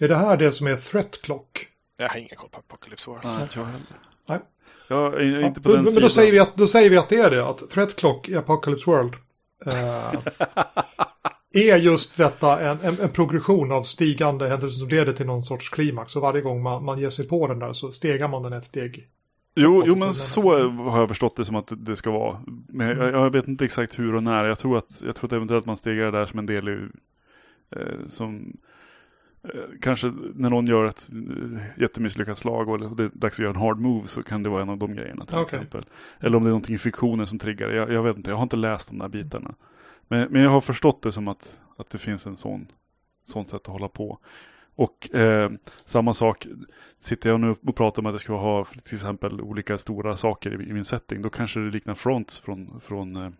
Är 0.00 0.08
det 0.08 0.16
här 0.16 0.36
det 0.36 0.52
som 0.52 0.66
är 0.66 0.76
Threat 0.76 1.22
Clock? 1.22 1.66
Jag 1.98 2.08
har 2.08 2.16
ingen 2.16 2.36
koll 2.36 2.48
på 2.50 2.58
Apocalypse 2.58 3.10
World. 3.10 3.24
Nej, 3.24 3.42
inte 3.42 3.58
jag 3.58 3.66
heller. 3.66 3.86
Nej. 4.28 4.38
Jag 4.88 5.14
är 5.14 5.26
Ja, 5.40 5.46
inte 5.46 5.60
på 5.60 5.68
men 5.68 5.74
den 5.76 5.84
men 5.84 5.92
sidan. 5.92 6.02
då 6.02 6.08
säger, 6.08 6.32
vi 6.32 6.38
att, 6.38 6.56
då 6.56 6.66
säger 6.66 6.90
vi 6.90 6.96
att 6.98 7.08
det 7.08 7.16
är 7.16 7.30
det, 7.30 7.46
att 7.48 7.70
Threat 7.70 7.96
Clock 7.96 8.28
i 8.28 8.36
Apocalypse 8.36 8.90
World 8.90 9.14
eh, 9.66 10.12
är 11.54 11.76
just 11.76 12.16
detta 12.16 12.60
en, 12.60 12.78
en, 12.82 13.00
en 13.00 13.08
progression 13.08 13.72
av 13.72 13.82
stigande 13.82 14.48
händelser 14.48 14.78
som 14.78 14.88
leder 14.88 15.12
till 15.12 15.26
någon 15.26 15.42
sorts 15.42 15.68
klimax. 15.70 16.16
Och 16.16 16.22
varje 16.22 16.40
gång 16.40 16.62
man, 16.62 16.84
man 16.84 16.98
ger 16.98 17.10
sig 17.10 17.28
på 17.28 17.46
den 17.46 17.58
där 17.58 17.72
så 17.72 17.92
stegar 17.92 18.28
man 18.28 18.42
den 18.42 18.52
ett 18.52 18.64
steg. 18.64 19.08
Jo, 19.58 19.82
jo 19.86 19.96
men 19.96 20.12
så 20.12 20.68
har 20.90 20.98
jag 21.00 21.08
förstått 21.08 21.36
det 21.36 21.44
som 21.44 21.56
att 21.56 21.72
det 21.76 21.96
ska 21.96 22.10
vara. 22.10 22.42
Men 22.68 22.88
jag, 22.88 23.12
jag 23.12 23.32
vet 23.32 23.48
inte 23.48 23.64
exakt 23.64 23.98
hur 23.98 24.14
och 24.14 24.22
när. 24.22 24.44
Jag 24.44 24.58
tror 24.58 24.78
att, 24.78 25.02
jag 25.04 25.16
tror 25.16 25.28
att 25.28 25.32
eventuellt 25.32 25.66
man 25.66 25.76
stegar 25.76 26.04
det 26.04 26.18
där 26.18 26.26
som 26.26 26.38
en 26.38 26.46
del 26.46 26.68
i, 26.68 26.78
eh, 27.76 28.06
som 28.08 28.56
kanske 29.80 30.12
när 30.34 30.50
någon 30.50 30.66
gör 30.66 30.84
ett 30.84 31.02
eh, 31.12 31.80
jättemisslyckat 31.82 32.38
slag 32.38 32.68
och 32.68 32.96
det 32.96 33.04
är 33.04 33.10
dags 33.14 33.34
att 33.34 33.38
göra 33.38 33.50
en 33.50 33.60
hard 33.60 33.78
move 33.78 34.08
så 34.08 34.22
kan 34.22 34.42
det 34.42 34.48
vara 34.48 34.62
en 34.62 34.68
av 34.68 34.78
de 34.78 34.94
grejerna 34.94 35.26
till 35.26 35.36
Okej. 35.36 35.44
exempel. 35.44 35.86
Eller 36.20 36.36
om 36.36 36.42
det 36.42 36.48
är 36.48 36.50
någonting 36.50 36.74
i 36.74 36.78
fiktionen 36.78 37.26
som 37.26 37.38
triggar 37.38 37.70
jag, 37.70 37.92
jag 37.92 38.02
vet 38.02 38.16
inte, 38.16 38.30
jag 38.30 38.36
har 38.36 38.42
inte 38.42 38.56
läst 38.56 38.88
de 38.88 38.98
där 38.98 39.08
bitarna. 39.08 39.54
Men, 40.08 40.28
men 40.30 40.42
jag 40.42 40.50
har 40.50 40.60
förstått 40.60 41.02
det 41.02 41.12
som 41.12 41.28
att, 41.28 41.60
att 41.76 41.90
det 41.90 41.98
finns 41.98 42.26
en 42.26 42.36
sån, 42.36 42.66
sånt 43.24 43.48
sätt 43.48 43.60
att 43.60 43.66
hålla 43.66 43.88
på. 43.88 44.18
Och 44.74 45.14
eh, 45.14 45.50
samma 45.84 46.14
sak, 46.14 46.46
sitter 46.98 47.30
jag 47.30 47.40
nu 47.40 47.54
och 47.66 47.76
pratar 47.76 48.02
om 48.02 48.06
att 48.06 48.12
jag 48.12 48.20
ska 48.20 48.36
ha 48.36 48.64
till 48.64 48.94
exempel 48.94 49.40
olika 49.40 49.78
stora 49.78 50.16
saker 50.16 50.62
i, 50.62 50.68
i 50.68 50.72
min 50.72 50.84
setting, 50.84 51.22
då 51.22 51.30
kanske 51.30 51.60
det 51.60 51.70
liknar 51.70 51.94
fronts 51.94 52.38
från, 52.38 52.80
från 52.80 53.16
eh, 53.16 53.30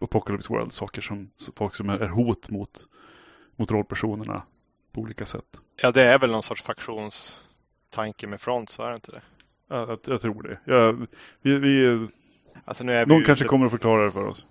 Apocalypse 0.00 0.52
World, 0.52 0.72
saker 0.72 1.02
som, 1.02 1.30
folk 1.56 1.74
som 1.74 1.90
är, 1.90 1.98
är 1.98 2.08
hot 2.08 2.50
mot, 2.50 2.86
mot 3.56 3.70
rollpersonerna 3.70 4.42
på 4.92 5.00
olika 5.00 5.26
sätt. 5.26 5.44
Ja, 5.76 5.90
det 5.92 6.02
är 6.02 6.18
väl 6.18 6.30
någon 6.30 6.42
sorts 6.42 6.62
faktionstanke 6.62 8.26
med 8.26 8.40
front, 8.40 8.70
så 8.70 8.82
är 8.82 8.88
det 8.88 8.94
inte 8.94 9.10
det? 9.12 9.22
Jag, 9.68 9.88
jag, 9.90 9.98
jag 10.06 10.20
tror 10.20 10.42
det. 10.42 10.58
Jag, 10.72 11.06
vi, 11.42 11.56
vi, 11.58 12.06
Alltså 12.64 12.84
nu 12.84 12.92
är 12.92 13.06
vi 13.06 13.14
någon 13.14 13.24
kanske 13.24 13.44
kommer 13.44 13.64
att 13.66 13.72
förklara 13.72 14.04
det 14.04 14.10
för 14.10 14.28
oss. 14.28 14.46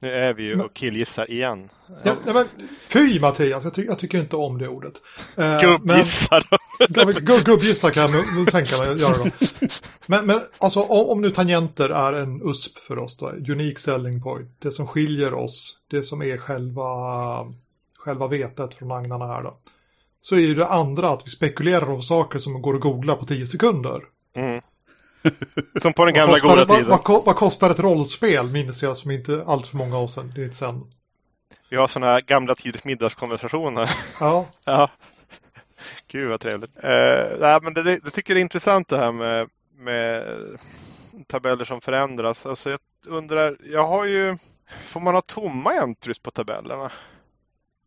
Nu 0.00 0.12
är 0.12 0.34
vi 0.34 0.42
ju 0.42 0.60
och 0.60 0.74
killgissar 0.74 1.30
igen. 1.30 1.68
Ja, 2.04 2.16
ja, 2.26 2.32
men, 2.32 2.46
fy 2.80 3.20
Mattias, 3.20 3.64
jag, 3.64 3.74
ty 3.74 3.84
jag 3.84 3.98
tycker 3.98 4.18
inte 4.18 4.36
om 4.36 4.58
det 4.58 4.68
ordet. 4.68 4.94
Eh, 5.36 5.58
Gubbgissar. 5.60 6.46
men- 6.50 6.58
Gubb- 6.88 7.20
gubb- 7.20 7.44
Gubbgissa 7.44 7.90
kan 7.90 8.10
jag 8.12 8.52
tänka 8.52 8.78
mig 8.78 8.88
att 8.88 9.00
göra 9.00 9.16
då. 9.16 9.30
Men, 10.06 10.26
men 10.26 10.40
alltså 10.58 10.80
om, 10.82 11.08
om 11.08 11.20
nu 11.20 11.30
tangenter 11.30 11.88
är 11.88 12.12
en 12.12 12.42
USP 12.50 12.78
för 12.78 12.98
oss 12.98 13.16
då, 13.16 13.28
unique 13.30 13.80
selling 13.80 14.22
point, 14.22 14.60
det 14.60 14.72
som 14.72 14.86
skiljer 14.86 15.34
oss, 15.34 15.78
det 15.90 16.02
som 16.02 16.22
är 16.22 16.36
själva, 16.36 16.84
själva 17.98 18.26
vetet 18.28 18.74
från 18.74 18.92
agnarna 18.92 19.26
här 19.26 19.42
då. 19.42 19.58
Så 20.24 20.34
är 20.34 20.40
ju 20.40 20.54
det 20.54 20.66
andra 20.66 21.10
att 21.10 21.26
vi 21.26 21.30
spekulerar 21.30 21.90
om 21.90 22.02
saker 22.02 22.38
som 22.38 22.62
går 22.62 22.74
att 22.74 22.80
googla 22.80 23.14
på 23.16 23.24
10 23.24 23.46
sekunder. 23.46 24.00
Mm. 24.34 24.60
Som 25.82 25.92
på 25.92 26.04
den 26.04 26.14
Vad 26.14 26.14
gamla 26.14 26.32
kostar, 26.32 26.48
goda 26.48 26.64
vad, 26.64 26.76
tiden. 26.76 26.90
vad, 26.90 27.02
ko- 27.04 27.22
vad 27.26 27.36
kostar 27.36 27.70
ett 27.70 27.78
rollspel 27.78 28.50
minns 28.50 28.82
jag 28.82 28.96
som 28.96 29.10
inte 29.10 29.44
allt 29.46 29.66
för 29.66 29.76
många 29.76 29.98
år 29.98 30.06
sedan. 30.06 30.32
Det 30.34 30.40
är 30.40 30.44
inte 30.44 30.56
sen. 30.56 30.80
Vi 31.70 31.76
har 31.76 31.86
sådana 31.88 32.12
här 32.12 32.20
gamla 32.20 32.54
tiders 32.54 32.84
middagskonversationer. 32.84 33.90
Ja, 34.20 34.46
ja. 34.64 34.90
Gud 36.08 36.28
vad 36.28 36.40
trevligt. 36.40 36.70
Eh, 36.84 37.38
nej, 37.40 37.58
men 37.62 37.74
det, 37.74 37.82
det, 37.82 38.00
jag 38.04 38.12
tycker 38.12 38.34
det 38.34 38.40
är 38.40 38.42
intressant 38.42 38.88
det 38.88 38.96
här 38.96 39.12
med, 39.12 39.48
med 39.76 40.24
tabeller 41.26 41.64
som 41.64 41.80
förändras. 41.80 42.46
Alltså 42.46 42.70
jag 42.70 42.78
undrar, 43.06 43.56
jag 43.64 43.86
har 43.86 44.04
ju, 44.04 44.36
får 44.84 45.00
man 45.00 45.14
ha 45.14 45.22
tomma 45.22 45.72
entries 45.72 46.18
på 46.18 46.30
tabellerna? 46.30 46.92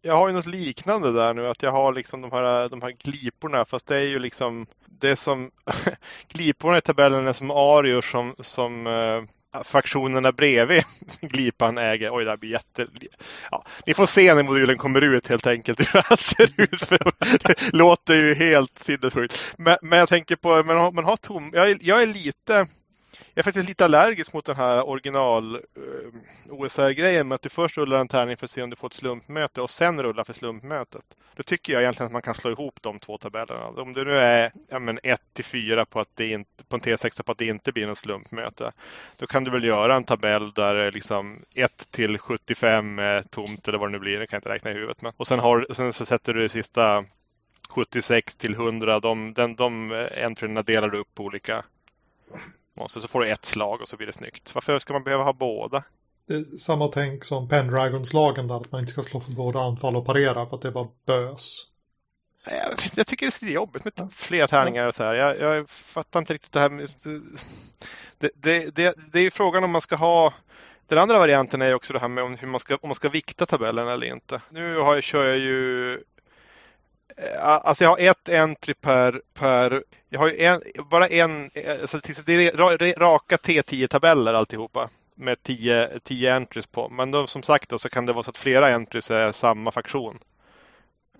Jag 0.01 0.15
har 0.15 0.27
ju 0.27 0.33
något 0.33 0.45
liknande 0.45 1.11
där 1.11 1.33
nu, 1.33 1.47
att 1.47 1.63
jag 1.63 1.71
har 1.71 1.93
liksom 1.93 2.21
de 2.21 2.31
här, 2.31 2.69
de 2.69 2.81
här 2.81 2.91
gliporna, 2.91 3.65
fast 3.65 3.87
det 3.87 3.97
är 3.97 4.01
ju 4.03 4.19
liksom 4.19 4.67
det 4.85 5.15
som 5.15 5.51
gliporna 6.27 6.77
i 6.77 6.81
tabellen 6.81 7.27
är 7.27 7.33
som 7.33 7.51
arior 7.51 8.01
som, 8.01 8.35
som 8.39 8.87
eh, 8.87 9.61
fraktionerna 9.63 10.31
bredvid 10.31 10.83
glipan 11.21 11.77
äger. 11.77 12.15
Oj, 12.15 12.23
det 12.23 12.29
här 12.29 12.37
blir 12.37 12.51
jätte... 12.51 12.87
Ja, 13.51 13.65
ni 13.85 13.93
får 13.93 14.05
se 14.05 14.33
när 14.33 14.43
modulen 14.43 14.77
kommer 14.77 15.01
ut 15.01 15.27
helt 15.27 15.47
enkelt 15.47 15.79
hur 15.93 15.93
det 15.93 16.05
här 16.09 16.15
ser 16.15 16.61
ut. 16.61 16.81
För 16.81 16.99
det 17.47 17.73
låter 17.77 18.13
ju 18.15 18.33
helt 18.33 18.79
sinnessjukt. 18.79 19.55
Men, 19.57 19.77
men 19.81 19.99
jag 19.99 20.09
tänker 20.09 20.35
på, 20.35 20.63
men 20.63 20.77
har- 20.77 20.91
man 20.91 21.05
har 21.05 21.17
tom... 21.17 21.51
Jag 21.53 21.69
är, 21.69 21.77
jag 21.81 22.01
är 22.01 22.07
lite... 22.07 22.67
Jag 23.33 23.41
är 23.41 23.43
faktiskt 23.43 23.67
lite 23.67 23.85
allergisk 23.85 24.33
mot 24.33 24.45
den 24.45 24.55
här 24.55 24.89
original 24.89 25.55
eh, 25.55 26.51
OSR-grejen 26.53 27.27
med 27.27 27.35
att 27.35 27.41
du 27.41 27.49
först 27.49 27.77
rullar 27.77 27.97
en 27.97 28.07
tärning 28.07 28.37
för 28.37 28.45
att 28.45 28.51
se 28.51 28.61
om 28.61 28.69
du 28.69 28.75
får 28.75 28.87
ett 28.87 28.93
slumpmöte 28.93 29.61
och 29.61 29.69
sen 29.69 30.03
rullar 30.03 30.23
för 30.23 30.33
slumpmötet. 30.33 31.03
Då 31.35 31.43
tycker 31.43 31.73
jag 31.73 31.81
egentligen 31.81 32.05
att 32.05 32.13
man 32.13 32.21
kan 32.21 32.35
slå 32.35 32.51
ihop 32.51 32.81
de 32.81 32.99
två 32.99 33.17
tabellerna. 33.17 33.67
Om 33.67 33.93
det 33.93 34.03
nu 34.03 34.17
är 34.17 34.51
1 35.03 35.21
till 35.33 35.45
4 35.45 35.85
på, 35.85 35.99
att 35.99 36.15
det 36.15 36.27
inte, 36.27 36.63
på 36.63 36.75
en 36.75 36.81
T6 36.81 37.23
på 37.23 37.31
att 37.31 37.37
det 37.37 37.45
inte 37.45 37.71
blir 37.71 37.87
något 37.87 37.97
slumpmöte. 37.97 38.71
Då 39.17 39.27
kan 39.27 39.43
du 39.43 39.51
väl 39.51 39.63
göra 39.63 39.95
en 39.95 40.03
tabell 40.03 40.51
där 40.51 40.91
liksom 40.91 41.45
1 41.55 41.87
till 41.91 42.17
75 42.19 42.99
är 42.99 43.21
tomt 43.21 43.67
eller 43.67 43.77
vad 43.77 43.87
det 43.87 43.91
nu 43.91 43.99
blir. 43.99 44.19
Det 44.19 44.27
kan 44.27 44.37
jag 44.37 44.39
inte 44.39 44.49
räkna 44.49 44.71
i 44.71 44.73
huvudet. 44.73 45.01
Men. 45.01 45.13
Och 45.17 45.27
sen, 45.27 45.39
har, 45.39 45.65
sen 45.71 45.93
så 45.93 46.05
sätter 46.05 46.33
du 46.33 46.41
det 46.41 46.49
sista 46.49 47.05
76 47.69 48.35
till 48.35 48.53
100. 48.53 48.99
De, 48.99 49.33
den, 49.33 49.55
de 49.55 49.91
eh, 49.91 50.25
entryerna 50.25 50.63
delar 50.63 50.89
du 50.89 50.97
upp 50.97 51.15
på 51.15 51.23
olika 51.23 51.63
monster. 52.77 53.01
Så 53.01 53.07
får 53.07 53.19
du 53.19 53.29
ett 53.29 53.45
slag 53.45 53.81
och 53.81 53.87
så 53.87 53.97
blir 53.97 54.07
det 54.07 54.13
snyggt. 54.13 54.55
Varför 54.55 54.79
ska 54.79 54.93
man 54.93 55.03
behöva 55.03 55.23
ha 55.23 55.33
båda? 55.33 55.83
det 56.27 56.33
är 56.33 56.43
samma 56.43 56.87
tänk 56.87 57.23
som 57.25 57.49
Pendragons-lagen 57.49 58.47
där, 58.47 58.55
att 58.55 58.71
man 58.71 58.81
inte 58.81 58.91
ska 58.91 59.03
slå 59.03 59.19
för 59.19 59.31
både 59.31 59.59
anfall 59.59 59.95
och 59.95 60.05
parera 60.05 60.45
för 60.45 60.55
att 60.55 60.61
det 60.61 60.71
var 60.71 60.87
bös. 61.05 61.63
Jag, 62.45 62.69
vet 62.69 62.83
inte, 62.83 62.99
jag 62.99 63.07
tycker 63.07 63.45
det 63.45 63.51
är 63.51 63.53
jobbigt 63.53 63.85
med 63.85 63.93
flera 64.13 64.47
tärningar 64.47 64.87
och 64.87 64.95
så 64.95 65.03
här. 65.03 65.15
Jag, 65.15 65.39
jag 65.39 65.69
fattar 65.69 66.19
inte 66.19 66.33
riktigt 66.33 66.51
det 66.51 66.59
här 66.59 66.69
med... 66.69 66.89
Det, 68.17 68.31
det, 68.35 68.75
det, 68.75 68.95
det 69.11 69.19
är 69.19 69.23
ju 69.23 69.31
frågan 69.31 69.63
om 69.63 69.71
man 69.71 69.81
ska 69.81 69.95
ha... 69.95 70.33
Den 70.87 70.97
andra 70.97 71.19
varianten 71.19 71.61
är 71.61 71.67
ju 71.67 71.73
också 71.73 71.93
det 71.93 71.99
här 71.99 72.07
med 72.07 72.23
om, 72.23 72.35
hur 72.35 72.47
man 72.47 72.59
ska, 72.59 72.75
om 72.75 72.89
man 72.89 72.95
ska 72.95 73.09
vikta 73.09 73.45
tabellen 73.45 73.87
eller 73.87 74.07
inte. 74.07 74.41
Nu 74.49 74.77
har 74.77 74.95
jag, 74.95 75.03
kör 75.03 75.27
jag 75.27 75.37
ju... 75.37 76.03
Eh, 77.17 77.43
alltså 77.43 77.83
jag 77.83 77.91
har 77.91 77.99
ett 77.99 78.29
entry 78.29 78.73
per... 78.73 79.21
per 79.33 79.83
jag 80.09 80.19
har 80.19 80.27
ju 80.27 80.41
en, 80.43 80.61
bara 80.89 81.07
en... 81.07 81.49
Alltså 81.81 81.99
det 82.25 82.33
är 82.33 82.99
raka 82.99 83.37
T10-tabeller 83.37 84.33
alltihopa. 84.33 84.89
Med 85.15 85.43
10, 85.43 85.99
10 86.03 86.35
entries 86.35 86.67
på. 86.67 86.89
Men 86.89 87.11
då, 87.11 87.27
som 87.27 87.43
sagt 87.43 87.69
då, 87.69 87.79
så 87.79 87.89
kan 87.89 88.05
det 88.05 88.13
vara 88.13 88.23
så 88.23 88.29
att 88.29 88.37
flera 88.37 88.75
entries 88.75 89.11
är 89.11 89.31
samma 89.31 89.71
faktion 89.71 90.19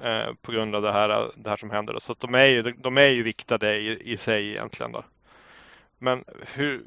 eh, 0.04 0.34
på 0.42 0.52
grund 0.52 0.76
av 0.76 0.82
det 0.82 0.92
här, 0.92 1.32
det 1.36 1.50
här 1.50 1.58
som 1.58 1.70
händer. 1.72 1.94
Då. 1.94 2.00
Så 2.00 2.12
att 2.12 2.20
de, 2.20 2.36
är 2.36 2.46
ju, 2.46 2.62
de 2.62 2.98
är 2.98 3.08
ju 3.08 3.24
viktade 3.24 3.76
i, 3.76 4.14
i 4.14 4.18
sig 4.18 4.50
egentligen. 4.50 4.92
Då. 4.92 5.04
Men 5.98 6.24
hur... 6.54 6.84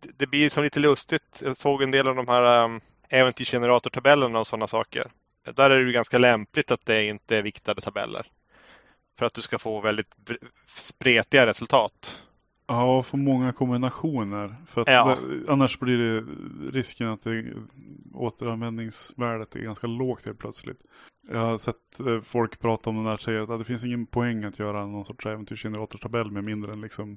det- 0.00 0.26
blir 0.26 0.40
ju 0.40 0.50
som 0.50 0.62
lite 0.62 0.80
lustigt. 0.80 1.42
Jag 1.44 1.56
såg 1.56 1.82
en 1.82 1.90
del 1.90 2.08
av 2.08 2.16
de 2.16 2.28
här 2.28 2.64
eh, 2.64 2.78
äventyrsgeneratortabellerna 3.08 4.40
och 4.40 4.46
sådana 4.46 4.66
saker. 4.66 5.10
Där 5.52 5.70
är 5.70 5.78
det 5.78 5.86
ju 5.86 5.92
ganska 5.92 6.18
lämpligt 6.18 6.70
att 6.70 6.86
det 6.86 7.04
inte 7.04 7.36
är 7.36 7.42
viktade 7.42 7.80
tabeller. 7.80 8.26
För 9.18 9.26
att 9.26 9.34
du 9.34 9.42
ska 9.42 9.58
få 9.58 9.80
väldigt 9.80 10.14
spretiga 10.66 11.46
resultat. 11.46 12.22
Ja, 12.66 13.02
för 13.02 13.16
många 13.16 13.52
kombinationer. 13.52 14.54
För 14.66 14.80
att 14.80 14.88
Ja. 14.88 15.18
det, 15.20 15.52
annars 15.52 15.78
blir 15.78 15.98
det 15.98 16.24
risken 16.72 17.08
att 17.08 17.22
det, 17.22 17.52
återanvändningsvärdet 18.14 19.56
är 19.56 19.60
ganska 19.60 19.86
lågt 19.86 20.24
helt 20.24 20.38
plötsligt. 20.38 20.80
Jag 21.30 21.38
har 21.38 21.58
sett 21.58 22.00
eh, 22.06 22.20
folk 22.20 22.60
prata 22.60 22.90
om 22.90 22.96
det 22.96 23.10
där 23.10 23.14
och 23.14 23.20
säga 23.20 23.42
att 23.42 23.58
det 23.58 23.64
finns 23.64 23.84
ingen 23.84 24.06
poäng 24.06 24.44
att 24.44 24.58
göra 24.58 24.86
någon 24.86 25.04
sorts 25.04 25.26
äventyrsgeneratortabell 25.26 26.30
med 26.30 26.44
mindre 26.44 26.72
än 26.72 26.80
liksom 26.80 27.10
eh, 27.12 27.16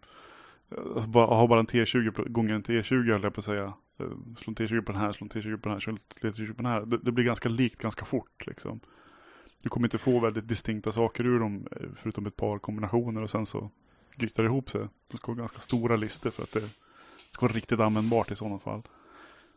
alltså 0.96 1.10
bara, 1.10 1.26
ha 1.26 1.48
bara 1.48 1.60
en 1.60 1.68
T20 1.68 2.12
pl- 2.12 2.30
gånger 2.30 2.54
en 2.54 2.64
T20 2.64 3.12
höll 3.14 3.24
jag 3.24 3.34
på 3.34 3.40
att 3.40 3.46
säga. 3.46 3.64
Eh, 4.00 4.06
Slå 4.38 4.52
en 4.52 4.56
T20 4.56 4.82
på 4.82 4.92
den 4.92 5.02
här, 5.02 5.12
slå 5.12 5.26
en 5.26 5.30
T20 5.42 5.58
på 5.58 5.70
den 5.70 5.74
här, 5.74 5.80
slå 5.80 5.92
en 5.94 6.00
T20 6.34 6.48
på 6.48 6.62
den 6.64 6.72
här. 6.72 6.82
Det, 6.82 6.98
det 6.98 7.12
blir 7.12 7.26
ganska 7.26 7.50
likt 7.50 7.82
ganska 7.82 8.06
fort 8.06 8.48
liksom. 8.48 8.80
Du 9.64 9.70
kommer 9.70 9.88
inte 9.88 9.98
få 9.98 10.20
väldigt 10.20 10.48
distinkta 10.48 10.92
saker 10.92 11.26
ur 11.26 11.40
dem 11.40 11.68
eh, 11.72 11.88
förutom 11.96 12.26
ett 12.26 12.36
par 12.36 12.60
kombinationer 12.60 13.22
och 13.22 13.30
sen 13.30 13.46
så 13.46 13.70
grytar 14.16 14.44
ihop 14.44 14.70
sig. 14.70 14.82
Det 15.12 15.18
ska 15.18 15.32
vara 15.32 15.40
ganska 15.40 15.60
stora 15.60 15.96
listor 15.96 16.30
för 16.30 16.44
att 16.44 16.52
det 16.52 16.62
ska 17.32 17.46
vara 17.46 17.54
riktigt 17.54 17.80
användbart 17.80 18.32
i 18.32 18.36
sådana 18.36 18.60
fall. 18.60 18.82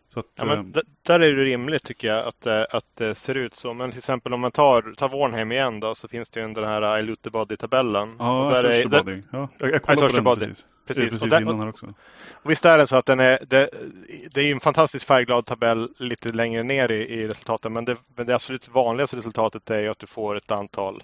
Så 0.08 0.20
att, 0.20 0.26
Ja, 0.34 0.44
men 0.44 0.58
eh, 0.58 0.80
där 1.02 1.20
är 1.20 1.36
det 1.36 1.44
rimligt 1.44 1.84
tycker 1.84 2.08
jag 2.08 2.26
att, 2.26 2.40
det- 2.40 2.66
att 2.66 2.96
det 2.96 3.14
ser 3.14 3.34
ut 3.34 3.54
så. 3.54 3.74
Men 3.74 3.90
till 3.90 3.98
exempel 3.98 4.32
om 4.34 4.40
man 4.40 4.50
tar, 4.50 4.94
tar 4.96 5.08
Warnhem 5.08 5.52
igen 5.52 5.80
då 5.80 5.94
så 5.94 6.08
finns 6.08 6.30
det 6.30 6.40
ju 6.40 6.52
den 6.54 6.64
här 6.64 6.98
I 6.98 7.02
Loot 7.02 7.22
the 7.22 7.30
Body-tabellen. 7.30 8.16
ja, 8.18 8.50
där 8.54 8.64
är, 8.64 8.88
Body. 8.88 9.22
Ja, 9.32 9.48
jag, 9.58 9.70
jag 9.72 9.82
kollade 9.82 10.08
på 10.08 10.14
den 10.14 10.24
Body. 10.24 10.46
precis. 10.46 10.66
Precis. 10.86 11.10
Precis, 11.10 11.30
där, 11.30 11.40
innan 11.40 11.60
här 11.60 11.68
också. 11.68 11.86
och 12.32 12.50
visst 12.50 12.64
är 12.64 12.78
det 12.78 12.86
så 12.86 12.96
att 12.96 13.06
den 13.06 13.20
är, 13.20 13.38
det, 13.48 13.70
det 14.34 14.40
är 14.40 14.44
ju 14.44 14.52
en 14.52 14.60
fantastiskt 14.60 15.04
färgglad 15.04 15.46
tabell 15.46 15.94
lite 15.98 16.32
längre 16.32 16.62
ner 16.62 16.92
i, 16.92 16.94
i 16.94 17.28
resultaten. 17.28 17.72
Men 17.72 17.84
det, 17.84 17.96
men 18.16 18.26
det 18.26 18.34
absolut 18.34 18.68
vanligaste 18.68 19.16
resultatet 19.16 19.70
är 19.70 19.80
ju 19.80 19.88
att 19.88 19.98
du 19.98 20.06
får 20.06 20.36
ett 20.36 20.50
antal 20.50 21.02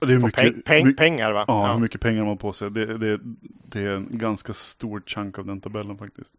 Och 0.00 0.06
det 0.06 0.12
är 0.12 0.18
mycket, 0.18 0.34
peng, 0.34 0.62
peng, 0.62 0.96
pengar. 0.96 1.32
Va? 1.32 1.44
Ja, 1.46 1.72
hur 1.72 1.80
mycket 1.80 2.00
pengar 2.00 2.20
man 2.20 2.28
har 2.28 2.36
på 2.36 2.52
sig. 2.52 2.70
Det, 2.70 2.98
det, 2.98 3.20
det 3.72 3.80
är 3.80 3.96
en 3.96 4.08
ganska 4.10 4.52
stor 4.52 5.02
chunk 5.06 5.38
av 5.38 5.46
den 5.46 5.60
tabellen 5.60 5.98
faktiskt. 5.98 6.34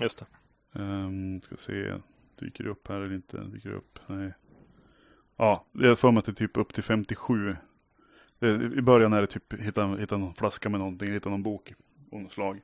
just 0.00 0.18
det. 0.18 0.26
Um, 0.80 1.40
ska 1.40 1.56
se, 1.56 1.94
dyker 2.40 2.64
det 2.64 2.70
upp 2.70 2.88
här 2.88 2.96
eller 2.96 3.14
inte? 3.14 3.40
Dyker 3.40 3.68
det 3.68 3.76
upp? 3.76 3.98
Nej. 4.06 4.32
Ja, 5.36 5.64
jag 5.72 5.98
för 5.98 6.10
mig 6.10 6.18
att 6.18 6.24
det 6.24 6.32
är 6.32 6.34
typ 6.34 6.56
upp 6.56 6.72
till 6.72 6.82
57. 6.82 7.56
Det, 8.38 8.48
I 8.78 8.82
början 8.82 9.12
är 9.12 9.20
det 9.20 9.26
typ 9.26 9.60
hitta, 9.60 9.86
hitta 9.86 10.16
någon 10.16 10.34
flaska 10.34 10.68
med 10.68 10.80
någonting, 10.80 11.12
hitta 11.12 11.30
någon 11.30 11.42
bok 11.42 11.72
slag. 12.30 12.60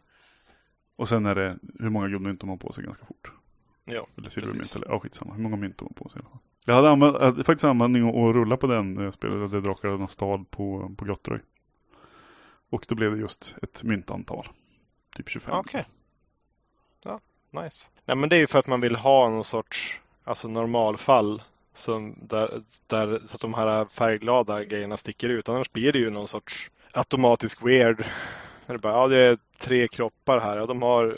Och 0.96 1.08
sen 1.08 1.26
är 1.26 1.34
det 1.34 1.58
hur 1.78 1.90
många 1.90 2.08
guldmynt 2.08 2.40
de 2.40 2.48
har 2.48 2.56
på 2.56 2.72
sig 2.72 2.84
ganska 2.84 3.04
fort. 3.04 3.32
Ja, 3.84 4.06
Eller 4.16 4.28
silvermynt 4.28 4.76
eller 4.76 4.86
ja, 4.86 5.00
skitsamma. 5.00 5.34
Hur 5.34 5.42
många 5.42 5.56
mynt 5.56 5.78
de 5.78 5.84
har 5.84 6.04
på 6.04 6.08
sig 6.08 6.18
i 6.18 6.22
alla 6.22 6.30
fall. 6.30 6.40
Jag 6.64 6.74
hade, 6.74 6.90
använt, 6.90 7.16
jag 7.20 7.26
hade 7.26 7.44
faktiskt 7.44 7.64
användning 7.64 8.08
att 8.08 8.34
rulla 8.34 8.56
på 8.56 8.66
den 8.66 8.94
när 8.94 9.04
jag 9.04 9.14
spelade 9.14 9.60
Drakar 9.60 10.06
stad 10.06 10.50
på, 10.50 10.94
på 10.96 11.04
Grotteröj. 11.04 11.40
Och 12.70 12.84
då 12.88 12.94
blev 12.94 13.10
det 13.10 13.18
just 13.18 13.54
ett 13.62 13.84
myntantal. 13.84 14.48
Typ 15.16 15.28
25. 15.28 15.54
Okej. 15.54 15.86
Ja, 17.04 17.20
nice. 17.50 17.88
Nej, 18.04 18.16
men 18.16 18.28
det 18.28 18.36
är 18.36 18.40
ju 18.40 18.46
för 18.46 18.58
att 18.58 18.66
man 18.66 18.80
vill 18.80 18.96
ha 18.96 19.30
någon 19.30 19.44
sorts 19.44 20.00
alltså 20.24 20.48
normalfall 20.48 21.42
som 21.74 22.14
där, 22.22 22.62
där 22.86 23.20
så 23.28 23.34
att 23.34 23.40
de 23.40 23.54
här 23.54 23.84
färgglada 23.84 24.64
grejerna 24.64 24.96
sticker 24.96 25.28
ut. 25.28 25.48
Annars 25.48 25.72
blir 25.72 25.92
det 25.92 25.98
ju 25.98 26.10
någon 26.10 26.28
sorts 26.28 26.70
automatisk 26.92 27.62
weird. 27.62 28.04
Det, 28.66 28.78
bara, 28.78 28.92
ja, 28.92 29.08
det 29.08 29.16
är 29.16 29.38
tre 29.58 29.88
kroppar 29.88 30.40
här 30.40 30.60
och 30.60 30.68
de 30.68 30.82
har 30.82 31.16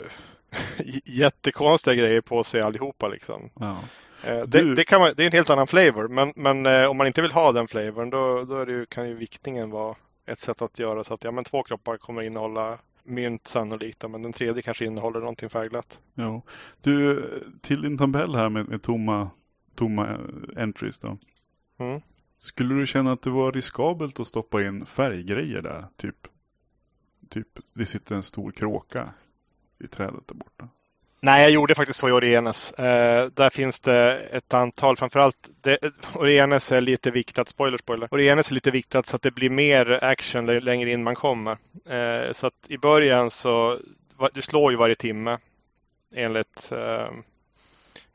jättekonstiga 1.05 1.95
grejer 1.95 2.21
på 2.21 2.43
sig 2.43 2.61
allihopa 2.61 3.07
liksom. 3.07 3.49
Ja. 3.59 3.77
Eh, 4.25 4.39
Du- 4.47 4.65
Det, 4.69 4.75
det, 4.75 4.83
kan 4.83 5.01
man, 5.01 5.13
det 5.17 5.23
är 5.23 5.27
en 5.27 5.31
helt 5.33 5.49
annan 5.49 5.67
flavor 5.67 6.07
men, 6.07 6.33
men 6.35 6.65
eh, 6.65 6.85
om 6.89 6.97
man 6.97 7.07
inte 7.07 7.21
vill 7.21 7.31
ha 7.31 7.51
den 7.51 7.67
flavorn 7.67 8.09
då, 8.09 8.43
då 8.43 8.57
är 8.57 8.65
det 8.65 8.71
ju, 8.71 8.85
kan 8.85 9.07
ju 9.09 9.13
viktningen 9.15 9.69
vara 9.69 9.95
ett 10.25 10.39
sätt 10.39 10.61
att 10.61 10.79
göra 10.79 11.03
så 11.03 11.13
att 11.13 11.23
ja, 11.23 11.31
men 11.31 11.43
två 11.43 11.63
kroppar 11.63 11.97
kommer 11.97 12.21
innehålla 12.21 12.77
mynt 13.03 13.47
sannolikt 13.47 14.03
men 14.09 14.21
den 14.21 14.33
tredje 14.33 14.61
kanske 14.61 14.85
innehåller 14.85 15.19
någonting 15.19 15.49
färgglatt. 15.49 15.99
Ja. 16.13 16.41
Du, 16.81 17.25
till 17.61 17.81
din 17.81 17.97
tabell 17.97 18.35
här 18.35 18.49
med, 18.49 18.67
med 18.69 18.81
tomma, 18.83 19.29
tomma 19.75 20.07
eh, 20.07 20.63
entries 20.63 20.99
då. 20.99 21.17
Mm. 21.79 22.01
Skulle 22.37 22.75
du 22.75 22.85
känna 22.85 23.11
att 23.11 23.21
det 23.21 23.29
var 23.29 23.51
riskabelt 23.51 24.19
att 24.19 24.27
stoppa 24.27 24.63
in 24.63 24.85
färggrejer 24.85 25.61
där? 25.61 25.85
Typ, 25.97 26.15
typ 27.29 27.47
det 27.75 27.85
sitter 27.85 28.15
en 28.15 28.23
stor 28.23 28.51
kråka 28.51 29.13
i 29.83 29.87
trädet 29.87 30.27
där 30.27 30.35
borta. 30.35 30.69
Nej, 31.21 31.41
jag 31.41 31.51
gjorde 31.51 31.75
faktiskt 31.75 31.99
så 31.99 32.09
i 32.09 32.11
Orienes. 32.11 32.71
Eh, 32.71 33.29
där 33.33 33.49
finns 33.49 33.81
det 33.81 34.19
ett 34.31 34.53
antal, 34.53 34.97
framförallt 34.97 35.49
det, 35.61 35.77
Orienes 36.15 36.71
är 36.71 36.81
lite 36.81 37.11
viktat, 37.11 37.49
spoiler 37.49 37.77
spoiler. 37.77 38.07
Orienes 38.11 38.49
är 38.49 38.53
lite 38.53 38.71
viktat 38.71 39.05
så 39.05 39.15
att 39.15 39.21
det 39.21 39.31
blir 39.31 39.49
mer 39.49 40.03
action 40.03 40.45
längre 40.45 40.91
in 40.91 41.03
man 41.03 41.15
kommer. 41.15 41.57
Eh, 41.89 42.33
så 42.33 42.47
att 42.47 42.53
i 42.67 42.77
början 42.77 43.31
så, 43.31 43.79
du 44.33 44.41
slår 44.41 44.71
ju 44.71 44.77
varje 44.77 44.95
timme 44.95 45.37
enligt 46.15 46.71
eh, 46.71 47.09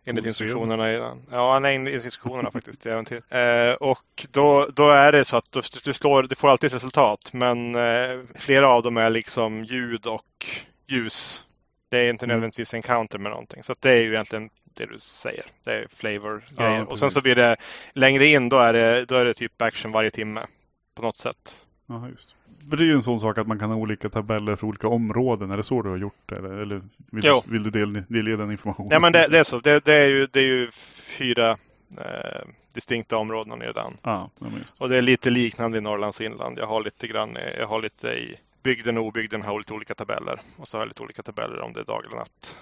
Enligt 0.07 0.27
instruktionerna 0.27 0.93
i. 0.93 1.03
Ja, 1.31 1.59
nej, 1.59 1.77
enligt 1.77 2.05
instruktionerna 2.05 2.51
faktiskt 2.51 2.87
i 2.87 2.89
äventyr. 2.89 3.23
Eh, 3.35 3.75
och 3.75 4.27
då, 4.31 4.69
då 4.75 4.91
är 4.91 5.13
det 5.13 5.25
så 5.25 5.37
att 5.37 5.53
du, 5.53 5.61
du, 5.85 5.93
slår, 5.93 6.23
du 6.23 6.35
får 6.35 6.51
alltid 6.51 6.67
ett 6.67 6.75
resultat. 6.75 7.33
Men 7.33 7.75
eh, 7.75 8.21
flera 8.35 8.69
av 8.69 8.83
dem 8.83 8.97
är 8.97 9.11
liksom 9.11 9.65
ljud 9.65 10.07
och 10.07 10.47
ljus. 10.87 11.45
Det 11.89 11.99
är 11.99 12.11
inte 12.11 12.25
Mm. 12.25 12.35
nödvändigtvis 12.35 12.75
en 12.75 12.83
counter 12.83 13.19
med 13.19 13.31
någonting. 13.31 13.63
Så 13.63 13.75
det 13.81 13.91
är 13.91 14.03
ju 14.03 14.13
egentligen 14.13 14.51
det 14.65 14.87
du 14.87 15.01
säger. 15.01 15.45
Det 15.65 15.73
är 15.73 15.87
flavor-grejer. 15.89 16.79
Ja, 16.79 16.85
och 16.85 16.99
sen 16.99 17.11
så 17.11 17.21
blir 17.21 17.35
det 17.35 17.57
längre 17.93 18.27
in 18.27 18.49
då 18.49 18.59
är 18.59 18.73
det, 18.73 19.05
då 19.05 19.15
är 19.15 19.25
det 19.25 19.35
typ 19.35 19.63
action 19.63 19.93
varje 19.93 20.11
timme. 20.11 20.47
På 20.95 21.03
något 21.03 21.17
sätt. 21.17 21.67
Jaha, 21.87 22.09
just. 22.09 22.35
För 22.71 22.77
det 22.77 22.83
är 22.83 22.87
ju 22.87 22.93
en 22.93 23.03
sån 23.03 23.21
sak 23.21 23.39
att 23.39 23.47
man 23.47 23.59
kan 23.59 23.71
ha 23.71 23.77
olika 23.77 24.09
tabeller 24.09 24.57
för 24.57 24.67
olika 24.67 24.89
områden. 24.89 25.51
Är 25.51 25.57
det 25.57 25.63
så 25.63 25.83
du 25.83 25.89
har 25.89 25.97
gjort? 25.97 26.33
Eller, 26.33 26.51
eller 26.51 26.83
vill, 27.11 27.25
Jo. 27.25 27.43
du, 27.47 27.53
vill 27.53 27.63
du 27.63 27.71
del, 27.71 28.03
delge 28.09 28.37
den 28.37 28.51
informationen? 28.51 28.89
Ja 28.93 28.99
men 29.01 29.13
det, 29.13 29.29
det 29.29 29.39
är 29.39 29.45
så. 29.45 29.61
Det, 29.61 29.85
det, 29.85 29.95
är 29.95 30.07
ju, 30.07 30.27
det 30.27 30.41
är 30.41 30.45
ju 30.45 30.71
fyra 31.19 31.51
eh, 31.99 32.49
distinkta 32.73 33.17
områden 33.17 33.61
redan. 33.61 33.97
Ja, 34.03 34.31
ja. 34.41 34.47
Och 34.79 34.89
det 34.89 34.99
är 34.99 35.03
lite 35.03 35.31
liknande 35.31 35.79
i 35.79 35.81
Norrlands 35.81 36.21
inland. 36.21 36.59
Jag 36.59 36.67
har 36.67 36.83
lite 36.83 37.07
grann, 37.07 37.37
jag 37.59 37.67
har 37.67 37.83
lite 37.83 38.09
i 38.09 38.37
bygden 38.63 38.99
och 38.99 39.05
obygden 39.05 39.43
har 39.43 39.59
lite 39.59 39.75
olika 39.75 39.95
tabeller. 39.95 40.41
Och 40.57 40.69
så 40.69 40.77
har 40.77 40.83
jag 40.83 40.89
lite 40.89 41.03
olika 41.03 41.23
tabeller 41.23 41.61
om 41.61 41.73
det 41.73 41.81
är 41.81 41.85
dag 41.85 42.05
eller 42.07 42.17
natt. 42.17 42.57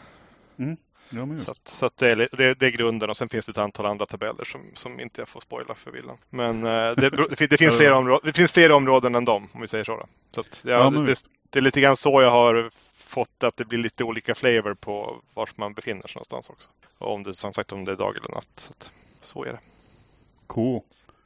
Ja. 1.13 1.45
Så, 1.45 1.51
att, 1.51 1.69
så 1.69 1.87
att 1.87 1.97
det, 1.97 2.11
är, 2.11 2.29
det, 2.33 2.55
det 2.55 2.67
är 2.67 2.71
grunden 2.71 3.11
och 3.11 3.17
sen 3.17 3.29
finns 3.29 3.47
det 3.47 3.51
ett 3.51 3.59
antal 3.59 3.87
andra 3.87 4.07
tabeller 4.07 4.45
som, 4.45 4.61
som 4.75 5.01
inte 5.01 5.21
jag 5.21 5.29
får 5.29 5.41
spoila 5.41 5.75
för 5.75 5.91
villan. 5.91 6.17
Men 6.31 6.57
eh, 6.57 6.71
det, 6.71 7.11
det, 7.11 7.37
fin- 7.37 7.49
det, 7.51 7.57
finns 7.59 7.77
fler 7.77 7.93
områden, 7.93 8.21
det 8.25 8.33
finns 8.37 8.53
fler 8.53 8.73
områden 8.73 9.15
än 9.15 9.25
dem 9.25 9.49
om 9.53 9.61
vi 9.61 9.69
säger 9.69 9.85
så. 9.85 9.97
Då. 9.97 10.07
så 10.31 10.41
att, 10.41 10.61
ja, 10.65 10.71
Ja, 10.71 10.91
det, 10.91 11.23
det 11.51 11.59
är 11.59 11.63
lite 11.63 11.81
grann 11.81 11.97
så 11.97 12.23
jag 12.23 12.31
har 12.31 12.71
fått 12.95 13.45
att 13.45 13.57
det 13.57 13.65
blir 13.65 13.79
lite 13.79 14.05
olika 14.05 14.35
flavor 14.35 14.75
på 14.75 15.23
var 15.35 15.49
man 15.57 15.75
befinner 15.75 16.09
sig 16.09 16.15
någonstans 16.15 16.51
också. 16.51 16.69
Och 16.99 17.15
om 17.15 17.23
det 17.23 17.35
som 17.35 17.53
sagt 17.55 17.73
om 17.73 17.85
det 17.85 17.93
är 17.93 17.97
dag 17.97 18.17
eller 18.17 18.35
natt. 18.35 18.49
Så, 18.57 18.71
att, 18.71 18.91
så 19.21 19.45
är 19.45 19.49
det. 19.53 19.61
Cool. 20.47 20.81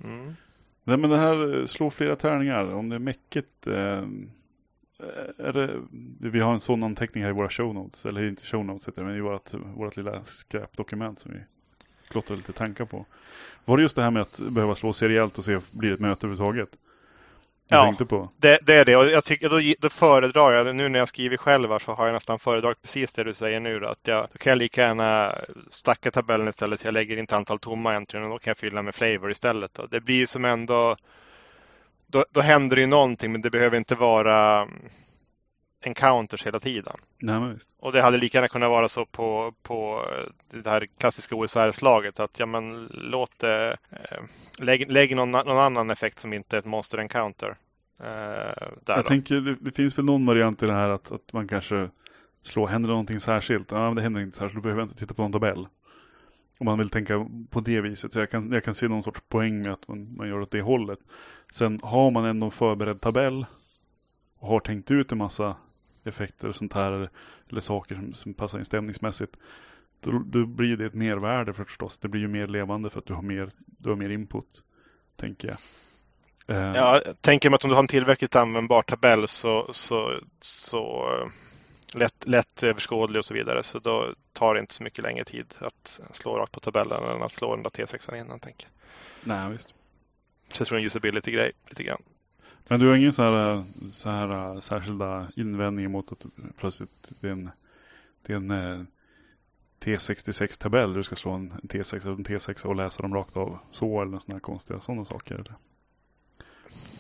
Mm. 0.05 0.37
Nej 0.85 0.97
men 0.97 1.11
det 1.11 1.17
här 1.17 1.67
slår 1.67 1.91
flera 1.91 2.17
tärningar. 2.17 2.75
Om 2.75 2.89
det 2.89 2.95
är 2.95 3.01
mäcket. 3.01 3.67
Eh, 3.67 4.03
det, 5.37 5.81
vi 6.19 6.41
har 6.41 6.53
en 6.53 6.61
sån 6.61 6.83
anteckning 6.83 7.25
här 7.25 7.31
i 7.31 7.35
våra 7.35 7.49
show 7.49 7.75
notes. 7.75 8.07
Eller 8.07 8.29
inte 8.29 8.47
show 8.47 8.65
notes 8.65 8.89
heter 8.89 9.03
det, 9.03 9.09
men 9.09 9.17
i 9.17 9.21
vårt, 9.21 9.55
vårt 9.55 9.97
lilla 9.97 10.25
skräpdokument 10.25 11.19
som 11.19 11.33
vi 11.33 11.39
klottrar 12.09 12.37
lite 12.37 12.53
tankar 12.53 12.85
på. 12.85 13.07
Var 13.65 13.77
det 13.77 13.83
just 13.83 13.97
det 13.97 14.03
här 14.03 14.11
med 14.11 14.23
att 14.23 14.41
behöva 14.51 14.75
slå 14.75 14.93
seriellt 14.93 15.39
och 15.39 15.45
se 15.45 15.57
om 15.57 15.63
det 15.71 15.79
blir 15.79 15.93
ett 15.93 16.01
möte 16.01 16.27
överhuvudtaget? 16.27 16.79
Ja. 17.69 17.85
tänkte 17.85 18.05
på? 18.05 18.31
Det, 18.37 18.59
det 18.63 18.75
är 18.75 18.85
det 18.85 18.97
och 18.97 19.07
jag 19.07 19.25
tycker, 19.25 19.49
då, 19.49 19.75
då 19.79 19.91
föredrar 19.91 20.53
jag, 20.53 20.77
nu 20.77 20.89
när 20.89 20.99
jag 20.99 21.09
skriver 21.09 21.37
själv 21.37 21.71
här 21.71 21.79
så 21.79 21.93
har 21.93 22.07
jag 22.07 22.15
nästan 22.15 22.39
föredragit 22.39 22.83
precis 22.83 23.13
det 23.13 23.25
du 23.25 23.35
säger 23.35 23.61
nu. 23.61 23.81
Då, 23.81 23.87
att 23.87 24.01
jag, 24.03 24.29
då 24.33 24.39
kan 24.39 24.51
jag 24.51 24.59
lika 24.59 24.81
gärna 24.81 25.35
stacka 25.69 26.11
tabellen 26.11 26.49
istället. 26.49 26.85
Jag 26.85 26.95
lägger 26.95 27.17
inte 27.17 27.37
antal 27.37 27.59
tomma 27.59 27.95
entry 27.95 28.21
och 28.21 28.31
då 28.31 28.39
kan 28.39 28.51
jag 28.51 28.59
fylla 28.59 28.83
med 28.83 28.95
flavor 28.95 29.31
istället. 29.31 29.75
Då. 29.75 29.87
Det 29.87 30.01
blir 30.01 30.17
ju 30.17 30.27
som 30.27 30.45
ändå, 30.45 30.97
då, 32.07 32.25
då 32.31 32.41
händer 32.41 32.77
det 32.77 32.81
ju 32.83 32.89
någonting 32.89 33.33
men 33.33 33.41
det 33.41 33.51
behöver 33.51 33.77
inte 33.77 33.95
vara 33.95 34.63
mm, 34.63 34.75
encounters 35.85 36.47
hela 36.47 36.61
tiden. 36.61 36.97
Nej. 37.19 37.57
Och 37.81 37.93
det 37.93 38.03
hade 38.03 38.17
lika 38.19 38.39
gärna 38.39 38.49
kunnat 38.49 38.71
vara 38.71 38.89
så 38.89 39.07
på, 39.07 39.55
på 39.63 40.05
det 40.51 40.71
här 40.71 40.87
klassiska 40.99 41.35
OSR-slaget 41.35 42.21
att 42.21 42.39
ja 42.39 42.47
men 42.47 42.87
låt 42.93 43.39
det, 43.39 43.77
eh, 43.91 44.25
lägg, 44.59 44.91
lägg 44.91 45.17
någon, 45.17 45.31
någon 45.31 45.59
annan 45.59 45.91
effekt 45.91 46.19
som 46.19 46.33
inte 46.33 46.57
är 46.57 46.59
ett 46.59 46.67
monster 46.67 46.99
encounter. 46.99 47.49
Eh, 48.01 48.07
där 48.07 48.95
Jag 48.95 48.99
då. 48.99 49.03
tänker 49.03 49.35
det, 49.35 49.57
det 49.61 49.73
finns 49.73 49.99
väl 49.99 50.05
någon 50.05 50.27
variant 50.27 50.63
i 50.63 50.67
det 50.67 50.73
här 50.73 50.89
att, 50.89 51.13
att 51.13 51.33
man 51.33 51.49
kanske 51.49 51.89
slår, 52.43 52.67
händer 52.67 52.89
någonting 52.89 53.21
särskilt? 53.21 53.71
Ja 53.71 53.87
men 53.87 53.95
det 53.95 54.03
händer 54.03 54.21
inte 54.21 54.37
särskilt, 54.37 54.55
då 54.55 54.61
behöver 54.61 54.81
jag 54.81 54.87
inte 54.87 54.99
titta 54.99 55.15
på 55.15 55.23
någon 55.23 55.33
tabell. 55.33 55.67
Om 56.59 56.65
man 56.65 56.79
vill 56.79 56.91
tänka 56.91 57.27
på 57.51 57.61
det 57.61 57.81
viset. 57.81 58.13
Så 58.13 58.19
jag 58.19 58.31
kan, 58.31 58.53
jag 58.53 58.65
kan 58.65 58.75
se 58.75 58.89
någon 58.89 59.03
sorts 59.03 59.21
poäng 59.29 59.59
med 59.59 59.73
att 59.73 59.89
man, 59.89 60.17
man 60.17 60.29
gör 60.29 60.41
åt 60.41 60.51
det 60.51 60.61
hållet. 60.61 60.99
Sen 61.53 61.81
har 61.83 62.11
man 62.11 62.25
ändå 62.25 62.47
en 62.47 62.51
förberedd 62.51 63.01
tabell 63.01 63.47
och 64.39 64.49
har 64.49 64.61
tänkt 64.61 64.91
ut 64.91 65.13
en 65.13 65.19
massa 65.19 65.57
effekter 66.05 66.49
och 66.49 66.57
sånt 66.57 66.73
här 66.73 67.11
eller, 67.51 67.61
saker 67.61 67.95
som, 67.95 68.15
som 68.15 68.35
passar 68.35 68.59
in 68.59 68.65
stämningsmässigt. 68.65 69.37
Då, 70.01 70.23
då 70.27 70.47
blir 70.47 70.77
det 70.77 70.87
ett 70.87 70.95
mervärde 70.95 71.53
förstås. 71.53 71.99
Det 71.99 72.09
blir 72.09 72.21
ju 72.21 72.29
mer 72.29 72.47
levande 72.47 72.91
för 72.91 72.99
att 72.99 73.07
du 73.07 73.15
har 73.15 73.23
mer, 73.23 73.51
du 73.67 73.89
har 73.89 73.97
mer 73.97 74.11
input. 74.11 74.63
Tänker 75.17 75.49
jag. 75.49 75.57
Eh. 76.57 76.77
Ja, 76.77 77.03
jag 77.07 77.23
tänker 77.23 77.51
mig 77.51 77.55
att 77.55 77.65
om 77.65 77.71
du 77.71 77.75
har 77.75 77.83
en 77.83 77.89
tillräckligt 77.89 78.37
användbar 78.37 78.83
tabell 78.83 79.29
så, 79.29 79.69
så, 79.73 80.21
så 80.41 81.09
eh, 81.13 81.29
lätt, 81.93 82.27
lätt 82.27 82.63
överskådlig 82.63 83.19
och 83.19 83.25
så 83.25 83.35
vidare. 83.35 83.63
Så 83.63 83.79
då 83.79 84.15
tar 84.33 84.55
det 84.55 84.61
inte 84.61 84.75
så 84.75 84.83
mycket 84.83 85.05
längre 85.05 85.25
tid 85.25 85.55
att 85.59 86.01
slå 86.13 86.39
rakt 86.39 86.53
på 86.53 86.61
tabellen 86.61 87.05
än 87.05 87.23
att 87.23 87.33
slå 87.33 87.55
den 87.55 87.63
där 87.63 87.71
T6 87.71 88.21
innan. 88.21 88.41
Tänker. 88.41 88.69
Nej, 89.25 89.51
visst. 89.51 89.75
Så 90.53 90.61
jag 90.61 90.69
tror 90.69 90.79
en 90.79 90.85
usability-grej 90.85 91.53
lite 91.69 91.83
grann. 91.83 92.03
Men 92.69 92.81
du 92.81 92.89
har 92.89 92.97
ingen 92.97 93.13
så 93.13 93.23
här, 93.23 93.63
så 93.91 94.11
här 94.11 94.61
särskilda 94.61 95.29
invändningar 95.37 95.89
mot 95.89 96.13
att 96.13 96.27
plötsligt 96.57 97.13
det 97.21 97.29
är 97.29 97.33
en, 97.33 97.51
det 98.27 98.33
är 98.33 98.37
en 98.37 98.51
eh, 98.51 98.85
T66-tabell. 99.81 100.93
Du 100.95 101.03
ska 101.03 101.17
slå 101.17 101.33
en 101.33 101.53
T6 101.53 102.07
eller 102.07 102.17
en 102.17 102.25
T6 102.25 102.67
och 102.67 102.77
läsa 102.77 103.03
dem 103.03 103.15
rakt 103.15 103.37
av 103.37 103.59
så 103.71 104.03
eller 104.03 104.19
sådana 104.19 104.41
konstiga 104.41 104.81
sådana 104.81 105.05
saker. 105.05 105.35
Eller? 105.35 105.55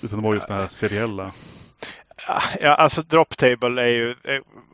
Utan 0.02 0.18
det 0.18 0.24
var 0.24 0.34
just 0.34 0.48
det 0.48 0.54
här 0.54 0.68
seriella. 0.68 1.32
Ja, 2.60 2.74
alltså 2.74 3.02
drop 3.02 3.36
table 3.36 3.82
är 3.82 3.86
ju 3.86 4.14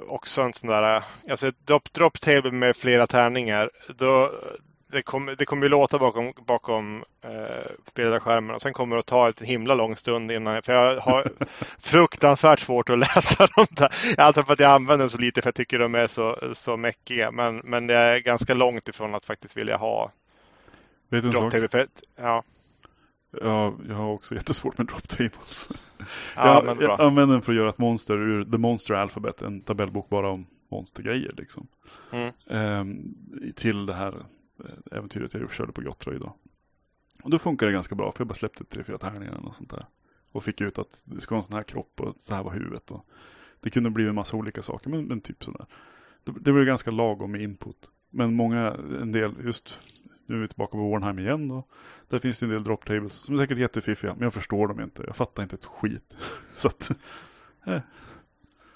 också 0.09 0.43
en 0.43 0.53
sån 0.55 0.69
där, 0.69 1.03
alltså 1.31 1.47
ett 1.47 1.67
drop, 1.67 1.93
drop 1.93 2.21
table 2.21 2.51
med 2.53 2.77
flera 2.77 3.07
tärningar. 3.07 3.71
Då, 3.97 4.33
det 4.93 5.03
kommer 5.03 5.35
det 5.37 5.45
kommer 5.45 5.63
ju 5.63 5.69
låta 5.69 5.99
bakom, 5.99 6.33
bakom 6.47 7.05
eh, 7.25 7.71
spelarskärmen 7.89 8.55
och 8.57 8.63
sen 8.63 8.73
kommer 8.73 8.97
det 8.97 9.01
att 9.01 9.07
ta 9.07 9.29
ett 9.29 9.41
himla 9.41 9.75
lång 9.75 9.97
stund 9.97 10.33
innan, 10.33 10.63
för 10.63 10.73
jag 10.73 11.01
har 11.01 11.33
fruktansvärt 11.81 12.61
svårt 12.61 12.91
att 12.91 12.99
läsa 12.99 13.47
dem 13.57 13.67
där. 13.71 13.89
Alltså 14.19 14.43
för 14.43 14.53
att 14.53 14.61
jag 14.61 14.71
använder 14.71 15.03
dem 15.03 15.11
så 15.11 15.19
lite 15.19 15.43
för 15.43 15.49
jag 15.49 15.55
tycker 15.55 15.79
de 15.79 15.95
är 15.95 16.07
så, 16.07 16.39
så 16.53 16.77
mäckiga. 16.77 17.31
Men, 17.31 17.57
men 17.65 17.87
det 17.87 17.95
är 17.95 18.19
ganska 18.19 18.55
långt 18.55 18.89
ifrån 18.89 19.15
att 19.15 19.25
faktiskt 19.25 19.57
vilja 19.57 19.77
ha 19.77 20.11
Vet 21.09 21.23
du 21.23 21.29
en 21.29 21.33
drop 21.33 21.43
sak? 21.43 21.53
table. 21.53 21.69
För, 21.69 21.79
att- 21.79 22.03
ja, 22.17 22.43
Ja, 23.41 23.75
jag 23.89 23.95
har 23.95 24.13
också 24.13 24.35
jättesvårt 24.35 24.79
med 24.79 24.87
drop 24.87 25.09
tables. 25.09 25.69
ja, 26.37 26.55
jag, 26.55 26.65
men 26.65 26.79
jag 26.81 26.99
bra. 26.99 27.07
använder 27.07 27.35
den 27.35 27.43
för 27.43 27.53
att 27.53 27.57
göra 27.57 27.69
ett 27.69 27.79
monster 27.79 28.15
ur 28.15 28.45
The 28.45 28.59
Monster 28.59 28.95
Alphabet, 28.95 29.43
en 29.43 29.61
tabellbok 29.61 30.09
bara 30.09 30.31
om 30.31 30.47
monstergrejer 30.69 31.35
liksom. 31.37 31.67
Mm. 32.11 32.33
Ehm, 32.47 33.15
till 33.57 33.87
det 33.87 33.95
här 33.95 34.27
eh, 34.65 34.97
äventyret 34.97 35.35
jag 35.35 35.53
körde 35.53 35.73
på 35.73 35.81
Gottra 35.81 36.15
idag. 36.15 36.33
Och 37.23 37.31
då 37.31 37.39
funkar 37.39 37.67
det 37.67 37.73
ganska 37.73 37.95
bra, 37.95 38.13
för 38.13 38.21
jag 38.21 38.29
bara 38.29 38.35
släppte 38.35 38.65
tre, 38.65 38.85
fyra 38.85 38.99
tärningar 38.99 39.47
och 39.47 39.57
sånt 39.57 39.71
där. 39.71 39.87
Och 40.33 40.45
fick 40.45 40.61
ut 40.61 40.79
att 40.79 41.05
det 41.07 41.21
ska 41.21 41.35
vara 41.35 41.41
en 41.41 41.45
sån 41.45 41.57
här 41.57 41.63
kropp 41.63 42.01
och 42.01 42.15
så 42.19 42.35
här 42.35 42.43
var 42.43 42.53
huvudet. 42.53 42.91
Och 42.91 43.07
det 43.61 43.71
kunde 43.71 43.91
bli 43.91 44.07
en 44.07 44.15
massa 44.15 44.37
olika 44.37 44.63
saker, 44.63 44.91
men, 44.91 45.05
men 45.05 45.21
typ 45.21 45.45
sådär. 45.45 45.67
Det, 46.25 46.33
det 46.33 46.53
blev 46.53 46.65
ganska 46.65 46.91
lagom 46.91 47.33
med 47.33 47.43
input. 47.43 47.89
Men 48.11 48.35
många, 48.35 48.77
en 49.01 49.13
del, 49.13 49.35
just 49.45 49.79
nu 50.33 50.39
är 50.39 50.43
vi 50.43 50.49
tillbaka 50.49 50.73
på 50.73 50.91
Warnheim 50.91 51.19
igen 51.19 51.49
då. 51.49 51.65
Där 52.09 52.19
finns 52.19 52.39
det 52.39 52.47
en 52.47 52.51
del 52.51 52.65
drop 52.65 52.85
tables 52.85 53.13
som 53.13 53.35
är 53.35 53.39
säkert 53.39 53.59
jättefiffiga, 53.59 54.15
men 54.15 54.23
jag 54.23 54.35
förstår 54.35 54.69
dem 54.69 54.81
inte. 54.81 55.03
Jag 55.07 55.17
fattar 55.17 55.43
inte 55.43 55.57
ett 55.57 55.65
skit. 55.65 56.17
Så 56.57 56.69
att, 56.69 56.91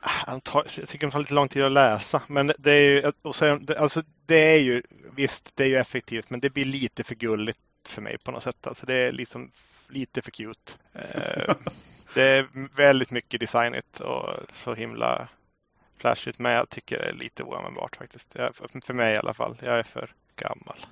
Han 0.01 0.41
tar, 0.41 0.67
jag 0.79 0.89
tycker 0.89 1.07
det 1.07 1.13
tar 1.13 1.21
lite 1.21 1.35
lång 1.35 1.49
tid 1.49 1.63
att 1.65 1.73
läsa. 1.73 2.23
Men 2.27 2.53
det 2.59 2.73
är 2.73 2.81
ju, 2.81 3.13
och 3.23 3.37
sen, 3.37 3.67
alltså, 3.79 4.03
det 4.27 4.55
är 4.55 4.59
ju, 4.59 4.83
visst, 5.17 5.57
det 5.57 5.65
är 5.65 5.69
ju 5.69 5.77
effektivt, 5.77 6.31
men 6.31 6.41
det 6.41 6.51
blir 6.51 6.65
lite 6.65 7.05
för 7.05 7.15
gulligt 7.15 7.59
för 7.85 8.03
mig 8.03 8.17
på 8.25 8.31
något 8.31 8.43
sätt. 8.43 8.67
Alltså, 8.67 8.87
det 8.87 8.95
är 8.95 9.13
liksom 9.13 9.51
lite 9.89 10.23
för 10.23 10.31
cute. 10.31 10.73
Eh, 10.93 11.55
det 12.15 12.23
är 12.23 12.49
väldigt 12.77 13.11
mycket 13.11 13.41
designigt 13.41 14.01
och 14.01 14.29
så 14.53 14.75
himla 14.75 15.29
flashigt, 15.99 16.39
men 16.39 16.53
jag 16.53 16.69
tycker 16.69 16.99
det 16.99 17.05
är 17.05 17.13
lite 17.13 17.43
oanvändbart 17.43 17.97
faktiskt. 17.97 18.35
Jag, 18.35 18.55
för 18.57 18.95
mig 18.95 19.15
i 19.15 19.19
alla 19.19 19.35
fall. 19.35 19.57
Jag 19.63 19.79
är 19.79 19.83
för 19.83 20.15
gammal. 20.37 20.87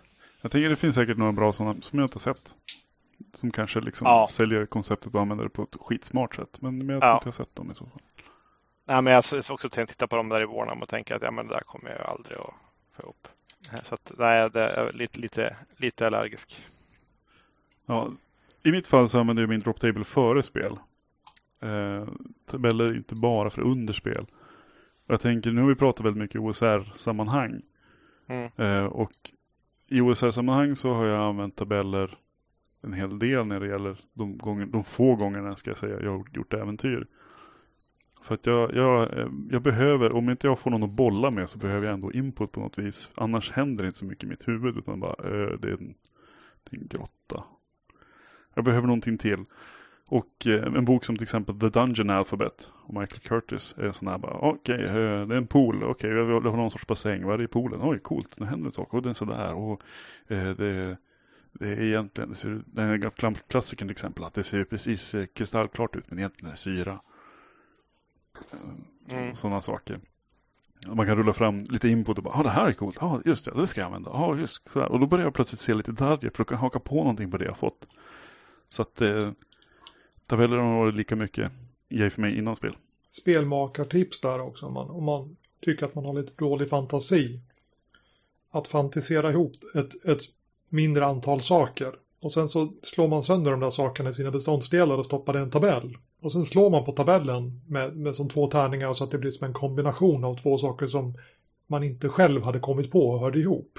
Jag 0.45 0.51
tänker 0.53 0.71
det 0.71 0.77
finns 0.77 0.95
säkert 0.95 1.17
några 1.19 1.33
bra 1.33 1.53
sådana 1.53 1.75
som 1.81 1.99
jag 1.99 2.05
inte 2.07 2.15
har 2.15 2.21
sett. 2.21 2.57
Som 3.35 3.51
kanske 3.51 3.81
liksom 3.81 4.07
Ja. 4.07 4.29
säljer 4.33 4.67
konceptet 4.67 5.15
och 5.15 5.21
använder 5.21 5.45
det 5.45 5.51
på 5.51 5.63
ett 5.63 5.77
skitsmart 5.81 6.35
sätt. 6.35 6.61
Men, 6.61 6.79
men 6.79 6.89
jag 6.89 7.01
tror 7.03 7.11
Ja. 7.11 7.15
inte 7.17 7.27
jag 7.27 7.33
har 7.33 7.33
sett 7.33 7.55
dem 7.57 7.71
i 7.71 7.75
så 7.75 7.85
fall. 7.85 8.01
Nej, 8.87 9.03
men 9.03 9.13
jag 9.13 9.23
har 9.33 9.53
också 9.53 9.69
tänkt 9.69 9.89
titta 9.91 10.07
på 10.07 10.17
dem 10.17 10.29
där 10.29 10.41
i 10.41 10.45
Warnham 10.45 10.83
och 10.83 10.89
tänka 10.89 11.17
att 11.17 11.23
ja, 11.23 11.31
men 11.31 11.47
det 11.47 11.55
där 11.55 11.61
kommer 11.61 11.91
jag 11.91 12.01
aldrig 12.07 12.39
att 12.39 12.55
få 12.97 13.03
ihop. 13.03 13.29
Så 13.83 13.95
att, 13.95 14.13
nej, 14.19 14.51
det 14.51 14.61
är 14.63 14.93
lite, 14.93 15.19
lite, 15.21 15.57
lite 15.77 16.07
allergisk. 16.07 16.65
Ja, 17.87 18.13
I 18.63 18.71
mitt 18.71 18.87
fall 18.87 19.09
så 19.09 19.21
använder 19.21 19.43
jag 19.43 19.49
min 19.51 19.61
drop 19.61 19.81
table 19.81 20.05
före 20.05 20.43
spel. 20.43 20.79
Eh, 21.61 22.09
tabeller 22.47 22.97
inte 22.97 23.15
bara 23.15 23.51
för 23.51 23.63
underspel. 23.63 24.27
Jag 25.07 25.21
tänker, 25.21 25.51
nu 25.51 25.61
har 25.61 25.69
vi 25.69 25.75
pratat 25.75 26.07
väldigt 26.07 26.23
mycket 26.23 26.41
OSR-sammanhang. 26.41 27.63
Mm. 28.27 28.51
Eh, 28.57 28.85
och 28.85 29.11
i 29.95 30.01
OSR-sammanhang 30.01 30.77
så 30.77 30.95
har 30.95 31.07
jag 31.07 31.29
använt 31.29 31.57
tabeller 31.57 32.19
en 32.83 32.93
hel 32.93 33.19
del 33.19 33.47
när 33.47 33.61
det 33.61 33.67
gäller 33.67 33.99
de, 34.13 34.39
gånger, 34.39 34.67
de 34.67 34.85
få 34.85 35.17
gångerna 35.17 35.57
ska 35.57 35.71
jag 35.71 35.79
säga 35.79 36.01
jag 36.01 36.11
har 36.11 36.25
gjort 36.33 36.55
äventyr. 36.55 37.07
För 38.23 38.35
att 38.35 38.47
jag, 38.47 38.75
jag, 38.75 39.19
eh, 39.19 39.29
jag 39.51 39.63
behöver, 39.63 40.17
om 40.17 40.31
inte 40.31 40.47
jag 40.47 40.59
får 40.59 40.71
någon 40.71 40.83
att 40.83 40.97
bolla 40.97 41.31
med 41.31 41.49
så 41.49 41.59
behöver 41.59 41.87
jag 41.87 41.95
ändå 41.95 42.13
input 42.13 42.53
på 42.53 42.61
något 42.61 42.79
vis. 42.79 43.11
Annars 43.15 43.53
händer 43.53 43.85
det 43.85 43.89
inte 43.89 43.99
så 43.99 44.05
mycket 44.05 44.25
i 44.25 44.27
mitt 44.27 44.49
huvud 44.49 44.77
utan 44.79 45.01
bara 45.01 45.17
det, 45.57 45.69
är 45.69 45.73
en, 45.73 45.95
det 46.65 46.77
är 46.77 46.81
en 46.81 46.89
grotta. 46.89 47.45
Jag 48.55 48.65
behöver 48.65 48.87
någonting 48.87 49.19
till. 49.19 49.45
Och 50.15 50.47
eh, 50.47 50.63
en 50.65 50.85
bok 50.85 51.05
som 51.05 51.17
till 51.17 51.23
exempel 51.23 51.61
The 51.61 51.69
Dungeon 51.69 52.11
Alphabet 52.11 52.73
och 52.75 52.95
Michael 52.95 53.21
Curtis 53.21 53.75
är 53.79 53.93
sån 53.93 54.09
här 54.09 54.19
bara, 54.19 54.35
okej, 54.35 54.85
eh, 54.85 54.93
det 55.27 55.35
är 55.35 55.37
en 55.37 55.47
pool, 55.47 55.85
okej, 55.85 56.11
jag 56.11 56.25
vill 56.25 56.51
ha 56.51 56.57
någon 56.57 56.71
sorts 56.71 56.87
bassäng, 56.87 57.25
vad 57.25 57.35
är 57.35 57.39
det 57.39 57.45
i 57.45 57.49
poolen? 57.49 57.81
Oj, 57.83 57.99
coolt, 57.99 58.41
nu 58.41 58.47
händer 58.47 58.67
en 58.67 58.73
sak, 58.73 58.95
och 58.95 59.03
den 59.03 59.11
är 59.11 59.15
sådär, 59.15 59.55
och 59.55 59.83
eh, 60.29 60.51
det, 60.51 60.97
det 61.53 61.69
är 61.69 61.83
egentligen, 61.83 62.31
det 62.31 62.37
ser, 62.37 62.63
den 62.67 62.89
är 62.89 62.99
kla- 62.99 63.49
klassikern 63.49 63.89
till 63.89 63.93
exempel, 63.93 64.25
att 64.25 64.35
det 64.35 64.43
ser 64.43 64.65
precis 64.65 65.15
kristallklart 65.35 65.97
ut, 65.97 66.05
men 66.09 66.19
egentligen 66.19 66.49
är 66.49 66.53
det 66.53 66.59
syra. 66.59 67.01
Mm. 69.11 69.35
Sådana 69.35 69.61
saker. 69.61 70.01
Man 70.87 71.07
kan 71.07 71.17
rulla 71.17 71.33
fram 71.33 71.65
lite 71.71 71.89
input 71.89 72.19
och 72.19 72.25
bara, 72.25 72.35
ja 72.37 72.43
det 72.43 72.51
här 72.51 72.69
är 72.69 72.73
coolt, 72.73 72.97
ja 73.01 73.21
just 73.25 73.45
det, 73.45 73.51
det 73.61 73.67
ska 73.67 73.81
jag 73.81 73.87
använda, 73.87 74.11
ja 74.11 74.37
just 74.37 74.73
sådär. 74.73 74.93
Och 74.93 75.01
då 75.01 75.07
börjar 75.07 75.25
jag 75.25 75.35
plötsligt 75.35 75.61
se 75.61 75.75
lite 75.75 75.93
detaljer 75.93 76.31
för 76.35 76.43
att 76.43 76.49
kunna 76.49 76.61
haka 76.61 76.79
på 76.79 76.95
någonting 76.95 77.31
på 77.31 77.37
det 77.37 77.45
jag 77.45 77.57
fått. 77.57 77.87
Så 78.69 78.83
att 78.83 79.01
eh, 79.01 79.31
tabeller 80.27 80.57
har 80.57 80.79
varit 80.79 80.95
lika 80.95 81.17
mycket 81.17 81.53
grej 81.89 82.11
för 82.11 82.21
mig 82.21 82.39
innan 82.39 82.57
spel. 82.57 82.77
Spelmakartips 83.11 84.21
där 84.21 84.41
också, 84.41 84.67
om 84.67 84.73
man, 84.73 84.91
om 84.91 85.05
man 85.05 85.37
tycker 85.61 85.87
att 85.87 85.95
man 85.95 86.05
har 86.05 86.15
lite 86.15 86.33
dålig 86.37 86.69
fantasi. 86.69 87.41
Att 88.51 88.69
fantisera 88.69 89.31
ihop 89.31 89.53
ett, 89.75 90.05
ett 90.05 90.21
mindre 90.69 91.07
antal 91.07 91.41
saker. 91.41 91.93
Och 92.21 92.33
sen 92.33 92.49
så 92.49 92.73
slår 92.83 93.09
man 93.09 93.25
sönder 93.25 93.51
de 93.51 93.61
där 93.61 93.71
sakerna 93.71 94.11
i 94.11 94.15
sina 94.15 94.31
beståndsdelar 94.31 94.99
och 94.99 95.05
stoppar 95.05 95.37
i 95.37 95.41
en 95.41 95.51
tabell. 95.51 95.97
Och 96.21 96.33
sen 96.33 96.45
slår 96.45 96.71
man 96.71 96.85
på 96.85 96.93
tabellen 96.93 97.61
med, 97.67 97.97
med 97.97 98.15
som 98.15 98.29
två 98.29 98.47
tärningar 98.47 98.93
så 98.93 99.05
att 99.05 99.11
det 99.11 99.19
blir 99.19 99.31
som 99.31 99.47
en 99.47 99.53
kombination 99.53 100.25
av 100.25 100.37
två 100.37 100.59
saker 100.59 100.87
som 100.87 101.15
man 101.67 101.83
inte 101.83 102.09
själv 102.09 102.43
hade 102.43 102.61
kommit 102.61 102.91
på 102.91 103.07
och 103.07 103.21
hörde 103.21 103.39
ihop. 103.39 103.79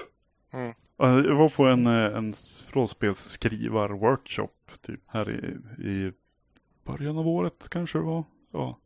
Mm. 0.52 0.74
Ja, 0.96 1.22
Jag 1.24 1.34
var 1.34 1.48
på 1.48 1.64
en, 1.64 1.86
eh, 1.86 2.16
en 2.16 2.34
rollspelsskrivar-workshop 2.70 4.48
typ 4.80 5.00
här 5.06 5.30
i, 5.30 5.56
i 5.88 6.12
början 6.86 7.18
av 7.18 7.28
året 7.28 7.68
kanske 7.70 7.98
det 7.98 8.04
var. 8.04 8.24
Ja. 8.52 8.78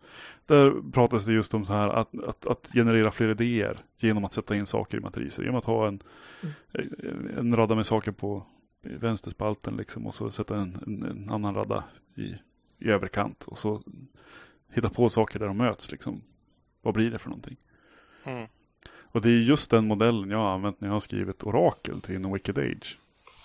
Där 0.46 0.90
pratades 0.92 1.24
det 1.24 1.32
just 1.32 1.54
om 1.54 1.64
så 1.64 1.72
här 1.72 1.88
att, 1.88 2.24
att, 2.24 2.46
att 2.46 2.70
generera 2.74 3.10
fler 3.10 3.28
idéer 3.30 3.76
genom 3.98 4.24
att 4.24 4.32
sätta 4.32 4.56
in 4.56 4.66
saker 4.66 4.98
i 4.98 5.00
matriser. 5.00 5.42
Genom 5.42 5.58
att 5.58 5.64
ha 5.64 5.88
en, 5.88 6.02
en 7.38 7.56
radda 7.56 7.74
med 7.74 7.86
saker 7.86 8.12
på 8.12 8.46
vänsterspalten 8.82 9.76
liksom 9.76 10.06
och 10.06 10.14
så 10.14 10.30
sätta 10.30 10.56
en, 10.56 10.78
en, 10.86 11.02
en 11.02 11.30
annan 11.30 11.54
radda 11.54 11.84
i, 12.14 12.34
i 12.78 12.90
överkant 12.90 13.44
och 13.44 13.58
så 13.58 13.82
hitta 14.72 14.88
på 14.88 15.08
saker 15.08 15.38
där 15.38 15.46
de 15.46 15.56
möts 15.56 15.90
liksom. 15.90 16.22
Vad 16.82 16.94
blir 16.94 17.10
det 17.10 17.18
för 17.18 17.28
någonting? 17.28 17.56
Mm. 18.24 18.48
Och 19.12 19.22
det 19.22 19.28
är 19.28 19.38
just 19.38 19.70
den 19.70 19.86
modellen 19.86 20.30
jag 20.30 20.38
har 20.38 20.50
använt 20.50 20.80
när 20.80 20.88
jag 20.88 20.92
har 20.92 21.00
skrivit 21.00 21.42
Orakel 21.42 22.00
till 22.00 22.14
In 22.14 22.24
a 22.24 22.32
Wicked 22.32 22.58
Age. 22.58 22.98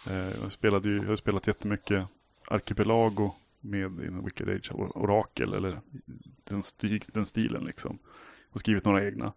Eh, 0.09 0.41
jag, 0.41 0.51
spelade 0.51 0.89
ju, 0.89 0.97
jag 0.97 1.07
har 1.07 1.15
spelat 1.15 1.47
jättemycket 1.47 2.07
Archipelago 2.47 3.31
med 3.69 3.85
a 3.85 4.21
Wicked 4.23 4.49
Age 4.49 4.71
or- 4.71 4.97
Orakel 4.97 5.53
eller 5.53 5.81
den, 6.43 6.63
sti, 6.63 7.01
den 7.07 7.25
stilen 7.25 7.63
liksom. 7.63 7.99
Och 8.51 8.59
skrivit 8.59 8.85
några 8.85 9.05
egna. 9.05 9.33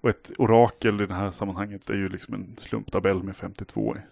Och 0.00 0.10
ett 0.10 0.32
orakel 0.38 1.00
i 1.00 1.06
det 1.06 1.14
här 1.14 1.30
sammanhanget 1.30 1.90
är 1.90 1.94
ju 1.94 2.08
liksom 2.08 2.34
en 2.34 2.56
slumptabell 2.56 3.22
med 3.22 3.36
52 3.36 3.96
eh, 3.96 4.02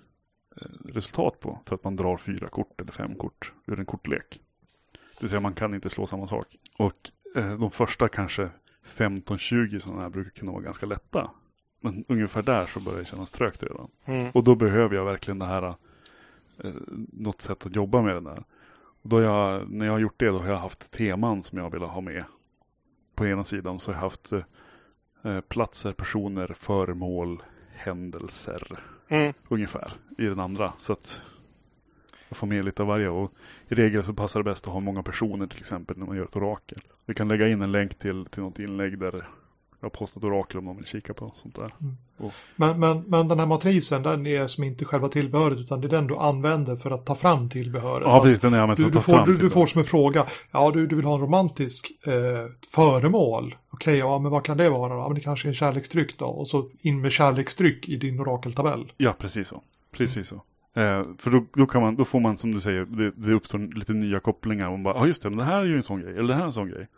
resultat 0.84 1.40
på. 1.40 1.60
För 1.66 1.74
att 1.74 1.84
man 1.84 1.96
drar 1.96 2.16
fyra 2.16 2.48
kort 2.48 2.80
eller 2.80 2.92
fem 2.92 3.14
kort 3.14 3.52
ur 3.66 3.78
en 3.78 3.86
kortlek. 3.86 4.40
Det 4.92 5.20
vill 5.20 5.30
säga 5.30 5.40
man 5.40 5.54
kan 5.54 5.74
inte 5.74 5.90
slå 5.90 6.06
samma 6.06 6.26
sak. 6.26 6.56
Och 6.78 7.10
eh, 7.36 7.58
de 7.58 7.70
första 7.70 8.08
kanske 8.08 8.50
15-20 8.86 9.78
sådana 9.78 10.02
här 10.02 10.08
brukar 10.10 10.30
kunna 10.30 10.52
vara 10.52 10.62
ganska 10.62 10.86
lätta. 10.86 11.30
Men 11.80 12.04
ungefär 12.08 12.42
där 12.42 12.66
så 12.66 12.80
börjar 12.80 12.98
det 12.98 13.04
kännas 13.04 13.30
trögt 13.30 13.62
redan. 13.62 13.90
Mm. 14.04 14.30
Och 14.34 14.44
då 14.44 14.54
behöver 14.54 14.96
jag 14.96 15.04
verkligen 15.04 15.38
det 15.38 15.46
här, 15.46 15.62
eh, 16.64 16.72
något 17.12 17.40
sätt 17.40 17.66
att 17.66 17.76
jobba 17.76 18.02
med 18.02 18.14
den 18.14 18.24
där. 18.24 18.44
Då 19.06 19.20
jag, 19.20 19.70
när 19.70 19.86
jag 19.86 19.92
har 19.92 19.98
gjort 19.98 20.20
det 20.20 20.28
då 20.28 20.38
har 20.38 20.48
jag 20.48 20.58
haft 20.58 20.92
teman 20.92 21.42
som 21.42 21.58
jag 21.58 21.70
vill 21.70 21.82
ha 21.82 22.00
med. 22.00 22.24
På 23.14 23.26
ena 23.26 23.44
sidan 23.44 23.80
så 23.80 23.90
har 23.90 23.96
jag 23.96 24.00
haft 24.02 24.32
eh, 25.22 25.40
platser, 25.40 25.92
personer, 25.92 26.46
föremål, 26.58 27.42
händelser 27.74 28.80
Mm. 29.08 29.32
ungefär 29.48 29.92
i 30.18 30.24
den 30.24 30.40
andra. 30.40 30.72
Så 30.78 30.92
att 30.92 31.22
jag 32.28 32.36
får 32.36 32.46
med 32.46 32.64
lite 32.64 32.82
av 32.82 32.88
varje. 32.88 33.08
Och 33.08 33.32
i 33.68 33.74
regel 33.74 34.04
så 34.04 34.14
passar 34.14 34.40
det 34.40 34.44
bäst 34.44 34.66
att 34.66 34.72
ha 34.72 34.80
många 34.80 35.02
personer 35.02 35.46
till 35.46 35.58
exempel 35.58 35.98
när 35.98 36.06
man 36.06 36.16
gör 36.16 36.24
ett 36.24 36.36
orakel. 36.36 36.82
Vi 37.06 37.14
kan 37.14 37.28
lägga 37.28 37.48
in 37.48 37.62
en 37.62 37.72
länk 37.72 37.98
till, 37.98 38.26
till 38.26 38.42
något 38.42 38.58
inlägg 38.58 38.98
där 38.98 39.28
jag 39.84 39.90
har 39.90 39.98
postat 39.98 40.24
orakel 40.24 40.58
om 40.58 40.64
någon 40.64 40.76
vill 40.76 40.86
kika 40.86 41.14
på 41.14 41.30
sånt 41.34 41.54
där. 41.54 41.74
Men, 42.56 42.80
men, 42.80 43.04
men 43.06 43.28
den 43.28 43.38
här 43.38 43.46
matrisen, 43.46 44.02
den 44.02 44.26
är 44.26 44.46
som 44.46 44.64
inte 44.64 44.84
själva 44.84 45.08
tillbehöret 45.08 45.58
utan 45.58 45.80
det 45.80 45.86
är 45.86 45.90
den 45.90 46.06
du 46.06 46.16
använder 46.16 46.76
för 46.76 46.90
att 46.90 47.06
ta 47.06 47.14
fram 47.14 47.48
tillbehöret. 47.48 48.06
Ja, 48.06 48.20
precis. 48.22 48.40
Den 48.40 48.52
är 48.52 48.56
jag 48.56 48.62
använt 48.62 48.78
för 48.78 48.82
Du, 48.82 48.88
att 48.88 48.94
ta 48.94 49.00
får, 49.00 49.12
fram 49.12 49.26
du, 49.26 49.34
du 49.34 49.50
får 49.50 49.66
som 49.66 49.78
en 49.78 49.84
fråga, 49.84 50.26
ja 50.50 50.70
du, 50.70 50.86
du 50.86 50.96
vill 50.96 51.04
ha 51.04 51.14
en 51.14 51.20
romantisk 51.20 51.92
eh, 52.06 52.12
föremål. 52.74 53.54
Okej, 53.70 53.98
ja 53.98 54.18
men 54.18 54.32
vad 54.32 54.44
kan 54.44 54.56
det 54.56 54.70
vara 54.70 54.94
då? 54.94 55.00
Ja 55.00 55.08
men 55.08 55.14
det 55.14 55.20
kanske 55.20 55.48
är 55.48 55.50
en 55.50 55.54
kärleksdryck 55.54 56.18
då. 56.18 56.26
Och 56.26 56.48
så 56.48 56.70
in 56.80 57.00
med 57.00 57.12
kärleksdryck 57.12 57.88
i 57.88 57.96
din 57.96 58.20
orakeltabell. 58.20 58.92
Ja, 58.96 59.14
precis 59.18 59.48
så. 59.48 59.62
Precis 59.92 60.28
så. 60.28 60.34
Eh, 60.76 61.02
för 61.18 61.30
då, 61.30 61.44
då, 61.54 61.66
kan 61.66 61.82
man, 61.82 61.96
då 61.96 62.04
får 62.04 62.20
man 62.20 62.38
som 62.38 62.52
du 62.52 62.60
säger, 62.60 62.84
det, 62.84 63.10
det 63.16 63.32
uppstår 63.32 63.76
lite 63.78 63.92
nya 63.92 64.20
kopplingar. 64.20 64.70
Man 64.70 64.82
bara, 64.82 64.94
ja 64.94 65.02
ah, 65.02 65.06
just 65.06 65.22
det, 65.22 65.30
men 65.30 65.38
det 65.38 65.44
här 65.44 65.62
är 65.62 65.64
ju 65.64 65.76
en 65.76 65.82
sån 65.82 66.00
grej, 66.00 66.12
eller 66.12 66.28
det 66.28 66.34
här 66.34 66.42
är 66.42 66.46
en 66.46 66.52
sån 66.52 66.68
grej. 66.68 66.88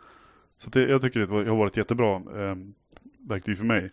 Så 0.59 0.71
det, 0.71 0.81
jag 0.81 1.03
tycker 1.03 1.21
det 1.21 1.51
har 1.51 1.57
varit 1.57 1.77
jättebra 1.77 2.15
eh, 2.17 2.57
verktyg 3.29 3.59
för 3.59 3.65
mig. 3.65 3.91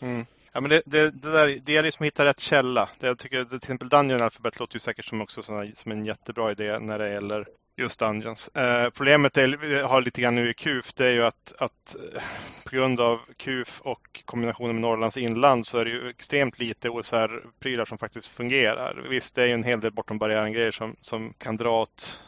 Mm. 0.00 0.26
Ja, 0.52 0.60
men 0.60 0.70
det, 0.70 0.82
det, 0.86 1.10
det, 1.10 1.32
där, 1.32 1.58
det 1.62 1.76
är 1.76 1.82
liksom 1.82 2.04
att 2.04 2.06
hitta 2.06 2.24
rätt 2.24 2.40
källa. 2.40 2.88
Det, 2.98 3.06
jag 3.06 3.18
tycker 3.18 3.44
till 3.44 3.56
exempel 3.56 3.88
Dungeon 3.88 4.22
Alphabet 4.22 4.58
låter 4.58 4.76
ju 4.76 4.80
säkert 4.80 5.04
som, 5.04 5.20
också 5.20 5.42
såna, 5.42 5.66
som 5.74 5.92
en 5.92 6.04
jättebra 6.04 6.50
idé 6.50 6.78
när 6.78 6.98
det 6.98 7.12
gäller 7.12 7.46
just 7.76 7.98
Dungeons. 7.98 8.48
Eh, 8.48 8.90
problemet 8.90 9.36
är, 9.36 9.82
har 9.82 10.02
lite 10.02 10.20
grann 10.20 10.34
nu 10.34 10.50
i 10.50 10.54
KUF, 10.54 10.92
det 10.94 11.06
är 11.06 11.12
ju 11.12 11.22
att, 11.22 11.52
att 11.58 11.96
eh, 12.14 12.22
på 12.64 12.76
grund 12.76 13.00
av 13.00 13.18
KUF 13.36 13.80
och 13.80 14.22
kombinationen 14.24 14.74
med 14.74 14.82
Norrlands 14.82 15.16
inland 15.16 15.66
så 15.66 15.78
är 15.78 15.84
det 15.84 15.90
ju 15.90 16.08
extremt 16.08 16.58
lite 16.58 16.90
OSR-prylar 16.90 17.84
som 17.84 17.98
faktiskt 17.98 18.28
fungerar. 18.28 19.06
Visst, 19.10 19.34
det 19.34 19.42
är 19.42 19.46
ju 19.46 19.52
en 19.52 19.64
hel 19.64 19.80
del 19.80 19.92
bortom 19.92 20.18
barriären-grejer 20.18 20.70
som, 20.70 20.96
som 21.00 21.32
kan 21.38 21.56
dra 21.56 21.82
åt 21.82 22.20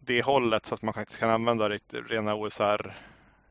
det 0.00 0.22
hållet 0.22 0.66
så 0.66 0.74
att 0.74 0.82
man 0.82 0.94
faktiskt 0.94 1.20
kan 1.20 1.30
använda 1.30 1.68
rena 2.08 2.34
OSR 2.34 2.92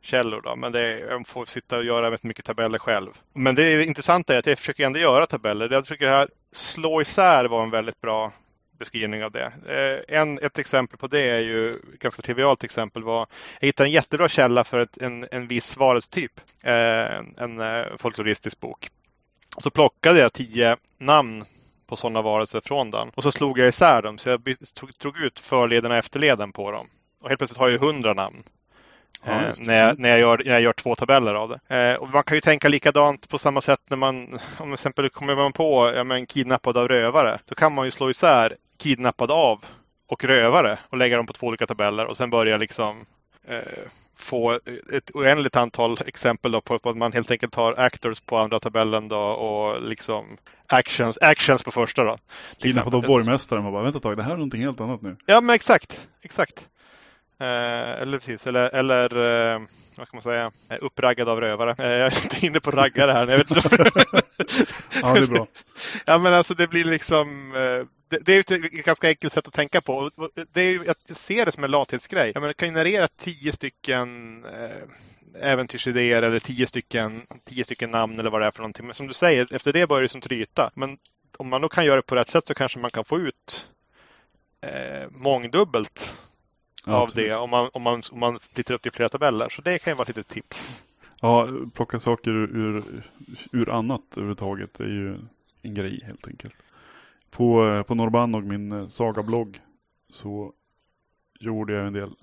källor. 0.02 0.42
Då. 0.42 0.56
Men 0.56 0.72
det 0.72 0.82
är, 0.82 1.10
jag 1.10 1.28
får 1.28 1.46
sitta 1.46 1.78
och 1.78 1.84
göra 1.84 2.02
väldigt 2.02 2.24
mycket 2.24 2.46
tabeller 2.46 2.80
själv. 2.80 3.10
Men 3.34 3.56
det 3.56 3.84
intressanta 3.84 4.34
är 4.34 4.40
att 4.40 4.46
jag 4.46 4.58
försöker 4.58 4.86
ändå 4.86 5.00
göra 5.00 5.26
tabeller. 5.26 5.70
Jag 5.70 5.86
tycker 5.86 6.06
det 6.06 6.12
här 6.12 6.30
slå 6.52 7.02
isär 7.02 7.46
var 7.46 7.64
en 7.64 7.70
väldigt 7.70 8.02
bra 8.02 8.32
beskrivning 8.80 9.24
av 9.24 9.32
det. 9.32 9.52
Eh, 9.68 10.20
en, 10.20 10.40
ett 10.40 10.58
exempel 10.58 10.98
på 10.98 11.08
det 11.08 11.30
är 11.30 11.40
ju, 11.40 11.82
ganska 12.00 12.22
trivialt 12.22 12.64
exempel 12.64 13.04
var, 13.04 13.28
jag 13.60 13.68
hittade 13.68 13.88
en 13.88 13.94
jättebra 13.94 14.30
källa 14.30 14.64
för 14.64 14.80
ett, 14.80 14.98
en, 14.98 15.28
en 15.32 15.48
viss 15.48 15.78
varelsetyp, 15.78 16.42
eh, 16.62 16.74
en, 17.18 17.36
en 17.38 17.60
eh, 17.60 17.86
folkloristisk 17.98 18.60
bok. 18.60 18.90
Så 19.58 19.70
plockade 19.70 20.20
jag 20.20 20.34
tio 20.34 20.78
namn 20.98 21.46
på 21.90 21.96
sådana 21.96 22.22
varelser 22.22 22.62
från 22.62 22.92
den 22.92 23.12
och 23.16 23.24
så 23.24 23.32
slog 23.32 23.60
jag 23.60 23.68
isär 23.68 24.02
dem 24.02 24.18
så 24.18 24.30
jag 24.30 24.56
tog, 24.74 24.98
tog 24.98 25.20
ut 25.20 25.40
förleden 25.40 25.92
och 25.92 25.98
efterleden 25.98 26.52
på 26.52 26.72
dem. 26.72 26.88
Och 27.22 27.30
helt 27.30 27.40
plötsligt 27.40 27.60
har 27.60 27.70
jag 27.70 27.80
hundra 27.80 28.14
namn. 28.14 28.44
Ja, 29.24 29.32
eh, 29.32 29.54
när, 29.58 29.88
jag, 29.88 30.00
när, 30.00 30.10
jag 30.10 30.20
gör, 30.20 30.42
när 30.46 30.52
jag 30.52 30.62
gör 30.62 30.74
två 30.74 30.96
tabeller 30.96 31.34
av 31.34 31.50
det. 31.50 31.76
Eh, 31.78 31.96
och 31.96 32.10
man 32.10 32.24
kan 32.24 32.38
ju 32.38 32.42
tänka 32.42 32.68
likadant 32.68 33.30
på 33.30 33.38
samma 33.38 33.62
sätt 33.62 33.80
när 33.88 33.98
man, 33.98 34.40
om 34.58 34.66
till 34.66 34.74
exempel 34.74 35.10
kommer 35.10 35.36
man 35.36 35.52
på 35.52 35.92
ja, 35.96 36.04
men, 36.04 36.26
kidnappad 36.26 36.78
av 36.78 36.88
rövare. 36.88 37.40
Då 37.46 37.56
kan 37.56 37.74
man 37.74 37.86
ju 37.86 37.92
slå 37.92 38.10
isär 38.10 38.56
kidnappad 38.78 39.32
av 39.32 39.66
och 40.08 40.24
rövare 40.24 40.80
och 40.90 40.98
lägga 40.98 41.18
dem 41.18 41.28
på 41.28 41.34
två 41.34 41.48
olika 41.48 41.68
tabeller 41.68 42.06
och 42.06 42.18
sen 42.18 42.30
börja 42.30 42.58
liksom 42.58 43.06
få 44.16 44.60
ett 44.94 45.12
oändligt 45.14 45.56
antal 45.56 45.98
exempel 46.06 46.52
då 46.52 46.62
på 46.62 46.90
att 46.90 46.98
man 46.98 47.14
helt 47.14 47.32
enkelt 47.32 47.56
har 47.56 47.80
actors 47.80 48.20
på 48.20 48.38
andra 48.38 48.60
tabellen 48.60 49.08
då 49.08 49.18
och 49.20 49.82
liksom 49.82 50.38
actions, 50.68 51.18
actions 51.22 51.64
på 51.64 51.72
första 51.72 52.04
då. 52.04 52.18
Kidnappad 52.58 52.96
av 52.96 53.02
borgmästaren 53.02 53.66
och 53.66 53.72
bara 53.72 53.84
vänta 53.84 53.98
ett 53.98 54.04
tag, 54.04 54.18
det 54.18 54.24
här 54.24 54.32
är 54.32 54.36
någonting 54.36 54.62
helt 54.62 54.82
annat 54.82 55.02
nu. 55.02 55.16
Ja 55.26 55.42
men 55.42 55.56
exakt, 55.56 56.08
exakt. 56.22 56.70
Eh, 57.40 58.02
eller 58.02 58.18
precis, 58.18 58.48
eller, 58.48 58.70
eller 58.70 59.16
eh, 59.54 59.62
vad 59.98 60.08
ska 60.08 60.18
man 60.18 60.24
säga, 60.24 60.52
eh, 60.70 60.78
uppraggad 60.82 61.30
av 61.30 61.42
rövare. 61.42 61.76
Eh, 61.78 61.92
jag 61.92 62.14
är 62.14 62.24
inte 62.24 62.46
inne 62.46 62.60
på 62.60 62.72
raggare 62.72 63.12
här. 63.12 63.28
Jag 63.28 63.38
vet 63.38 63.52
inte. 63.52 63.70
ja, 65.02 65.14
det 65.14 65.20
är 65.20 65.28
bra. 65.28 65.48
Ja, 66.06 66.18
men 66.18 66.34
alltså 66.34 66.54
det 66.54 66.68
blir 66.68 66.84
liksom, 66.84 67.56
eh, 67.56 67.86
det, 68.10 68.26
det 68.26 68.34
är 68.34 68.40
ett 68.40 68.72
ganska 68.72 69.08
enkelt 69.08 69.34
sätt 69.34 69.48
att 69.48 69.54
tänka 69.54 69.82
på. 69.82 70.10
Det 70.52 70.62
är, 70.62 70.86
jag 70.86 70.96
ser 71.18 71.46
det 71.46 71.52
som 71.52 71.64
en 71.64 71.72
lathetsgrej. 71.72 72.32
Jag 72.34 72.42
menar, 72.42 72.54
kan 72.54 72.70
generera 72.70 73.08
tio 73.08 73.52
stycken 73.52 74.46
äventyrsidéer 75.42 76.22
eller 76.22 76.40
tio 76.40 76.68
stycken, 76.68 77.22
tio 77.46 77.64
stycken 77.64 77.92
namn 77.92 78.20
eller 78.20 78.30
vad 78.30 78.42
det 78.42 78.48
är 78.48 78.52
för 78.52 78.60
någonting. 78.60 78.86
Men 78.86 78.96
som 78.96 79.08
du 79.08 79.14
säger, 79.14 79.56
efter 79.56 79.74
det 79.74 79.88
börjar 79.88 80.02
det 80.02 80.10
som 80.10 80.22
tryta. 80.22 80.72
Men 80.74 80.98
om 81.38 81.50
man 81.50 81.62
då 81.62 81.70
kan 81.70 81.86
göra 81.86 81.96
det 81.96 82.02
på 82.02 82.16
rätt 82.16 82.30
sätt 82.30 82.48
så 82.48 82.54
kanske 82.54 82.80
man 82.80 82.92
kan 82.92 83.06
få 83.06 83.20
ut 83.20 83.68
eh, 84.62 85.10
mångdubbelt 85.12 86.14
ja, 86.86 86.96
av 86.96 87.04
absolut. 87.04 87.30
det 87.30 87.36
om 87.36 87.50
man, 87.50 87.70
om, 87.74 87.82
man, 87.82 88.02
om 88.12 88.20
man 88.20 88.40
splittrar 88.40 88.76
upp 88.76 88.84
det 88.84 88.90
i 88.90 88.92
flera 88.92 89.10
tabeller. 89.10 89.50
Så 89.50 89.62
det 89.62 89.80
kan 89.80 89.92
ju 89.92 89.96
vara 89.96 90.10
ett 90.10 90.16
litet 90.16 90.28
tips. 90.28 90.84
Ja, 91.22 91.48
plocka 91.76 92.00
saker 92.00 92.32
ur, 92.32 92.84
ur 93.52 93.70
annat 93.70 94.02
överhuvudtaget 94.18 94.80
är 94.80 94.88
ju 94.88 95.18
en 95.62 95.74
grej 95.74 96.04
helt 96.06 96.28
enkelt. 96.28 96.56
På, 97.32 97.84
på 97.88 97.96
Norrbannog, 97.96 98.44
min 98.44 98.72
eh, 98.72 98.88
saga-blogg, 98.88 99.60
så 100.10 100.54
gjorde 101.40 101.74
jag 101.74 101.88
en 101.88 101.94
del 101.94 102.16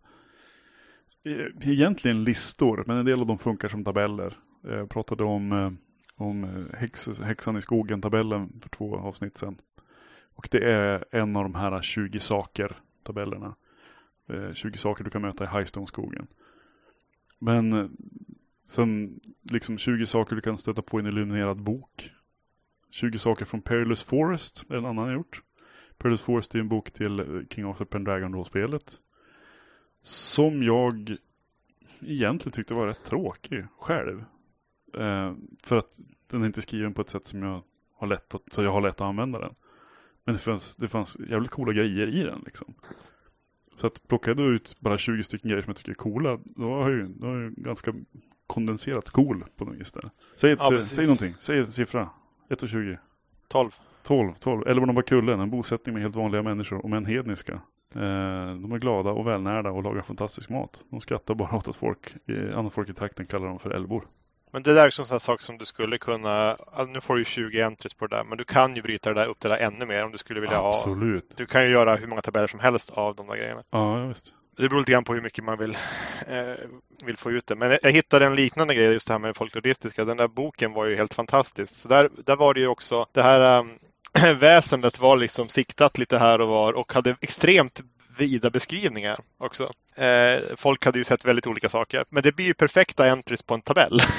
eh, 1.26 1.70
egentligen 1.70 2.24
listor, 2.24 2.84
men 2.86 2.96
en 2.96 3.04
del 3.04 3.20
av 3.20 3.26
dem 3.26 3.38
funkar 3.38 3.68
som 3.68 3.84
tabeller. 3.84 4.36
Jag 4.62 4.90
pratade 4.90 5.24
om, 5.24 5.52
eh, 5.52 5.70
om 6.16 6.66
häx, 6.74 7.20
häxan 7.24 7.56
i 7.56 7.62
skogen-tabellen 7.62 8.60
för 8.60 8.68
två 8.68 8.96
avsnitt 8.96 9.36
sedan. 9.36 9.58
Och 10.34 10.48
det 10.50 10.72
är 10.72 11.04
en 11.10 11.36
av 11.36 11.42
de 11.42 11.54
här 11.54 11.82
20 11.82 12.20
saker-tabellerna. 12.20 13.54
Eh, 14.28 14.52
20 14.52 14.78
saker 14.78 15.04
du 15.04 15.10
kan 15.10 15.22
möta 15.22 15.44
i 15.44 15.46
Highstone-skogen. 15.46 16.26
Men 17.38 17.72
eh, 17.72 17.86
sen 18.64 19.20
liksom 19.42 19.78
20 19.78 20.06
saker 20.06 20.36
du 20.36 20.42
kan 20.42 20.58
stöta 20.58 20.82
på 20.82 20.98
i 20.98 21.02
en 21.02 21.06
illuminerad 21.06 21.62
bok. 21.62 22.10
20 22.90 23.18
saker 23.18 23.44
från 23.44 23.62
Perilous 23.62 24.02
Forest 24.02 24.64
är 24.68 24.76
en 24.76 24.86
annan 24.86 25.06
jag 25.06 25.14
gjort. 25.14 25.42
Perilous 25.98 26.22
Forest 26.22 26.54
är 26.54 26.58
en 26.58 26.68
bok 26.68 26.90
till 26.90 27.20
eh, 27.20 27.26
King 27.50 27.64
Arthur 27.64 27.84
Pendragon-rollspelet. 27.84 29.00
Som 30.00 30.62
jag 30.62 31.16
egentligen 32.00 32.52
tyckte 32.52 32.74
var 32.74 32.86
rätt 32.86 33.04
tråkig 33.04 33.66
själv. 33.78 34.24
Eh, 34.94 35.34
för 35.62 35.76
att 35.76 35.98
den 36.26 36.42
är 36.42 36.46
inte 36.46 36.62
skriven 36.62 36.94
på 36.94 37.02
ett 37.02 37.10
sätt 37.10 37.26
som 37.26 37.42
jag 37.42 37.62
har 37.94 38.06
lätt 38.06 38.34
att, 38.34 38.52
så 38.52 38.62
jag 38.62 38.72
har 38.72 38.80
lätt 38.80 38.94
att 38.94 39.00
använda 39.00 39.38
den. 39.38 39.54
Men 40.24 40.34
det 40.34 40.40
fanns, 40.40 40.76
det 40.76 40.88
fanns 40.88 41.18
jävligt 41.28 41.50
coola 41.50 41.72
grejer 41.72 42.06
i 42.06 42.22
den 42.22 42.42
liksom. 42.44 42.74
Så 43.76 43.86
att 43.86 44.08
plocka 44.08 44.34
då 44.34 44.42
ut 44.42 44.76
bara 44.80 44.98
20 44.98 45.22
stycken 45.22 45.50
grejer 45.50 45.62
som 45.62 45.70
jag 45.70 45.76
tycker 45.76 45.90
är 45.90 45.94
coola, 45.94 46.38
då 46.44 46.74
har 46.74 46.90
jag 46.90 46.98
ju, 46.98 47.06
då 47.06 47.26
har 47.26 47.36
jag 47.36 47.52
ganska 47.52 47.94
kondenserat 48.46 49.10
cool 49.10 49.44
på 49.56 49.64
något 49.64 49.74
vis 49.74 49.92
där. 49.92 50.10
Säg, 50.36 50.52
ett, 50.52 50.58
ja, 50.62 50.80
säg 50.80 51.04
någonting, 51.04 51.34
säg 51.38 51.58
en 51.58 51.66
siffra. 51.66 52.10
1 52.48 52.62
och 52.62 52.68
20. 52.68 52.98
12. 53.48 53.70
12, 54.02 54.34
12. 54.34 54.62
Eller 54.66 54.80
vad 54.80 54.88
de 54.88 54.96
var 54.96 55.02
kullen, 55.02 55.40
en 55.40 55.50
bosättning 55.50 55.94
med 55.94 56.02
helt 56.02 56.16
vanliga 56.16 56.42
människor, 56.42 56.84
om 56.84 56.92
än 56.92 57.06
hedniska. 57.06 57.52
Eh, 57.94 58.00
de 58.54 58.72
är 58.72 58.78
glada 58.78 59.10
och 59.10 59.26
välnärda 59.26 59.70
och 59.70 59.82
lagar 59.82 60.02
fantastisk 60.02 60.50
mat. 60.50 60.84
De 60.90 61.00
skrattar 61.00 61.34
bara 61.34 61.56
åt 61.56 61.68
att 61.68 61.76
folk, 61.76 62.14
annat 62.54 62.72
folk 62.72 62.90
i 62.90 62.92
trakten 62.92 63.26
kallar 63.26 63.46
dem 63.46 63.58
för 63.58 63.70
älvor. 63.70 64.04
Men 64.52 64.62
det 64.62 64.74
där 64.74 64.80
är 64.80 65.00
en 65.00 65.06
sån 65.06 65.20
sak 65.20 65.40
som 65.40 65.58
du 65.58 65.64
skulle 65.64 65.98
kunna, 65.98 66.56
nu 66.88 67.00
får 67.00 67.16
du 67.16 67.24
20 67.24 67.62
entries 67.62 67.94
på 67.94 68.06
det 68.06 68.16
där, 68.16 68.24
men 68.24 68.38
du 68.38 68.44
kan 68.44 68.76
ju 68.76 68.82
bryta 68.82 69.14
det 69.14 69.20
där 69.20 69.26
upp 69.26 69.40
det 69.40 69.48
där 69.48 69.58
ännu 69.58 69.86
mer 69.86 70.04
om 70.04 70.12
du 70.12 70.18
skulle 70.18 70.40
vilja 70.40 70.68
Absolut. 70.68 71.24
ha. 71.24 71.36
Du 71.36 71.46
kan 71.46 71.64
ju 71.64 71.70
göra 71.70 71.96
hur 71.96 72.06
många 72.06 72.22
tabeller 72.22 72.46
som 72.46 72.60
helst 72.60 72.90
av 72.90 73.14
de 73.16 73.26
där 73.26 73.36
grejerna. 73.36 73.62
Ja, 73.70 74.06
visst. 74.06 74.34
Det 74.56 74.68
beror 74.68 74.80
lite 74.80 74.92
grann 74.92 75.04
på 75.04 75.14
hur 75.14 75.20
mycket 75.20 75.44
man 75.44 75.58
vill, 75.58 75.76
eh, 76.28 76.54
vill 77.04 77.16
få 77.16 77.30
ut 77.30 77.46
det. 77.46 77.54
Men 77.54 77.78
jag 77.82 77.92
hittade 77.92 78.26
en 78.26 78.34
liknande 78.34 78.74
grej, 78.74 78.84
just 78.84 79.06
det 79.06 79.14
här 79.14 79.18
med 79.18 79.36
folkloristiska. 79.36 80.04
Den 80.04 80.16
där 80.16 80.28
boken 80.28 80.72
var 80.72 80.86
ju 80.86 80.96
helt 80.96 81.14
fantastisk. 81.14 81.74
Så 81.74 81.88
där, 81.88 82.10
där 82.24 82.36
var 82.36 82.54
det 82.54 82.60
ju 82.60 82.66
också, 82.66 83.06
det 83.12 83.22
här 83.22 83.58
um, 83.58 83.78
väsendet 84.38 84.98
var 84.98 85.16
liksom 85.16 85.48
siktat 85.48 85.98
lite 85.98 86.18
här 86.18 86.40
och 86.40 86.48
var 86.48 86.72
och 86.72 86.92
hade 86.92 87.16
extremt 87.20 87.80
vida 88.16 88.50
beskrivningar 88.50 89.18
också. 89.38 89.70
Eh, 89.96 90.42
folk 90.56 90.84
hade 90.84 90.98
ju 90.98 91.04
sett 91.04 91.24
väldigt 91.24 91.46
olika 91.46 91.68
saker. 91.68 92.04
Men 92.10 92.22
det 92.22 92.32
blir 92.32 92.46
ju 92.46 92.54
perfekta 92.54 93.10
entries 93.10 93.42
på 93.42 93.54
en 93.54 93.62
tabell. 93.62 94.00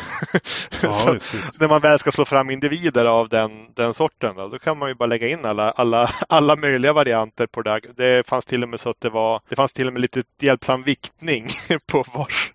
Ja, 0.82 1.14
just, 1.14 1.34
just. 1.34 1.60
När 1.60 1.68
man 1.68 1.82
väl 1.82 2.00
ska 2.00 2.12
slå 2.12 2.26
fram 2.26 2.50
individer 2.50 3.06
av 3.06 3.30
den, 3.30 3.74
den 3.74 3.94
sorten, 3.94 4.36
då, 4.36 4.48
då, 4.48 4.60
kan 4.60 4.78
man 4.78 4.90
ju 4.90 4.96
bara 4.96 5.06
lägga 5.06 5.28
in 5.28 5.46
alla, 5.46 5.72
alla, 5.72 6.12
alla 6.30 6.56
möjliga 6.56 6.94
varianter 6.94 7.48
på 7.48 7.62
det. 7.62 7.82
Det 7.96 8.28
fanns 8.28 8.46
till 8.46 8.64
och 8.64 8.70
med 8.70 8.80
så 8.80 8.90
att 8.90 9.02
det 9.02 9.10
var, 9.10 9.42
det 9.50 9.56
fanns 9.56 9.74
till 9.74 9.88
och 9.88 9.94
med 9.94 10.02
lite 10.02 10.24
hjälpsam 10.40 10.84
viktning 10.84 11.48
på, 11.92 12.04
vars, 12.14 12.52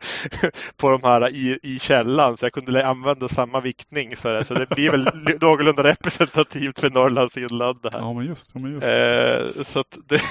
på 0.77 0.91
de 0.91 1.03
här 1.03 1.29
i, 1.29 1.59
i 1.63 1.79
källan. 1.79 2.37
Så 2.37 2.45
jag 2.47 2.53
kunde 2.53 2.87
använda 2.87 3.29
samma 3.29 3.61
viktning. 3.61 4.17
Så 4.17 4.33
det, 4.33 4.45
så 4.45 4.55
det 4.55 4.69
blir 4.69 4.91
väl 4.91 5.09
någorlunda 5.41 5.83
representativt 5.83 6.81
för 6.81 6.91
Norrlands 6.91 7.37
inland. 7.37 7.79
Det 7.83 7.91
här. 7.93 8.01
Ja, 8.01 8.13
men 8.13 8.27
just, 8.27 8.55
men 8.55 8.73
just. 8.73 8.87
Eh, 8.87 9.63
så 9.65 9.85
det, 10.07 10.23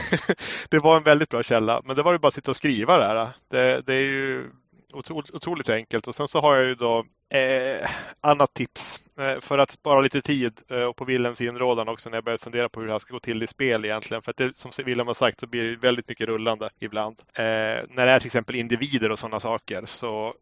det 0.69 0.79
var 0.79 0.97
en 1.01 1.05
väldigt 1.05 1.29
bra 1.29 1.43
källa. 1.43 1.81
Men 1.85 1.95
det 1.95 2.03
var 2.03 2.11
ju 2.11 2.19
bara 2.19 2.27
att 2.27 2.33
sitta 2.33 2.51
och 2.51 2.57
skriva 2.57 2.97
det 2.97 3.05
här. 3.05 3.27
Det, 3.49 3.81
det 3.81 3.93
är 3.93 4.01
ju 4.01 4.49
otroligt, 4.93 5.31
otroligt, 5.31 5.69
enkelt. 5.69 6.07
Och 6.07 6.15
sen 6.15 6.27
så 6.27 6.41
har 6.41 6.55
jag 6.55 6.65
ju 6.65 6.75
då 6.75 7.05
eh, 7.29 7.89
annat 8.21 8.53
tips 8.53 8.99
eh, 9.19 9.35
för 9.35 9.57
att 9.57 9.71
spara 9.71 10.01
lite 10.01 10.21
tid 10.21 10.53
eh, 10.69 10.83
och 10.83 10.95
på 10.95 11.05
Willems 11.05 11.41
inrådan 11.41 11.87
också 11.89 12.09
när 12.09 12.17
jag 12.17 12.23
började 12.23 12.43
fundera 12.43 12.69
på 12.69 12.79
hur 12.79 12.87
det 12.87 12.93
här 12.93 12.99
ska 12.99 13.13
gå 13.13 13.19
till 13.19 13.43
i 13.43 13.47
spel 13.47 13.85
egentligen. 13.85 14.21
För 14.21 14.31
att 14.31 14.37
det, 14.37 14.57
som 14.57 14.71
Willem 14.85 15.07
har 15.07 15.13
sagt 15.13 15.39
så 15.39 15.47
blir 15.47 15.63
det 15.63 15.75
väldigt 15.75 16.09
mycket 16.09 16.27
rullande 16.27 16.69
ibland. 16.79 17.21
Eh, 17.33 17.43
när 17.89 18.05
det 18.05 18.11
är 18.11 18.19
till 18.19 18.27
exempel 18.27 18.55
individer 18.55 19.11
och 19.11 19.19
sådana 19.19 19.39
saker 19.39 19.85
så 19.85 20.33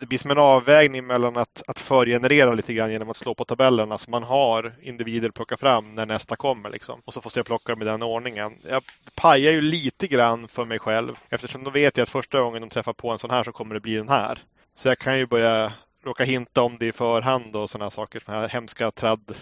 det 0.00 0.06
blir 0.06 0.18
som 0.18 0.30
en 0.30 0.38
avvägning 0.38 1.06
mellan 1.06 1.36
att, 1.36 1.62
att 1.66 1.78
förgenerera 1.80 2.54
lite 2.54 2.74
grann 2.74 2.90
genom 2.92 3.10
att 3.10 3.16
slå 3.16 3.34
på 3.34 3.44
tabellerna 3.44 3.98
så 3.98 4.10
man 4.10 4.22
har 4.22 4.72
individer 4.82 5.28
att 5.28 5.34
plocka 5.34 5.56
fram 5.56 5.94
när 5.94 6.06
nästa 6.06 6.36
kommer. 6.36 6.70
Liksom. 6.70 7.00
Och 7.04 7.14
så 7.14 7.20
får 7.20 7.32
jag 7.34 7.46
plocka 7.46 7.72
dem 7.72 7.82
i 7.82 7.84
den 7.84 8.02
ordningen. 8.02 8.52
Jag 8.70 8.82
pajar 9.14 9.52
ju 9.52 9.60
lite 9.60 10.06
grann 10.06 10.48
för 10.48 10.64
mig 10.64 10.78
själv 10.78 11.14
eftersom 11.30 11.64
då 11.64 11.70
vet 11.70 11.96
jag 11.96 12.02
att 12.02 12.10
första 12.10 12.40
gången 12.40 12.60
de 12.62 12.70
träffar 12.70 12.92
på 12.92 13.10
en 13.10 13.18
sån 13.18 13.30
här 13.30 13.44
så 13.44 13.52
kommer 13.52 13.74
det 13.74 13.80
bli 13.80 13.94
den 13.94 14.08
här. 14.08 14.38
Så 14.76 14.88
jag 14.88 14.98
kan 14.98 15.18
ju 15.18 15.26
börja 15.26 15.72
råka 16.04 16.24
hinta 16.24 16.62
om 16.62 16.76
det 16.78 16.86
i 16.86 16.92
förhand 16.92 17.56
och 17.56 17.70
sådana 17.70 17.90
saker. 17.90 18.20
Såna 18.26 18.38
här 18.40 18.48
hemska 18.48 18.90
tradd 18.90 19.20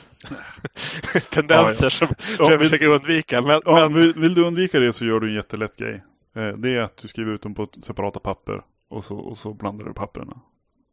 tendenser 1.30 1.84
Ja, 1.84 1.86
ja. 1.86 1.90
som, 1.90 2.08
Ja, 2.18 2.36
som 2.44 2.52
jag 2.52 2.58
vill- 2.58 2.68
försöker 2.68 2.88
undvika. 2.88 3.42
Men, 3.42 3.60
men 3.64 3.94
vill, 3.94 4.12
vill 4.12 4.34
du 4.34 4.44
undvika 4.44 4.78
det 4.80 4.92
så 4.92 5.04
gör 5.04 5.20
du 5.20 5.28
en 5.28 5.34
jättelätt 5.34 5.76
grej. 5.76 6.02
Eh, 6.36 6.48
det 6.48 6.70
är 6.74 6.80
att 6.80 6.96
du 6.96 7.08
skriver 7.08 7.32
ut 7.32 7.42
dem 7.42 7.54
på 7.54 7.68
separata 7.82 8.20
papper 8.20 8.62
och 8.88 9.04
så, 9.04 9.16
och 9.18 9.38
så 9.38 9.54
blandar 9.54 9.86
du 9.86 9.92
papperna. 9.94 10.40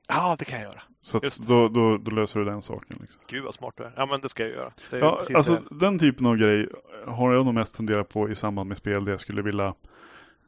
ja, 0.08 0.36
det 0.40 0.46
kan 0.46 0.60
jag 0.60 0.72
göra. 0.72 0.82
Så 1.02 1.20
då, 1.48 1.68
då, 1.68 1.98
då 1.98 2.12
löser 2.12 2.40
du 2.40 2.46
den 2.46 2.62
saken. 2.62 2.98
Liksom. 3.02 3.22
Gud 3.28 3.44
vad 3.44 3.54
smart 3.54 3.74
du 3.78 3.84
är. 3.84 3.94
Ja, 3.98 4.06
men 4.06 4.22
det 4.22 4.30
ska 4.30 4.44
jag 4.44 4.52
göra. 4.52 4.72
Ja, 4.92 5.22
alltså 5.36 5.54
det. 5.54 5.80
den 5.80 6.00
typen 6.00 6.26
av 6.26 6.38
grej 6.38 6.70
har 7.06 7.34
jag 7.34 7.46
nog 7.46 7.54
mest 7.54 7.76
funderat 7.76 8.10
på 8.10 8.30
i 8.30 8.36
samband 8.36 8.68
med 8.68 8.78
spel 8.78 9.06
där 9.06 9.12
jag 9.12 9.20
skulle 9.20 9.42
vilja, 9.42 9.74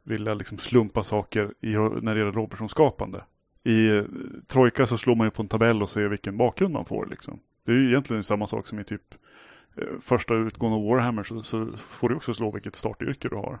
vilja 0.02 0.34
liksom 0.34 0.58
slumpa 0.58 1.04
saker 1.04 1.54
i, 1.60 1.72
när 1.76 2.14
det 2.14 2.18
gäller 2.18 2.32
rollpersonsskapande. 2.32 3.24
I 3.64 3.88
eh, 3.88 4.04
Trojka 4.46 4.86
så 4.86 4.98
slår 4.98 5.14
man 5.14 5.26
ju 5.26 5.30
på 5.30 5.42
en 5.42 5.48
tabell 5.48 5.82
och 5.82 5.90
ser 5.90 6.08
vilken 6.08 6.36
bakgrund 6.36 6.72
man 6.72 6.84
får. 6.84 7.06
Liksom. 7.06 7.40
Det 7.64 7.72
är 7.72 7.76
ju 7.76 7.88
egentligen 7.88 8.22
samma 8.22 8.46
sak 8.46 8.66
som 8.66 8.78
i 8.80 8.84
typ 8.84 9.14
eh, 9.76 9.84
första 10.00 10.34
utgången 10.34 10.78
av 10.78 10.84
Warhammer 10.84 11.22
så, 11.22 11.42
så 11.42 11.72
får 11.76 12.08
du 12.08 12.14
också 12.14 12.34
slå 12.34 12.50
vilket 12.50 12.76
startyrke 12.76 13.28
du 13.28 13.36
har. 13.36 13.58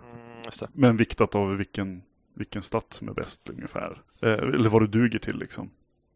Mm. 0.60 0.70
Men 0.72 0.96
viktat 0.96 1.34
av 1.34 1.56
vilken, 1.56 2.02
vilken 2.36 2.62
stat 2.62 2.92
som 2.92 3.08
är 3.08 3.12
bäst 3.12 3.50
ungefär. 3.50 4.02
Eh, 4.22 4.32
eller 4.32 4.68
vad 4.68 4.82
du 4.82 4.86
duger 4.86 5.18
till 5.18 5.38
liksom. 5.38 5.70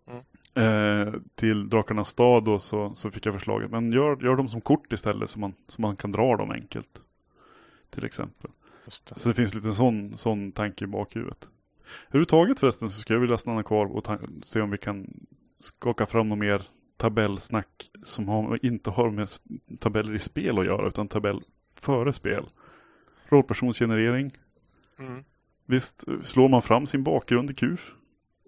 Mm. 0.07 0.23
Eh, 0.55 1.15
till 1.35 1.69
Drakarnas 1.69 2.09
stad 2.09 2.45
då 2.45 2.59
så, 2.59 2.95
så 2.95 3.11
fick 3.11 3.27
jag 3.27 3.35
förslaget. 3.35 3.71
Men 3.71 3.93
gör, 3.93 4.25
gör 4.25 4.37
dem 4.37 4.49
som 4.49 4.61
kort 4.61 4.93
istället 4.93 5.31
så 5.31 5.39
man, 5.39 5.55
så 5.67 5.83
man 5.83 5.97
kan 5.97 6.13
dra 6.13 6.37
dem 6.37 6.51
enkelt. 6.51 7.03
Till 7.91 8.05
exempel. 8.05 8.51
Det. 8.85 9.19
Så 9.19 9.29
det 9.29 9.35
finns 9.35 9.55
lite 9.55 9.73
sån, 9.73 10.17
sån 10.17 10.53
tanke 10.53 10.85
i 10.85 10.87
bakhuvudet. 10.87 11.49
Överhuvudtaget 12.09 12.61
förresten 12.61 12.91
så 12.91 13.01
ska 13.01 13.15
jag 13.15 13.21
vilja 13.21 13.39
stanna 13.39 13.63
kvar 13.63 13.87
och 13.87 14.07
se 14.45 14.61
om 14.61 14.71
vi 14.71 14.79
kan 14.79 15.27
skaka 15.59 16.07
fram 16.07 16.29
något 16.29 16.39
mer 16.39 16.63
tabellsnack 16.97 17.91
som 18.03 18.29
har, 18.29 18.67
inte 18.67 18.91
har 18.91 19.11
med 19.11 19.29
tabeller 19.79 20.15
i 20.15 20.19
spel 20.19 20.59
att 20.59 20.65
göra 20.65 20.89
utan 20.89 21.09
tabell 21.09 21.43
före 21.75 22.13
spel. 22.13 22.45
Rollpersonsgenerering. 23.29 24.33
Mm. 24.99 25.25
Visst 25.71 26.05
slår 26.23 26.49
man 26.49 26.63
fram 26.63 26.87
sin 26.87 27.03
bakgrund 27.03 27.51
i 27.51 27.55
KUF? 27.55 27.93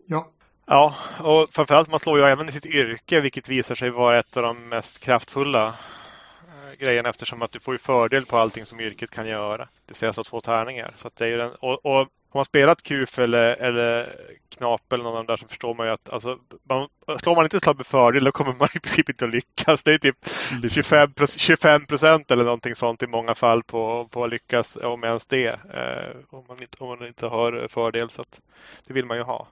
Ja, 0.07 0.33
Ja, 0.67 0.95
och 1.21 1.49
framförallt 1.51 1.91
man 1.91 2.01
slår 2.01 2.19
ju 2.19 2.25
även 2.25 2.49
i 2.49 2.53
sitt 2.53 2.67
yrke, 2.67 3.21
vilket 3.21 3.49
visar 3.49 3.75
sig 3.75 3.91
vara 3.91 4.19
ett 4.19 4.37
av 4.37 4.43
de 4.43 4.69
mest 4.69 4.99
kraftfulla 4.99 5.67
eh, 5.69 6.79
grejerna 6.79 7.09
eftersom 7.09 7.43
att 7.43 7.53
du 7.53 7.61
får 7.61 7.75
ju 7.75 7.79
fördel 7.79 8.27
på 8.27 8.37
allting 8.37 8.65
som 8.65 8.81
yrket 8.81 9.11
kan 9.11 9.27
göra. 9.27 9.69
Det 9.87 9.95
säga 9.95 10.13
slå 10.13 10.25
två 10.25 10.41
tärningar. 10.41 10.91
Så 10.97 11.07
att 11.07 11.17
det 11.17 11.25
är 11.25 11.29
ju 11.29 11.37
den, 11.37 11.51
och, 11.55 11.87
och 11.87 12.09
har 12.33 12.39
man 12.39 12.45
spelat 12.45 12.83
KUF 12.83 13.19
eller, 13.19 13.57
eller 13.57 14.17
Knap 14.49 14.93
eller 14.93 15.05
någon 15.05 15.17
av 15.17 15.25
de 15.25 15.33
där 15.33 15.37
så 15.37 15.49
förstår 15.49 15.75
man 15.75 15.87
ju 15.87 15.93
att 15.93 16.11
alltså, 16.11 16.39
man, 16.63 16.89
slår 17.23 17.35
man 17.35 17.45
inte 17.45 17.61
slag 17.61 17.77
med 17.77 17.87
fördel 17.87 18.25
då 18.25 18.33
kommer 18.33 18.53
man 18.59 18.69
i 18.75 18.79
princip 18.81 19.09
inte 19.09 19.25
att 19.25 19.31
lyckas. 19.31 19.85
Det 19.85 19.93
är 19.95 19.99
typ 19.99 20.17
Lite- 20.63 20.75
25, 20.75 21.11
25 21.37 21.87
procent 21.87 22.31
eller 22.31 22.45
någonting 22.45 22.75
sånt 22.75 23.03
i 23.03 23.07
många 23.07 23.35
fall 23.35 23.63
på, 23.63 24.09
på 24.11 24.25
att 24.25 24.31
lyckas, 24.31 24.77
om 24.77 25.05
ens 25.05 25.27
det. 25.27 25.47
Eh, 25.47 26.17
om, 26.31 26.45
man 26.49 26.61
inte, 26.61 26.77
om 26.81 26.89
man 26.89 27.07
inte 27.07 27.27
har 27.27 27.67
fördel. 27.69 28.11
Så 28.11 28.23
att 28.23 28.41
det 28.87 28.95
vill 28.95 29.07
man 29.07 29.17
ju 29.17 29.23
ha. 29.23 29.49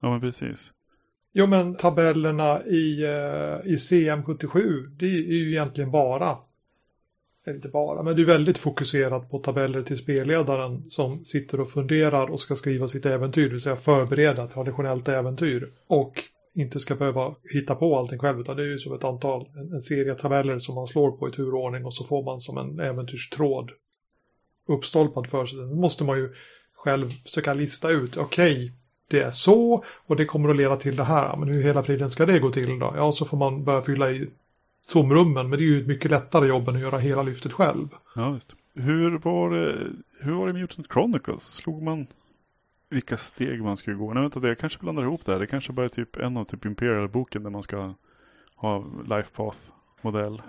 Ja 0.00 0.10
men 0.10 0.20
precis. 0.20 0.72
Jo, 1.32 1.46
men 1.46 1.74
tabellerna 1.74 2.62
i, 2.62 3.02
eh, 3.04 3.72
i 3.72 3.76
CM77, 3.76 4.86
det 4.86 5.06
är 5.06 5.38
ju 5.44 5.50
egentligen 5.50 5.90
bara, 5.90 6.36
inte 7.50 7.68
bara, 7.68 8.02
men 8.02 8.16
det 8.16 8.22
är 8.22 8.26
väldigt 8.26 8.58
fokuserat 8.58 9.30
på 9.30 9.38
tabeller 9.38 9.82
till 9.82 9.98
spelledaren 9.98 10.84
som 10.84 11.24
sitter 11.24 11.60
och 11.60 11.70
funderar 11.70 12.30
och 12.30 12.40
ska 12.40 12.56
skriva 12.56 12.88
sitt 12.88 13.06
äventyr, 13.06 13.44
det 13.44 13.50
vill 13.50 13.60
säga 13.60 13.76
förbereda 13.76 14.44
ett 14.44 14.54
traditionellt 14.54 15.08
äventyr. 15.08 15.72
Och 15.86 16.12
inte 16.54 16.80
ska 16.80 16.94
behöva 16.94 17.34
hitta 17.52 17.74
på 17.74 17.98
allting 17.98 18.18
själv, 18.18 18.40
utan 18.40 18.56
det 18.56 18.62
är 18.62 18.66
ju 18.66 18.78
som 18.78 18.92
ett 18.92 19.04
antal, 19.04 19.48
en, 19.56 19.72
en 19.72 19.82
serie 19.82 20.14
tabeller 20.14 20.58
som 20.58 20.74
man 20.74 20.86
slår 20.86 21.10
på 21.10 21.28
i 21.28 21.30
turordning 21.30 21.84
och 21.84 21.94
så 21.94 22.04
får 22.04 22.24
man 22.24 22.40
som 22.40 22.58
en 22.58 22.80
äventyrstråd 22.80 23.70
uppstolpad 24.68 25.26
för 25.26 25.46
sig. 25.46 25.58
Då 25.58 25.74
måste 25.74 26.04
man 26.04 26.18
ju 26.18 26.32
själv 26.74 27.10
försöka 27.10 27.54
lista 27.54 27.90
ut, 27.90 28.16
okej, 28.16 28.72
det 29.08 29.20
är 29.20 29.30
så 29.30 29.84
och 30.06 30.16
det 30.16 30.24
kommer 30.24 30.48
att 30.48 30.56
leda 30.56 30.76
till 30.76 30.96
det 30.96 31.04
här. 31.04 31.36
Men 31.36 31.48
hur 31.48 31.60
i 31.60 31.62
hela 31.62 31.82
friden 31.82 32.10
ska 32.10 32.26
det 32.26 32.38
gå 32.38 32.50
till 32.50 32.78
då? 32.78 32.94
Ja, 32.96 33.12
så 33.12 33.24
får 33.24 33.36
man 33.36 33.64
börja 33.64 33.82
fylla 33.82 34.10
i 34.10 34.28
tomrummen. 34.88 35.48
Men 35.48 35.58
det 35.58 35.64
är 35.64 35.66
ju 35.66 35.80
ett 35.80 35.86
mycket 35.86 36.10
lättare 36.10 36.46
jobb 36.46 36.68
än 36.68 36.74
att 36.74 36.80
göra 36.80 36.98
hela 36.98 37.22
lyftet 37.22 37.52
själv. 37.52 37.88
Ja 38.14 38.30
visst. 38.30 38.56
Hur 38.74 39.18
var 39.18 39.50
det, 39.50 39.90
hur 40.20 40.32
var 40.32 40.46
det 40.46 40.52
med 40.52 40.62
Mutant 40.62 40.92
Chronicles? 40.92 41.42
Slog 41.42 41.82
man 41.82 42.06
vilka 42.90 43.16
steg 43.16 43.62
man 43.62 43.76
skulle 43.76 43.96
gå? 43.96 44.14
Nej 44.14 44.22
vänta, 44.22 44.40
det 44.40 44.48
jag 44.48 44.58
kanske 44.58 44.78
blandar 44.78 45.02
ihop 45.02 45.20
det 45.24 45.32
här. 45.32 45.38
Det 45.38 45.46
kanske 45.46 45.72
bara 45.72 45.84
är 45.84 45.88
typ 45.88 46.16
en 46.16 46.36
av 46.36 46.44
typ 46.44 46.64
Imperial-boken 46.64 47.42
där 47.42 47.50
man 47.50 47.62
ska 47.62 47.94
ha 48.56 48.84
Life 49.04 49.30
Path-modell. 49.36 50.42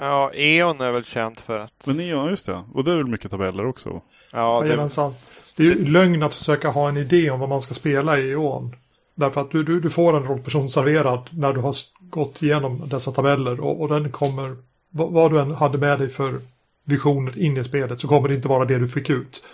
Ja, 0.00 0.30
E.ON 0.34 0.80
är 0.80 0.92
väl 0.92 1.04
känt 1.04 1.40
för 1.40 1.58
att... 1.58 1.86
Men 1.86 2.06
ja, 2.08 2.30
just 2.30 2.46
det. 2.46 2.64
Och 2.72 2.84
det 2.84 2.92
är 2.92 2.96
väl 2.96 3.06
mycket 3.06 3.30
tabeller 3.30 3.66
också? 3.66 4.02
Ja, 4.32 4.60
det, 4.60 4.66
Jajamensan. 4.66 5.14
Det 5.56 5.62
är 5.62 5.66
ju 5.66 5.84
lögn 5.84 6.22
att 6.22 6.34
försöka 6.34 6.68
ha 6.70 6.88
en 6.88 6.96
idé 6.96 7.30
om 7.30 7.40
vad 7.40 7.48
man 7.48 7.62
ska 7.62 7.74
spela 7.74 8.18
i 8.18 8.36
ån. 8.36 8.76
Därför 9.22 9.40
att 9.40 9.50
du, 9.50 9.62
du, 9.62 9.80
du 9.80 9.90
får 9.90 10.16
en 10.16 10.22
rollperson 10.24 10.68
serverad 10.68 11.30
när 11.32 11.52
du 11.52 11.60
har 11.60 11.76
gått 12.00 12.42
igenom 12.42 12.88
dessa 12.88 13.12
tabeller 13.12 13.60
och, 13.60 13.80
och 13.80 13.88
den 13.88 14.12
kommer, 14.12 14.56
vad, 14.90 15.12
vad 15.12 15.32
du 15.32 15.40
än 15.40 15.54
hade 15.54 15.78
med 15.78 15.98
dig 15.98 16.08
för 16.08 16.40
visioner 16.84 17.38
in 17.38 17.56
i 17.56 17.64
spelet 17.64 18.00
så 18.00 18.08
kommer 18.08 18.28
det 18.28 18.34
inte 18.34 18.48
vara 18.48 18.64
det 18.64 18.78
du 18.78 18.88
fick 18.88 19.10
ut. 19.10 19.44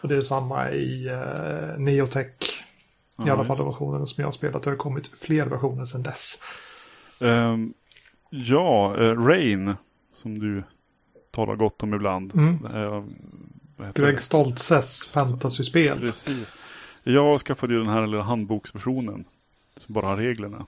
Och 0.00 0.08
det 0.08 0.16
är 0.16 0.22
samma 0.22 0.70
i 0.70 1.08
eh, 1.08 1.78
Neotech. 1.78 2.26
I 2.28 3.22
Ja, 3.26 3.32
alla 3.32 3.44
fall 3.44 3.56
de 3.56 3.66
versionerna 3.66 4.06
som 4.06 4.22
jag 4.22 4.26
har 4.26 4.32
spelat. 4.32 4.62
Det 4.62 4.70
har 4.70 4.76
kommit 4.76 5.06
fler 5.20 5.46
versioner 5.46 5.84
sedan 5.84 6.02
dess. 6.02 6.38
Ehm, 7.20 7.72
ja, 8.30 8.96
eh, 8.96 9.24
Rain, 9.24 9.74
som 10.14 10.38
du 10.38 10.64
talar 11.30 11.56
gott 11.56 11.82
om 11.82 11.94
ibland. 11.94 12.34
Mm. 12.34 12.58
Heter 13.78 14.02
Greg? 14.02 14.20
Stoltzes 14.20 15.04
fantasyspel. 15.04 16.00
Precis. 16.00 16.54
Jag 17.08 17.40
skaffade 17.40 17.74
ju 17.74 17.80
den 17.80 17.92
här 17.92 18.06
lilla 18.06 18.22
handboksversionen 18.22 19.24
som 19.76 19.94
bara 19.94 20.06
har 20.06 20.16
reglerna. 20.16 20.66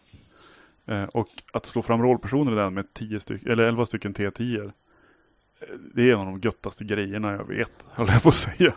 Eh, 0.86 1.03
och 1.03 1.28
att 1.53 1.66
slå 1.66 1.82
fram 1.82 2.03
rollpersoner 2.03 2.53
i 2.53 2.55
den 2.55 2.74
med 2.74 2.95
10 2.95 3.20
styck, 3.20 3.43
eller 3.47 3.64
11 3.64 3.86
stycken 3.86 4.14
T10 4.14 4.64
eh, 4.64 4.70
det 5.95 6.11
är 6.11 6.14
en 6.14 6.20
av 6.20 6.26
de 6.26 6.41
göttaste 6.41 6.84
grejerna 6.84 7.32
jag 7.32 7.45
vet, 7.45 7.72
höll 7.93 8.09
jag 8.09 8.22
på 8.22 8.28
att 8.28 8.34
säga. 8.34 8.72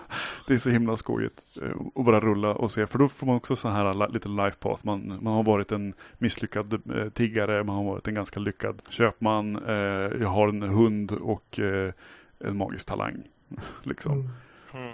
Det 0.48 0.54
är 0.54 0.58
så 0.58 0.70
himla 0.70 0.98
skojigt 0.98 1.44
eh, 1.62 1.72
att 1.96 2.06
bara 2.06 2.20
rulla 2.20 2.56
och 2.56 2.72
se, 2.72 2.88
för 2.88 3.00
då 3.00 3.08
får 3.08 3.28
man 3.28 3.36
också 3.36 3.56
så 3.56 3.70
här 3.70 4.10
lite 4.14 4.30
life 4.30 4.58
path. 4.60 4.86
Man, 4.86 5.20
man 5.22 5.34
har 5.34 5.44
varit 5.44 5.72
en 5.72 5.94
misslyckad 6.18 6.74
eh, 6.74 7.10
tiggare, 7.10 7.64
man 7.64 7.76
har 7.76 7.84
varit 7.84 8.08
en 8.08 8.16
ganska 8.16 8.40
lyckad 8.40 8.82
köpman, 8.90 9.66
eh, 9.68 9.74
jag 10.22 10.30
har 10.30 10.48
en 10.48 10.62
hund 10.62 11.12
och 11.12 11.60
eh, 11.60 11.94
en 12.40 12.58
magisk 12.58 12.88
talang. 12.88 13.24
liksom. 13.84 14.14
Mm 14.14 14.30
mm. 14.74 14.94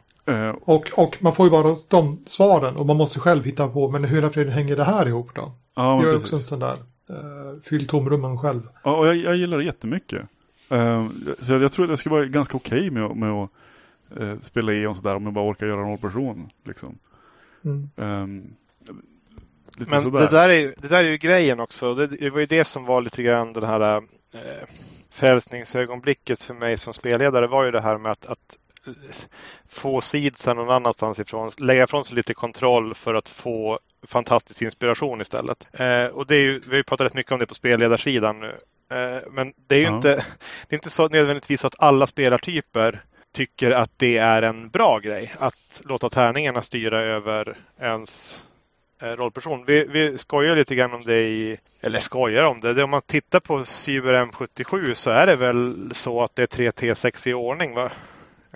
Eh, 0.49 0.55
Och, 0.61 0.89
och 0.95 1.17
man 1.19 1.33
får 1.33 1.45
ju 1.45 1.51
bara 1.51 1.75
de 1.89 2.23
svaren 2.25 2.75
och 2.77 2.85
man 2.85 2.97
måste 2.97 3.19
själv 3.19 3.43
hitta 3.45 3.67
på 3.67 3.89
men 3.91 4.03
hur 4.03 4.29
friden 4.29 4.53
hänger 4.53 4.75
det 4.75 4.83
här 4.83 5.07
ihop 5.07 5.29
då? 5.35 5.51
ja, 5.75 5.95
men 5.95 6.05
Gör 6.05 6.15
också 6.15 6.35
en 6.35 6.41
sån 6.41 6.59
där. 6.59 6.75
Uh, 7.09 7.61
fyll 7.63 7.87
tomrummen 7.87 8.37
själv. 8.37 8.61
Ja, 8.83 8.97
och 8.97 9.07
jag, 9.07 9.15
jag 9.15 9.35
gillar 9.35 9.57
det 9.57 9.63
jättemycket. 9.63 10.21
Uh, 10.71 11.07
så 11.39 11.53
jag, 11.53 11.61
jag 11.61 11.71
tror 11.71 11.85
att 11.85 11.89
jag 11.89 11.99
ska 11.99 12.09
vara 12.09 12.25
ganska 12.25 12.57
okej 12.57 12.89
med, 12.89 13.03
att- 13.03 13.17
med 13.17 13.31
att 13.31 13.49
eh, 14.19 14.39
spela 14.39 14.73
E.ON 14.73 14.95
sådär 14.95 15.15
om 15.15 15.23
jag 15.23 15.33
bara 15.33 15.51
orkar 15.51 15.67
göra 15.67 15.81
en 15.81 15.87
rollperson. 15.87 16.49
Liksom. 16.65 16.97
Mm. 17.65 18.43
Lite 19.77 19.91
Men 19.91 20.01
sådär. 20.01 20.19
det 20.19 20.27
där, 20.31 20.49
är 20.49 20.53
ju, 20.59 20.73
det 20.77 20.87
där 20.87 21.03
är 21.05 21.09
ju 21.09 21.17
grejen 21.17 21.59
också. 21.59 21.93
Det, 21.95 22.07
det 22.07 22.29
var 22.29 22.39
ju 22.39 22.45
det 22.45 22.63
som 22.63 22.85
var 22.85 23.01
lite 23.01 23.23
grann 23.23 23.53
den 23.53 23.63
här 23.63 23.97
eh, 23.97 24.01
frälsningsögonblicket 25.11 26.41
för 26.41 26.53
mig 26.53 26.77
som 26.77 26.93
spelledare 26.93 27.47
var 27.47 27.65
ju 27.65 27.71
det 27.71 27.81
här 27.81 27.97
med 27.97 28.11
att, 28.11 28.25
att 28.25 28.57
eh, 28.66 28.66
få 29.69 30.01
sidsen 30.01 30.57
någon 30.57 30.69
annanstans 30.69 31.19
ifrån. 31.19 31.51
Lägga 31.57 31.83
ifrån 31.83 32.03
sig 32.05 32.15
lite 32.15 32.33
kontroll 32.33 32.95
för 32.95 33.13
att 33.13 33.29
få 33.29 33.79
fantastisk 34.07 34.61
inspiration 34.61 35.21
istället. 35.21 35.67
Eh, 35.73 36.05
och 36.05 36.27
det 36.27 36.35
är 36.35 36.41
ju, 36.41 36.59
vi 36.59 36.69
har 36.69 36.77
ju 36.77 36.83
pratat 36.83 37.05
rätt 37.05 37.13
mycket 37.13 37.31
om 37.31 37.39
det 37.39 37.45
på 37.45 37.53
spelledarsidan 37.53 38.39
nu. 38.39 38.55
Eh, 38.91 39.21
men 39.31 39.53
det 39.67 39.75
är 39.75 39.79
ju 39.79 39.85
Ja. 39.85 39.95
inte, 39.95 40.15
det 40.67 40.75
är 40.75 40.77
inte 40.77 40.89
så 40.89 41.07
nödvändigtvis 41.07 41.65
att 41.65 41.75
alla 41.77 42.07
spelartyper 42.07 43.01
tycker 43.33 43.71
att 43.71 43.91
det 43.97 44.17
är 44.17 44.41
en 44.41 44.69
bra 44.69 44.99
grej 44.99 45.33
att 45.39 45.81
låta 45.85 46.09
tärningarna 46.09 46.61
styra 46.61 46.99
över 46.99 47.57
ens 47.81 48.43
eh, 49.01 49.07
rollperson. 49.11 49.65
Vi, 49.65 49.87
vi 49.89 50.17
skojar 50.17 50.55
lite 50.55 50.75
grann 50.75 50.93
om 50.93 51.01
det 51.01 51.19
i, 51.21 51.57
eller 51.81 51.99
skojar 51.99 52.43
om 52.43 52.61
det. 52.61 52.73
det. 52.73 52.83
Om 52.83 52.89
man 52.89 53.01
tittar 53.01 53.39
på 53.39 53.65
Cyber 53.65 54.13
M77 54.13 54.93
så 54.93 55.09
är 55.09 55.27
det 55.27 55.35
väl 55.35 55.89
så 55.93 56.23
att 56.23 56.35
det 56.35 56.41
är 56.41 56.47
3 56.47 56.71
T6 56.71 57.27
i 57.27 57.33
ordning 57.33 57.73
va? 57.75 57.89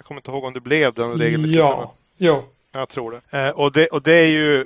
Jag 0.02 0.06
kommer 0.06 0.20
inte 0.20 0.32
ihåg 0.32 0.44
om 0.44 0.54
det 0.54 0.60
blev 0.60 0.94
den 0.94 1.12
regeln. 1.12 1.54
Ja, 1.54 1.94
ja. 2.18 2.44
Jag 2.72 2.90
tror 2.90 3.12
det. 3.12 3.40
Eh, 3.40 3.50
och 3.50 3.72
det. 3.72 3.88
Och 3.88 4.02
det 4.02 4.14
är 4.14 4.28
ju, 4.28 4.66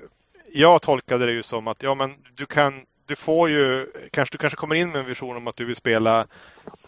jag 0.53 0.81
tolkade 0.81 1.25
det 1.25 1.31
ju 1.31 1.43
som 1.43 1.67
att 1.67 1.83
ja 1.83 1.93
men 1.95 2.15
du 2.35 2.45
kan, 2.45 2.85
du 3.05 3.15
får 3.15 3.49
ju, 3.49 3.91
kanske 4.11 4.33
du 4.33 4.37
kanske 4.37 4.57
kommer 4.57 4.75
in 4.75 4.91
med 4.91 4.99
en 4.99 5.05
vision 5.05 5.37
om 5.37 5.47
att 5.47 5.55
du 5.55 5.65
vill 5.65 5.75
spela 5.75 6.27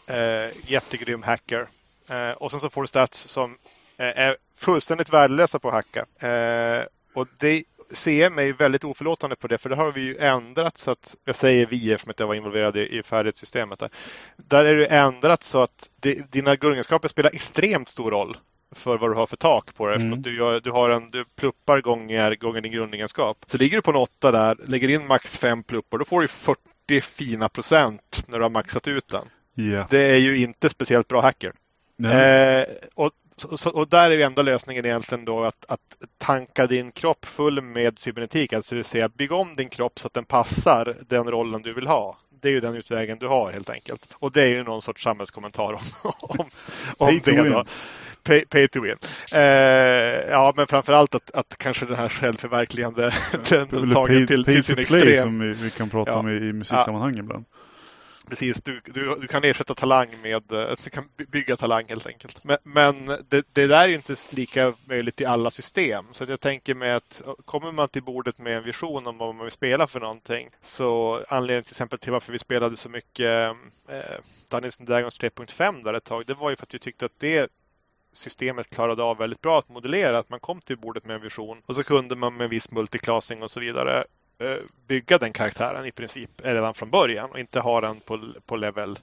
eh, 0.08 0.72
jättegrym 0.72 1.24
hacker. 1.24 1.68
Eh, 2.10 2.30
och 2.30 2.52
sen 2.52 2.60
så 2.60 2.70
får 2.70 2.82
du 2.82 2.88
stats 2.88 3.28
som 3.28 3.58
eh, 3.98 4.06
är 4.06 4.38
fullständigt 4.56 5.14
värdelösa 5.14 5.60
på 5.60 5.68
att 5.68 5.74
hacka. 5.74 6.28
Eh, 6.28 6.86
och 7.14 7.28
det, 7.38 7.64
CM 7.92 8.40
är 8.40 8.44
ju 8.44 8.54
väldigt 8.54 8.84
oförlåtande 8.84 9.36
på 9.36 9.48
det 9.48 9.58
för 9.58 9.70
det 9.70 9.76
har 9.76 9.92
vi 9.92 10.02
ju 10.02 10.18
ändrat 10.18 10.78
så 10.78 10.92
att, 10.92 11.16
jag 11.26 11.36
säger 11.36 11.66
vi 11.66 11.92
eftersom 11.92 12.14
jag 12.18 12.28
var 12.28 12.36
involverad 12.36 12.78
i, 12.78 12.98
i 12.98 13.04
färdighetssystemet. 13.04 13.80
Där. 13.80 13.90
där 14.38 14.66
är 14.66 14.76
det 14.76 14.86
ändrat 14.86 15.44
så 15.44 15.62
att 15.62 15.90
det, 15.96 16.32
dina 16.32 16.56
grundegenskaper 16.56 17.08
spelar 17.08 17.32
extremt 17.34 17.88
stor 17.88 18.12
roll 18.12 18.38
för 18.72 18.98
vad 18.98 19.10
du 19.10 19.14
har 19.14 19.28
för 19.28 19.38
tak 19.38 19.76
på 19.76 19.88
det. 19.88 19.96
Mm. 19.96 20.22
Du, 20.22 20.38
gör, 20.38 20.60
du, 20.60 20.72
har 20.72 20.90
en, 20.90 21.12
du 21.12 21.26
pluppar 21.36 21.82
gånger, 21.82 22.36
gånger 22.36 22.62
din 22.62 22.72
grundegenskap. 22.72 23.38
Så 23.48 23.58
ligger 23.58 23.78
du 23.78 23.82
på 23.82 23.92
en 23.92 23.98
åtta 23.98 24.32
där, 24.32 24.58
lägger 24.66 24.90
in 24.90 25.08
max 25.08 25.38
fem 25.38 25.64
pluppar, 25.64 25.98
då 25.98 26.06
får 26.06 26.22
du 26.22 26.28
40 26.28 27.02
fina 27.02 27.50
procent 27.50 28.24
när 28.28 28.38
du 28.38 28.44
har 28.44 28.50
maxat 28.50 28.88
ut 28.88 29.08
den. 29.08 29.26
Yeah. 29.56 29.88
Det 29.90 30.00
är 30.00 30.18
ju 30.18 30.38
inte 30.38 30.70
speciellt 30.70 31.08
bra 31.08 31.22
hacker. 31.22 31.54
Eh, 32.04 32.64
och, 32.96 33.12
så, 33.38 33.70
och 33.70 33.88
där 33.88 34.12
är 34.12 34.16
ju 34.16 34.22
enda 34.22 34.42
lösningen 34.42 34.86
egentligen 34.86 35.26
då 35.26 35.44
att, 35.44 35.66
att 35.68 35.98
tanka 36.18 36.68
din 36.68 36.92
kropp 36.92 37.26
full 37.26 37.62
med 37.62 37.98
cybernetik, 37.98 38.54
alltså 38.54 38.76
det 38.76 38.78
vill 38.78 38.86
säga 38.86 39.10
bygga 39.10 39.36
om 39.36 39.56
din 39.56 39.70
kropp 39.70 40.00
så 40.00 40.08
att 40.08 40.14
den 40.14 40.26
passar 40.26 40.96
den 41.08 41.32
rollen 41.32 41.62
du 41.62 41.74
vill 41.74 41.88
ha. 41.88 42.18
Det 42.42 42.48
är 42.48 42.52
ju 42.52 42.60
den 42.60 42.76
utvägen 42.76 43.18
du 43.20 43.28
har 43.28 43.52
helt 43.52 43.70
enkelt. 43.70 44.08
Och 44.14 44.32
det 44.32 44.44
är 44.44 44.48
ju 44.48 44.64
någon 44.64 44.82
sorts 44.82 45.04
samhällskommentar 45.04 45.74
om, 45.74 45.82
om, 46.22 46.46
om 46.98 47.20
det. 47.24 47.50
Då. 47.50 47.66
Pay, 48.24 48.46
pay, 48.46 48.68
to 48.68 48.82
win. 48.82 48.96
Eh, 49.34 49.42
ja, 50.30 50.54
men 50.56 50.68
framförallt 50.68 51.16
att, 51.16 51.32
att 51.32 51.58
kanske 51.58 51.86
den 51.86 51.96
här 51.96 52.10
självförverkligande 52.10 53.14
den 53.50 53.94
tagen 53.94 54.28
till, 54.28 54.46
pay 54.46 54.56
till 54.56 54.64
sin 54.64 54.80
extrem. 54.80 55.16
som 55.16 55.40
vi, 55.40 55.54
vi, 55.54 55.70
kan 55.70 55.90
prata 55.90 56.12
ja. 56.12 56.18
om 56.18 56.30
i, 56.30 56.36
i 56.36 56.54
musiksammanhang 56.54 57.14
ja. 57.14 57.20
ibland. 57.20 57.46
Precis, 58.30 58.62
du, 58.62 58.82
du, 58.86 59.16
du 59.16 59.28
kan 59.28 59.44
ersätta 59.44 59.76
talang 59.76 60.10
med, 60.24 60.52
eh, 60.52 60.70
alltså 60.70 60.84
du 60.84 60.90
kan 60.90 61.10
bygga 61.32 61.58
talang 61.58 61.86
helt 61.88 62.08
enkelt. 62.08 62.44
Men, 62.44 62.58
men 62.64 63.06
det, 63.06 63.46
det, 63.54 63.68
där 63.68 63.90
är 63.90 63.94
inte 63.94 64.16
lika 64.30 64.74
möjligt 64.86 65.22
i 65.22 65.26
alla 65.26 65.52
system. 65.52 66.06
Så 66.12 66.26
jag 66.28 66.40
tänker 66.40 66.76
mig 66.76 66.92
att 66.92 67.22
eh, 67.26 67.34
kommer 67.46 67.72
man 67.72 67.90
till 67.90 68.04
bordet 68.04 68.38
med 68.38 68.58
en 68.58 68.64
vision 68.64 69.08
om 69.08 69.18
vad 69.18 69.36
man 69.36 69.46
vill 69.46 69.52
spela 69.52 69.88
för 69.88 70.00
någonting. 70.00 70.50
Så 70.62 71.22
anledningen 71.30 71.64
till 71.64 71.74
exempel 71.74 72.00
till 72.00 72.12
varför 72.12 72.32
vi 72.32 72.40
spelade 72.40 72.78
så 72.78 72.90
mycket 72.90 73.56
eh, 73.88 74.18
Dungeons 74.50 74.78
Dragons 74.78 75.20
3.5 75.20 75.84
där 75.84 75.94
ett 75.94 76.04
tag, 76.04 76.26
det 76.26 76.34
var 76.34 76.50
ju 76.50 76.56
för 76.56 76.64
att 76.64 76.74
vi 76.74 76.80
tyckte 76.80 77.06
att 77.06 77.20
det 77.20 77.52
systemet 78.14 78.70
klarade 78.70 79.04
av 79.04 79.18
väldigt 79.18 79.42
bra 79.42 79.60
att 79.60 79.70
modellera, 79.70 80.20
att 80.20 80.30
man 80.30 80.40
kom 80.40 80.62
till 80.62 80.78
bordet 80.78 81.06
med 81.06 81.16
en 81.16 81.22
vision 81.22 81.62
och 81.66 81.76
så 81.76 81.84
kunde 81.84 82.16
man 82.16 82.38
med 82.38 82.50
viss 82.50 82.72
multiclassing 82.72 83.44
och 83.44 83.52
så 83.52 83.60
vidare 83.60 84.04
bygga 84.88 85.18
den 85.18 85.34
karaktären 85.34 85.86
i 85.86 85.92
princip 85.92 86.30
redan 86.44 86.74
från 86.74 86.90
början 86.90 87.30
och 87.30 87.40
inte 87.40 87.60
ha 87.60 87.82
den 87.82 88.00
på, 88.00 88.34
på 88.46 88.56
level 88.56 89.00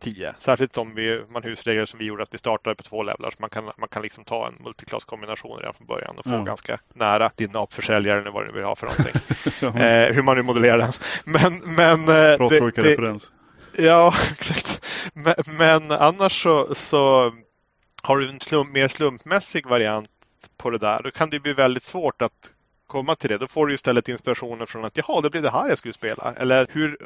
10. 0.00 0.34
Särskilt 0.38 0.78
om 0.78 0.94
vi, 0.94 1.22
man 1.28 1.42
husregler 1.42 1.86
som 1.86 1.98
vi 1.98 2.04
gjorde 2.04 2.22
att 2.22 2.34
vi 2.34 2.38
startade 2.38 2.76
på 2.76 2.82
två 2.82 3.02
levlar 3.02 3.30
så 3.30 3.36
man 3.38 3.50
kan, 3.50 3.64
man 3.64 3.88
kan 3.88 4.02
liksom 4.02 4.24
ta 4.24 4.46
en 4.46 4.54
multiklass-kombination 4.64 5.58
redan 5.58 5.74
från 5.74 5.86
början 5.86 6.18
och 6.18 6.24
få 6.24 6.34
mm. 6.34 6.44
ganska 6.44 6.78
nära 6.94 7.30
din 7.36 7.56
apförsäljare 7.56 8.20
eller 8.20 8.30
vad 8.30 8.46
du 8.46 8.52
vill 8.52 8.64
ha 8.64 8.76
för 8.76 8.86
någonting. 8.86 9.80
eh, 9.82 10.14
hur 10.14 10.22
man 10.22 10.36
nu 10.36 10.42
modellerar 10.42 10.78
den. 10.78 10.92
Men, 11.24 11.74
men, 11.74 12.00
eh, 12.00 12.38
Bra 12.38 12.48
det, 12.48 12.60
det, 12.60 12.82
referens. 12.82 13.32
Ja, 13.76 14.14
exakt. 14.32 14.86
Men, 15.14 15.34
men, 15.58 15.90
annars 15.90 16.42
så, 16.42 16.74
så 16.74 17.32
har 18.02 18.18
du 18.18 18.28
en 18.28 18.40
slump, 18.40 18.72
mer 18.72 18.88
slumpmässig 18.88 19.66
variant 19.66 20.10
på 20.56 20.70
det 20.70 20.78
där. 20.78 21.02
Då 21.02 21.10
kan 21.10 21.30
det 21.30 21.40
bli 21.40 21.52
väldigt 21.52 21.84
svårt 21.84 22.22
att 22.22 22.50
komma 22.90 23.16
till 23.16 23.30
det. 23.30 23.38
Då 23.38 23.48
får 23.48 23.66
du 23.66 23.74
istället 23.74 24.08
inspirationen 24.08 24.66
från 24.66 24.84
att 24.84 24.96
jaha, 24.96 25.20
det 25.20 25.30
blir 25.30 25.42
det 25.42 25.50
här 25.50 25.68
jag 25.68 25.78
skulle 25.78 25.94
spela. 25.94 26.34
Eller 26.36 26.66
hur 26.70 26.96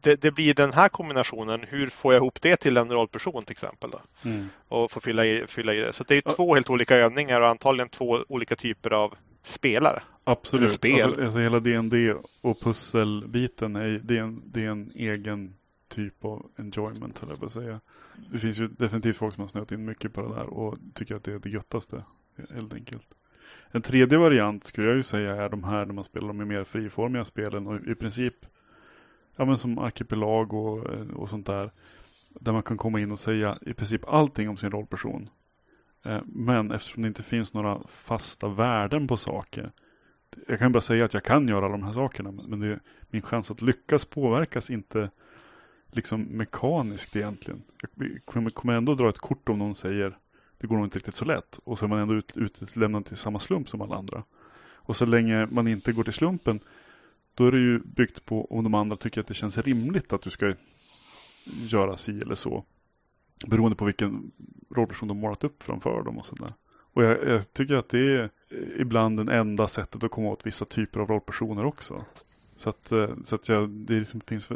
det, 0.00 0.20
det, 0.20 0.30
blir 0.30 0.54
den 0.54 0.72
här 0.72 0.88
kombinationen. 0.88 1.64
Hur 1.68 1.86
får 1.86 2.12
jag 2.12 2.20
ihop 2.20 2.40
det 2.42 2.56
till 2.56 2.76
en 2.76 2.90
rollperson 2.90 3.42
till 3.42 3.52
exempel? 3.52 3.90
Då? 3.90 4.00
Mm. 4.24 4.48
Och 4.68 4.90
få 4.90 5.00
fylla 5.00 5.26
i, 5.26 5.44
fylla 5.46 5.74
i 5.74 5.78
det. 5.78 5.92
Så 5.92 6.04
det 6.04 6.16
är 6.16 6.34
två 6.36 6.54
helt 6.54 6.70
olika 6.70 6.96
övningar 6.96 7.40
och 7.40 7.48
antagligen 7.48 7.88
två 7.88 8.24
olika 8.28 8.56
typer 8.56 8.90
av 8.90 9.14
spelare. 9.42 10.02
Absolut. 10.24 10.72
Spel. 10.72 11.02
Alltså, 11.02 11.24
alltså 11.24 11.38
hela 11.38 11.60
DND 11.60 11.94
och 12.42 12.60
pusselbiten 12.60 13.76
är, 13.76 14.00
det 14.04 14.18
är, 14.18 14.22
en, 14.22 14.42
det 14.44 14.64
är 14.64 14.70
en 14.70 14.92
egen 14.94 15.54
typ 15.88 16.24
av 16.24 16.46
enjoyment, 16.58 17.22
eller 17.22 17.36
jag 17.40 17.50
säga. 17.50 17.80
Det 18.32 18.38
finns 18.38 18.58
ju 18.58 18.68
definitivt 18.68 19.16
folk 19.16 19.34
som 19.34 19.40
har 19.40 19.48
snöat 19.48 19.72
in 19.72 19.84
mycket 19.84 20.14
på 20.14 20.22
det 20.22 20.34
där 20.34 20.48
och 20.48 20.78
tycker 20.94 21.14
att 21.14 21.24
det 21.24 21.32
är 21.32 21.38
det 21.38 21.50
göttaste, 21.50 22.04
helt 22.54 22.74
enkelt. 22.74 23.08
En 23.74 23.82
tredje 23.82 24.18
variant 24.18 24.64
skulle 24.64 24.86
jag 24.86 24.96
ju 24.96 25.02
säga 25.02 25.36
är 25.36 25.48
de 25.48 25.64
här 25.64 25.86
när 25.86 25.94
man 25.94 26.04
spelar 26.04 26.28
de 26.28 26.48
mer 26.48 26.64
friformiga 26.64 27.24
spelen 27.24 27.66
och 27.66 27.86
i 27.86 27.94
princip 27.94 28.34
ja, 29.36 29.44
men 29.44 29.56
som 29.56 29.78
arkipelag 29.78 30.52
och, 30.52 30.92
eh, 30.92 31.06
och 31.10 31.28
sånt 31.28 31.46
där. 31.46 31.70
Där 32.40 32.52
man 32.52 32.62
kan 32.62 32.76
komma 32.76 33.00
in 33.00 33.12
och 33.12 33.18
säga 33.18 33.58
i 33.66 33.74
princip 33.74 34.08
allting 34.08 34.48
om 34.48 34.56
sin 34.56 34.70
rollperson. 34.70 35.28
Eh, 36.04 36.20
men 36.26 36.70
eftersom 36.70 37.02
det 37.02 37.08
inte 37.08 37.22
finns 37.22 37.54
några 37.54 37.80
fasta 37.88 38.48
värden 38.48 39.06
på 39.06 39.16
saker. 39.16 39.72
Jag 40.48 40.58
kan 40.58 40.72
bara 40.72 40.80
säga 40.80 41.04
att 41.04 41.14
jag 41.14 41.24
kan 41.24 41.48
göra 41.48 41.68
de 41.68 41.82
här 41.82 41.92
sakerna. 41.92 42.30
Men 42.30 42.60
det, 42.60 42.80
min 43.10 43.22
chans 43.22 43.50
att 43.50 43.62
lyckas 43.62 44.04
påverkas 44.04 44.70
inte 44.70 45.10
liksom 45.90 46.22
mekaniskt 46.22 47.16
egentligen. 47.16 47.62
Jag 48.34 48.54
kommer 48.54 48.72
ändå 48.72 48.94
dra 48.94 49.08
ett 49.08 49.18
kort 49.18 49.48
om 49.48 49.58
någon 49.58 49.74
säger 49.74 50.18
det 50.62 50.68
går 50.68 50.76
nog 50.76 50.86
inte 50.86 50.98
riktigt 50.98 51.14
så 51.14 51.24
lätt. 51.24 51.60
Och 51.64 51.78
så 51.78 51.84
är 51.84 51.88
man 51.88 51.98
ändå 51.98 52.14
ut, 52.14 52.36
utlämnad 52.36 53.04
till 53.04 53.16
samma 53.16 53.38
slump 53.38 53.68
som 53.68 53.80
alla 53.80 53.96
andra. 53.96 54.24
Och 54.74 54.96
så 54.96 55.06
länge 55.06 55.46
man 55.46 55.68
inte 55.68 55.92
går 55.92 56.04
till 56.04 56.12
slumpen, 56.12 56.60
då 57.34 57.46
är 57.46 57.52
det 57.52 57.58
ju 57.58 57.78
byggt 57.78 58.24
på 58.24 58.44
om 58.44 58.64
de 58.64 58.74
andra 58.74 58.96
tycker 58.96 59.20
att 59.20 59.26
det 59.26 59.34
känns 59.34 59.58
rimligt 59.58 60.12
att 60.12 60.22
du 60.22 60.30
ska 60.30 60.54
göra 61.46 61.96
si 61.96 62.20
eller 62.20 62.34
så. 62.34 62.64
Beroende 63.46 63.76
på 63.76 63.84
vilken 63.84 64.32
rollperson 64.70 65.08
de 65.08 65.18
målat 65.18 65.44
upp 65.44 65.62
framför 65.62 66.02
dem 66.02 66.18
och 66.18 66.26
sådär. 66.26 66.54
Och 66.92 67.04
jag, 67.04 67.28
jag, 67.28 67.52
tycker 67.52 67.74
att 67.74 67.88
det 67.88 67.98
är 67.98 68.30
ibland 68.76 69.26
det 69.26 69.34
enda 69.34 69.68
sättet 69.68 70.04
att 70.04 70.10
komma 70.10 70.28
åt 70.28 70.46
vissa 70.46 70.64
typer 70.64 71.00
av 71.00 71.08
rollpersoner 71.08 71.64
också. 71.64 72.04
Så 72.56 72.70
att, 72.70 72.92
eh, 72.92 73.10
så 73.24 73.34
att 73.34 73.48
jag, 73.48 73.70
det 73.70 73.98
liksom 73.98 74.20
finns 74.20 74.48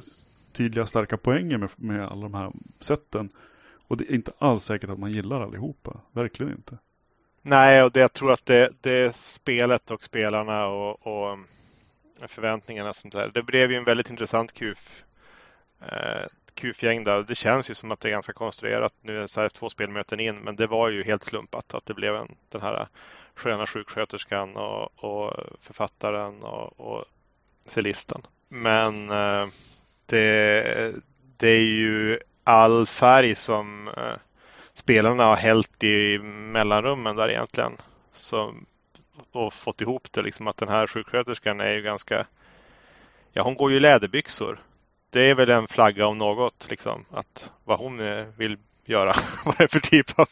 tydliga 0.53 0.87
starka 0.87 1.17
poänger 1.17 1.59
med, 1.59 1.71
med 1.77 2.07
alla 2.07 2.23
de 2.23 2.35
här 2.35 2.53
sätten. 2.81 3.31
Och 3.89 3.97
det 3.97 4.11
är 4.11 4.15
inte 4.15 4.33
alls 4.39 4.65
säkert 4.65 4.91
att 4.91 4.99
man 4.99 5.13
gillar 5.13 5.41
allihopa. 5.41 6.01
Verkligen 6.13 6.53
inte. 6.53 6.79
Nej, 7.43 7.83
och 7.83 7.93
det, 7.93 8.01
jag 8.01 8.13
tror 8.13 8.33
att 8.33 8.47
det, 8.47 8.73
det 8.81 8.91
är 8.91 9.11
spelet 9.11 9.91
och 9.91 10.05
spelarna 10.05 10.67
och, 10.67 11.07
och 11.07 11.31
eh, 12.21 12.27
förväntningarna. 12.27 12.93
Sånt 12.93 13.15
där. 13.15 13.31
Det 13.35 13.43
blev 13.43 13.71
ju 13.71 13.77
en 13.77 13.85
väldigt 13.85 14.11
intressant 14.11 14.53
kuf, 14.53 15.05
eh, 15.81 16.27
kufgäng 16.55 17.05
där. 17.05 17.23
Det 17.23 17.35
känns 17.35 17.71
ju 17.71 17.75
som 17.75 17.91
att 17.91 18.01
det 18.01 18.09
är 18.09 18.11
ganska 18.11 18.33
konstruerat 18.33 18.93
nu 19.01 19.23
är 19.23 19.27
så 19.27 19.41
här 19.41 19.49
två 19.49 19.71
spelmöten 19.71 20.21
in. 20.21 20.39
Men 20.39 20.57
det 20.57 20.67
var 20.67 20.89
ju 20.89 21.05
helt 21.05 21.23
slumpat 21.23 21.75
att 21.75 21.87
det 21.87 21.95
blev 21.95 22.17
en, 22.17 22.37
den 22.49 22.61
här 22.61 22.81
eh, 22.81 22.87
sköna 23.35 23.67
sjuksköterskan 23.67 24.57
och, 24.57 25.05
och 25.05 25.35
författaren 25.61 26.43
och, 26.43 26.81
och 26.81 27.05
cellisten. 27.67 28.23
Men 28.49 29.11
eh, 29.11 29.47
det, 30.07 30.95
det 31.37 31.49
är 31.49 31.65
ju 31.65 32.19
all 32.47 32.87
färg 32.87 33.35
som 33.35 33.89
eh, 33.89 34.15
spelarna 34.75 35.25
har 35.25 35.37
hällt 35.37 35.85
i 35.85 36.19
mellanrummen 36.19 37.17
där 37.17 37.29
egentligen. 37.29 37.73
Så, 38.13 38.55
och 39.33 39.53
fått 39.53 39.81
ihop 39.81 40.09
det 40.11 40.23
liksom 40.23 40.47
att 40.47 40.57
den 40.57 40.69
här 40.69 40.87
sjuksköterskan 40.87 41.61
är 41.61 41.73
ju 41.73 41.83
ganska, 41.83 42.27
ja 43.33 43.43
hon 43.43 43.55
går 43.55 43.71
ju 43.71 43.77
i 43.77 43.81
läderbyxor. 43.81 44.61
Det 45.11 45.31
är 45.31 45.35
väl 45.35 45.51
en 45.51 45.69
flagga 45.69 46.07
om 46.07 46.19
något 46.19 46.67
liksom 46.71 47.05
att 47.11 47.51
vad 47.65 47.79
hon 47.79 48.01
eh, 48.01 48.27
vill 48.37 48.59
göra. 48.85 49.15
vad 49.45 49.59
det 49.59 49.65
är 49.65 49.69
för 49.69 49.81
typ 49.81 50.19
av... 50.19 50.29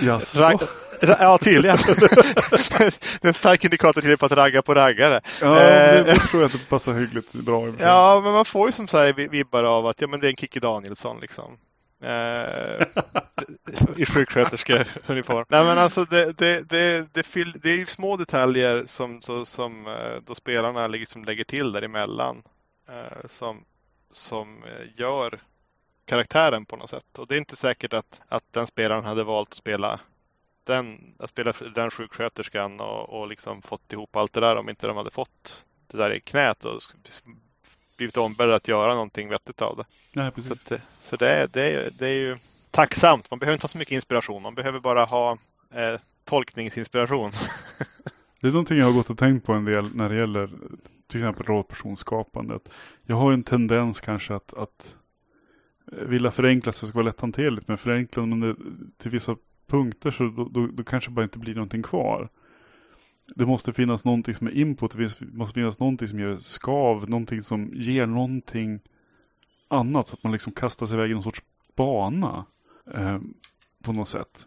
Jaså? 0.00 0.58
Ja, 1.00 1.38
tydligen. 1.38 1.76
det 1.86 3.22
är 3.22 3.26
en 3.26 3.34
stark 3.34 3.64
indikator 3.64 4.00
till 4.00 4.18
på 4.18 4.26
att 4.26 4.32
ragga 4.32 4.62
på 4.62 4.74
raggare. 4.74 5.20
Ja, 5.40 5.54
det, 5.54 6.02
det 6.02 6.12
eh, 6.12 6.26
tror 6.26 6.42
jag 6.42 6.46
att 6.46 6.52
det 6.52 6.68
passar 6.68 6.92
hyggligt 6.92 7.32
bra. 7.32 7.68
Ja, 7.78 8.20
men 8.24 8.32
man 8.32 8.44
får 8.44 8.68
ju 8.68 8.72
som 8.72 8.88
så 8.88 8.98
här 8.98 9.12
vibbar 9.12 9.64
av 9.64 9.86
att 9.86 10.00
ja, 10.00 10.06
men 10.06 10.20
det 10.20 10.26
är 10.26 10.30
en 10.30 10.36
Kikki 10.36 10.60
Danielsson 10.60 11.20
liksom. 11.20 11.58
Eh, 12.02 12.86
I 13.96 14.06
sjuksköterskeuniform. 14.06 15.44
Nej 15.48 15.64
men 15.64 15.78
alltså 15.78 16.04
det, 16.04 16.32
det, 16.38 16.68
det, 16.68 17.14
det, 17.14 17.22
fyll, 17.22 17.54
det 17.62 17.70
är 17.70 17.76
ju 17.76 17.86
små 17.86 18.16
detaljer 18.16 18.84
som, 18.86 19.22
så, 19.22 19.44
som 19.44 19.86
eh, 19.86 20.22
då 20.26 20.34
spelarna 20.34 20.86
liksom 20.86 21.24
lägger 21.24 21.44
till 21.44 21.72
däremellan. 21.72 22.42
Som, 23.26 23.64
som 24.10 24.64
gör 24.96 25.40
karaktären 26.10 26.66
på 26.66 26.76
något 26.76 26.90
sätt. 26.90 27.18
Och 27.18 27.26
det 27.26 27.34
är 27.34 27.38
inte 27.38 27.56
säkert 27.56 27.92
att, 27.92 28.20
att 28.28 28.44
den 28.50 28.66
spelaren 28.66 29.04
hade 29.04 29.24
valt 29.24 29.48
att 29.48 29.56
spela 29.56 30.00
den, 30.70 31.14
att 31.18 31.30
spela 31.30 31.52
den 31.74 31.90
sjuksköterskan 31.90 32.80
och, 32.80 33.20
och 33.20 33.28
liksom 33.28 33.62
fått 33.62 33.92
ihop 33.92 34.16
allt 34.16 34.32
det 34.32 34.40
där 34.40 34.56
om 34.56 34.68
inte 34.68 34.86
de 34.86 34.96
hade 34.96 35.10
fått 35.10 35.66
det 35.86 35.98
där 35.98 36.12
i 36.14 36.20
knät 36.20 36.64
och 36.64 36.80
blivit 37.96 38.16
ombedda 38.16 38.54
att 38.54 38.68
göra 38.68 38.94
någonting 38.94 39.28
vettigt 39.28 39.62
av 39.62 39.76
det. 39.76 39.84
Nej, 40.12 40.30
precis. 40.30 40.52
Så, 40.52 40.74
det, 40.74 40.82
så 41.02 41.16
det, 41.16 41.28
är, 41.28 41.46
det, 41.52 41.62
är, 41.62 41.90
det 41.98 42.06
är 42.06 42.18
ju 42.18 42.36
tacksamt. 42.70 43.30
Man 43.30 43.38
behöver 43.38 43.54
inte 43.54 43.64
ha 43.64 43.68
så 43.68 43.78
mycket 43.78 43.92
inspiration. 43.92 44.42
Man 44.42 44.54
behöver 44.54 44.80
bara 44.80 45.04
ha 45.04 45.38
eh, 45.74 46.00
tolkningsinspiration. 46.24 47.30
det 48.40 48.46
är 48.46 48.52
någonting 48.52 48.78
jag 48.78 48.86
har 48.86 48.92
gått 48.92 49.10
och 49.10 49.18
tänkt 49.18 49.46
på 49.46 49.52
en 49.52 49.64
del 49.64 49.94
när 49.94 50.08
det 50.08 50.16
gäller 50.16 50.50
till 51.08 51.20
exempel 51.20 51.46
rollpersonsskapandet. 51.46 52.68
Jag 53.06 53.16
har 53.16 53.32
en 53.32 53.42
tendens 53.42 54.00
kanske 54.00 54.34
att, 54.34 54.54
att 54.54 54.96
vilja 55.92 56.30
förenkla 56.30 56.72
så 56.72 56.86
det 56.86 56.88
ska 56.88 56.98
vara 56.98 57.06
lätthanterligt. 57.06 57.68
Men 57.68 58.40
det 58.40 58.56
till 58.98 59.10
vissa 59.10 59.36
punkter 59.70 60.10
så 60.10 60.24
då, 60.24 60.44
då, 60.44 60.66
då 60.66 60.84
kanske 60.84 61.10
bara 61.10 61.22
inte 61.22 61.38
blir 61.38 61.54
någonting 61.54 61.82
kvar. 61.82 62.28
det 63.36 63.46
måste 63.46 63.72
finnas 63.72 64.04
någonting 64.04 64.34
som 64.34 64.46
är 64.46 64.50
input, 64.50 64.92
det 64.92 65.20
måste 65.32 65.54
finnas 65.54 65.78
någonting 65.78 66.08
som 66.08 66.20
ger 66.20 66.36
skav, 66.36 67.10
någonting 67.10 67.42
som 67.42 67.70
ger 67.74 68.06
någonting 68.06 68.80
annat 69.68 70.06
så 70.06 70.14
att 70.14 70.22
man 70.22 70.32
liksom 70.32 70.52
kastar 70.52 70.86
sig 70.86 70.98
iväg 70.98 71.10
i 71.10 71.14
någon 71.14 71.22
sorts 71.22 71.42
bana 71.76 72.44
eh, 72.94 73.18
på 73.82 73.92
något 73.92 74.08
sätt. 74.08 74.46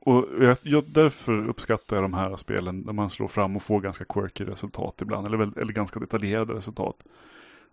Och 0.00 0.26
jag, 0.40 0.56
jag, 0.62 0.84
därför 0.84 1.48
uppskattar 1.48 1.96
jag 1.96 2.04
de 2.04 2.14
här 2.14 2.36
spelen 2.36 2.86
där 2.86 2.92
man 2.92 3.10
slår 3.10 3.28
fram 3.28 3.56
och 3.56 3.62
får 3.62 3.80
ganska 3.80 4.04
quirky 4.04 4.44
resultat 4.44 5.02
ibland, 5.02 5.26
eller, 5.26 5.58
eller 5.58 5.72
ganska 5.72 6.00
detaljerade 6.00 6.54
resultat. 6.54 7.04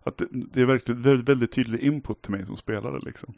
Att 0.03 0.17
det, 0.17 0.27
det 0.31 0.61
är 0.61 0.65
verkligen 0.65 1.01
väldigt, 1.01 1.29
väldigt 1.29 1.51
tydlig 1.51 1.79
input 1.79 2.21
till 2.21 2.31
mig 2.31 2.45
som 2.45 2.57
spelare 2.57 2.99
liksom. 2.99 3.33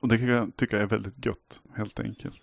Och 0.00 0.08
det 0.08 0.18
kan 0.18 0.28
jag 0.28 0.56
tycka 0.56 0.78
är 0.78 0.86
väldigt 0.86 1.26
gött, 1.26 1.62
helt 1.76 2.00
enkelt. 2.00 2.42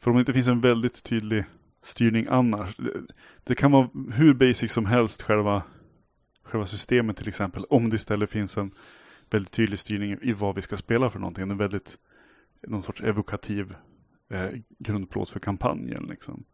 För 0.00 0.10
om 0.10 0.16
det 0.16 0.20
inte 0.20 0.32
finns 0.32 0.48
en 0.48 0.60
väldigt 0.60 1.04
tydlig 1.04 1.44
styrning 1.82 2.26
annars. 2.30 2.76
Det, 2.76 3.02
det 3.44 3.54
kan 3.54 3.72
vara 3.72 3.90
hur 4.12 4.34
basic 4.34 4.72
som 4.72 4.86
helst 4.86 5.22
själva, 5.22 5.62
själva 6.42 6.66
systemet 6.66 7.16
till 7.16 7.28
exempel. 7.28 7.64
Om 7.64 7.90
det 7.90 7.96
istället 7.96 8.30
finns 8.30 8.58
en 8.58 8.70
väldigt 9.30 9.52
tydlig 9.52 9.78
styrning 9.78 10.16
i 10.22 10.32
vad 10.32 10.54
vi 10.54 10.62
ska 10.62 10.76
spela 10.76 11.10
för 11.10 11.18
någonting. 11.18 11.50
En 11.50 11.56
väldigt, 11.56 11.98
någon 12.66 12.82
sorts 12.82 13.00
evokativ 13.00 13.74
eh, 14.30 14.50
grundplåt 14.78 15.28
för 15.28 15.40
kampanjen 15.40 16.06
liksom. 16.08 16.44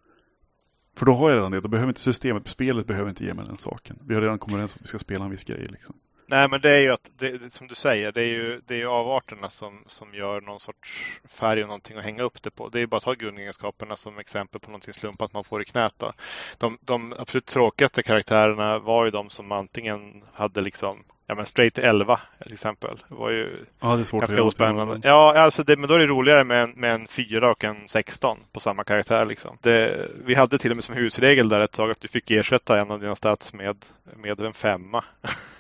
För 0.97 1.07
då 1.07 1.15
har 1.15 1.31
jag 1.31 1.37
redan 1.37 1.53
det. 1.53 1.61
Då 1.61 1.69
behöver 1.69 1.91
inte 1.91 2.01
systemet, 2.01 2.49
spelet 2.49 2.87
behöver 2.87 3.11
inte 3.11 3.25
ge 3.25 3.35
mig 3.35 3.45
den 3.45 3.59
saken. 3.59 3.99
Vi 4.07 4.15
har 4.15 4.21
redan 4.21 4.39
kommit 4.39 4.55
överens 4.55 4.75
om 4.75 4.79
att 4.79 4.83
vi 4.83 4.89
ska 4.89 4.99
spela 4.99 5.25
en 5.25 5.31
viss 5.31 5.45
grej 5.45 5.69
liksom. 5.71 5.97
Nej, 6.27 6.49
men 6.51 6.61
det 6.61 6.71
är 6.71 6.81
ju 6.81 6.91
att, 6.91 7.11
det, 7.19 7.53
som 7.53 7.67
du 7.67 7.75
säger, 7.75 8.13
det 8.13 8.23
är 8.23 8.27
ju, 8.27 8.61
det 8.67 8.75
är 8.75 8.79
ju 8.79 8.87
avarterna 8.87 9.51
som, 9.51 9.85
som 9.87 10.15
gör 10.15 10.41
någon 10.41 10.61
sorts 10.61 11.21
färg 11.25 11.63
och 11.63 11.69
någonting 11.69 11.97
att 11.97 12.05
hänga 12.05 12.23
upp 12.23 12.43
det 12.43 12.51
på. 12.51 12.69
Det 12.69 12.81
är 12.81 12.87
bara 12.87 12.97
att 12.97 13.03
ta 13.03 13.13
grundegenskaperna 13.15 13.97
som 13.97 14.19
exempel 14.19 14.61
på 14.61 14.71
någonting 14.71 14.95
slumpat 14.95 15.33
man 15.33 15.45
får 15.45 15.63
i 15.63 15.65
knät. 15.65 15.95
Då. 15.97 16.13
De, 16.59 16.79
de 16.81 17.15
absolut 17.19 17.47
tråkigaste 17.47 18.03
karaktärerna 18.03 18.79
var 18.79 19.05
ju 19.05 19.11
de 19.11 19.31
som 19.31 19.53
antingen 19.53 20.25
hade 20.33 20.61
liksom 20.61 21.05
Ja 21.27 21.35
men 21.35 21.47
straight 21.47 21.79
11 21.79 22.21
till 22.43 22.53
exempel. 22.53 23.03
Det 23.09 23.15
var 23.15 23.31
ju 23.31 23.65
ja, 23.81 23.97
det 23.97 24.03
är 24.03 24.05
svårt 24.05 24.21
ganska 24.21 24.43
ospännande. 24.43 25.01
Ja, 25.03 25.39
alltså 25.39 25.65
det, 25.65 25.77
men 25.77 25.89
då 25.89 25.95
är 25.95 25.99
det 25.99 26.07
roligare 26.07 26.45
med 26.45 26.63
en, 26.63 26.71
med 26.71 26.95
en 26.95 27.07
4 27.07 27.51
och 27.51 27.65
en 27.65 27.89
16 27.89 28.39
på 28.53 28.61
samma 28.61 28.85
karaktär. 28.85 29.25
Liksom. 29.25 29.59
Det, 29.61 30.09
vi 30.25 30.35
hade 30.35 30.59
till 30.59 30.71
och 30.71 30.77
med 30.77 30.85
som 30.85 30.95
husregel 30.95 31.49
där 31.49 31.61
ett 31.61 31.73
tag 31.73 31.91
att 31.91 32.01
du 32.01 32.09
fick 32.09 32.31
ersätta 32.31 32.81
en 32.81 32.91
av 32.91 33.01
dina 33.01 33.17
stats 33.17 33.53
med, 33.53 33.77
med 34.17 34.41
en 34.41 34.53
femma. 34.53 35.05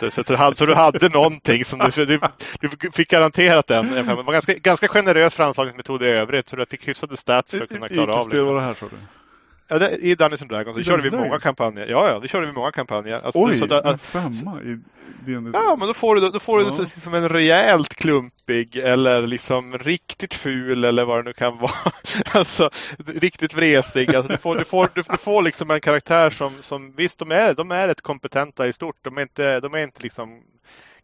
Så, 0.00 0.06
att, 0.06 0.12
så, 0.12 0.20
att 0.20 0.26
du 0.26 0.36
hade, 0.36 0.56
så 0.56 0.66
du 0.66 0.74
hade 0.74 1.08
någonting 1.08 1.64
som 1.64 1.78
du, 1.78 2.06
du, 2.06 2.20
du 2.60 2.90
fick 2.92 3.10
garanterat 3.10 3.70
en. 3.70 3.90
Det 3.90 4.02
var 4.02 4.32
ganska, 4.32 4.54
ganska 4.54 4.88
generös 4.88 5.34
framslagningsmetod 5.34 6.02
i 6.02 6.06
övrigt 6.06 6.48
så 6.48 6.56
du 6.56 6.66
fick 6.66 6.88
hyfsade 6.88 7.16
stats 7.16 7.50
för 7.50 7.62
att 7.62 7.68
kunna 7.68 7.88
klara 7.88 8.14
av. 8.14 8.30
Var 8.30 8.54
det 8.54 8.60
här 8.60 8.74
sa 8.74 8.86
du? 8.86 8.96
Ja, 9.68 9.78
det, 9.78 9.96
I 9.96 10.14
Dungeons 10.14 10.42
and 10.42 10.50
Dragons. 10.50 10.76
Det 10.76 10.84
körde 10.84 11.02
vi 11.02 11.10
många 11.10 11.38
kampanjer. 11.38 11.86
Ja, 11.86 12.08
ja, 12.08 12.18
det 12.18 12.28
körde 12.28 12.46
vi 12.46 12.52
många 12.52 12.72
kampanjer. 12.72 13.20
Alltså, 13.20 13.42
Oj, 13.42 13.56
så 13.56 13.74
att, 13.74 13.84
en 13.84 13.98
femma 13.98 14.62
i 14.62 14.78
din... 15.26 15.50
Ja, 15.52 15.76
men 15.78 15.88
då 15.88 15.94
får 15.94 16.14
du, 16.14 16.30
då 16.30 16.38
får 16.38 16.58
du 16.58 16.64
ja. 16.64 16.76
liksom 16.78 17.14
en 17.14 17.28
rejält 17.28 17.94
klumpig 17.94 18.76
eller 18.76 19.26
liksom 19.26 19.78
riktigt 19.78 20.34
ful 20.34 20.84
eller 20.84 21.04
vad 21.04 21.18
det 21.18 21.22
nu 21.22 21.32
kan 21.32 21.58
vara. 21.60 21.92
alltså 22.32 22.70
riktigt 23.06 23.54
vresig. 23.54 24.14
Alltså, 24.14 24.32
du, 24.32 24.38
får, 24.38 24.56
du, 24.56 24.64
får, 24.64 24.90
du, 24.94 25.02
får 25.02 25.42
liksom 25.42 25.70
en 25.70 25.80
karaktär 25.80 26.30
som, 26.30 26.52
som 26.60 26.92
visst, 26.96 27.18
de 27.18 27.32
är, 27.32 27.54
de 27.54 27.70
är 27.70 27.88
rätt 27.88 28.00
kompetenta 28.00 28.68
i 28.68 28.72
stort. 28.72 28.96
De 29.02 29.18
är 29.18 29.22
inte, 29.22 29.60
de 29.60 29.74
är 29.74 29.78
inte 29.78 30.02
liksom 30.02 30.42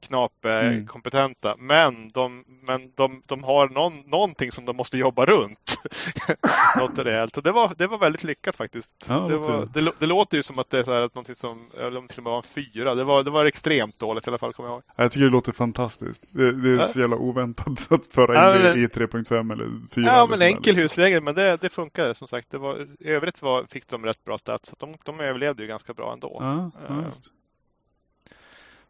knapkompetenta. 0.06 1.52
Mm. 1.52 1.66
Men, 1.66 2.08
de, 2.08 2.44
men 2.66 2.92
de, 2.94 3.22
de 3.26 3.44
har 3.44 3.68
någon, 3.68 3.92
någonting 4.06 4.52
som 4.52 4.64
de 4.64 4.76
måste 4.76 4.98
jobba 4.98 5.24
runt. 5.24 5.78
Något 6.78 6.98
rejält. 6.98 7.36
Och 7.36 7.42
det 7.42 7.52
var, 7.52 7.72
det 7.78 7.86
var 7.86 7.98
väldigt 7.98 8.24
lyckat 8.24 8.56
faktiskt. 8.56 8.90
Ja, 9.08 9.14
det, 9.14 9.36
var, 9.36 9.68
det, 9.74 9.92
det, 9.98 10.06
låter 10.06 10.36
ju 10.36 10.42
som 10.42 10.58
att 10.58 10.70
det 10.70 10.78
är 10.78 10.82
så 10.82 10.92
här, 10.92 11.02
att 11.02 11.14
någonting 11.14 11.34
som, 11.34 11.70
eller 11.78 11.96
om 11.96 12.06
det 12.06 12.12
till 12.12 12.18
och 12.18 12.24
med 12.24 12.30
var 12.30 12.36
en 12.36 12.42
fyra. 12.42 12.94
Det 12.94 13.04
var, 13.04 13.22
det 13.22 13.30
var 13.30 13.44
extremt 13.44 13.98
dåligt 13.98 14.26
i 14.26 14.30
alla 14.30 14.38
fall, 14.38 14.52
kommer 14.52 14.68
jag 14.68 14.74
ihåg. 14.74 14.82
Jag 14.96 15.12
tycker 15.12 15.24
det 15.24 15.30
låter 15.30 15.52
fantastiskt. 15.52 16.36
Det, 16.36 16.52
det 16.52 16.70
är 16.70 16.76
ja. 16.76 16.86
så 16.86 17.00
jävla 17.00 17.16
oväntat 17.16 17.86
att 17.90 18.06
föra 18.06 18.56
in 18.56 18.62
det 18.62 18.78
i 18.78 18.86
3.5 18.86 19.52
eller 19.52 19.88
4. 19.94 20.04
Ja, 20.06 20.26
men 20.30 20.42
enkel 20.42 20.76
husregel. 20.76 21.22
Men 21.22 21.34
det, 21.34 21.56
det 21.56 21.68
funkade 21.68 22.14
som 22.14 22.28
sagt. 22.28 22.50
Det 22.50 22.58
var, 22.58 22.86
I 23.00 23.08
övrigt 23.08 23.42
var, 23.42 23.64
fick 23.64 23.88
de 23.88 24.04
rätt 24.04 24.24
bra 24.24 24.38
stats. 24.38 24.68
Så 24.68 24.76
de, 24.78 24.96
de 25.04 25.20
överlevde 25.20 25.62
ju 25.62 25.68
ganska 25.68 25.94
bra 25.94 26.12
ändå. 26.12 26.36
Ja, 26.40 26.70
ja, 26.88 27.04
just. 27.04 27.30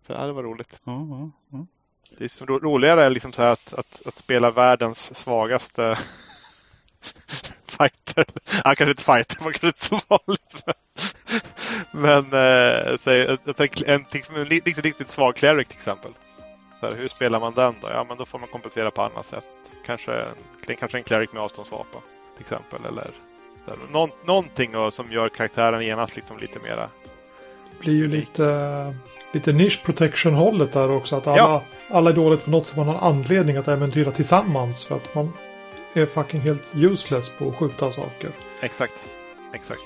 Så 0.06 0.12
ja, 0.12 0.26
det 0.26 0.32
var 0.32 0.42
roligt. 0.42 0.80
Ja, 0.84 1.30
ja. 1.50 1.66
Det 2.18 2.24
är 2.24 2.28
som 2.28 2.46
ro 2.46 2.58
roligare 2.58 3.10
liksom 3.10 3.32
så 3.32 3.42
att, 3.42 3.74
att, 3.74 4.02
att 4.06 4.14
spela 4.14 4.50
världens 4.50 5.18
svagaste 5.18 5.98
fighter. 7.66 8.26
Han 8.64 8.76
kanske 8.76 8.90
inte 8.90 9.02
fighter, 9.02 9.36
man 9.44 9.52
kanske 9.52 9.66
inte 9.66 9.80
så 9.80 10.00
vanligt. 10.08 10.64
Men, 10.66 10.74
men 12.02 12.24
eh, 12.24 12.96
säg, 12.96 13.38
jag 13.44 13.56
tänker 13.56 13.88
en, 13.88 14.04
en 14.36 14.44
riktigt, 14.44 14.78
riktigt 14.78 15.08
svag 15.08 15.36
cleric 15.36 15.68
till 15.68 15.76
exempel. 15.76 16.12
Så 16.80 16.86
här, 16.86 16.96
hur 16.96 17.08
spelar 17.08 17.40
man 17.40 17.54
den 17.54 17.74
då? 17.80 17.88
Ja, 17.88 18.04
men 18.08 18.16
då 18.16 18.24
får 18.24 18.38
man 18.38 18.48
kompensera 18.48 18.90
på 18.90 19.02
annat 19.02 19.26
sätt. 19.26 19.44
Kanske, 19.86 20.24
kanske 20.78 20.98
en 20.98 21.04
cleric 21.04 21.32
med 21.32 21.42
avståndsvapen 21.42 22.00
till 22.36 22.42
exempel. 22.42 22.84
Eller 22.84 23.10
där, 23.66 23.76
någon, 23.92 24.10
någonting 24.24 24.90
som 24.90 25.12
gör 25.12 25.28
karaktären 25.28 25.86
genast 25.86 26.16
liksom 26.16 26.38
lite 26.38 26.58
mera 26.58 26.88
blir 27.80 27.94
ju 27.94 28.08
lite, 28.08 28.44
lite 29.34 29.52
niche 29.52 29.80
protection 29.84 30.34
hållet 30.34 30.72
där 30.72 30.90
också. 30.90 31.16
Att 31.16 31.26
alla, 31.26 31.36
ja. 31.36 31.62
alla 31.90 32.10
är 32.10 32.14
dåligt 32.14 32.44
på 32.44 32.50
något 32.50 32.66
som 32.66 32.88
har 32.88 32.94
anledning 33.08 33.56
att 33.56 33.68
äventyra 33.68 34.10
tillsammans. 34.10 34.84
För 34.84 34.96
att 34.96 35.14
man 35.14 35.32
är 35.94 36.06
fucking 36.06 36.40
helt 36.40 36.62
useless 36.72 37.30
på 37.38 37.48
att 37.48 37.56
skjuta 37.56 37.90
saker. 37.90 38.30
Exakt. 38.60 39.08
Exakt. 39.52 39.80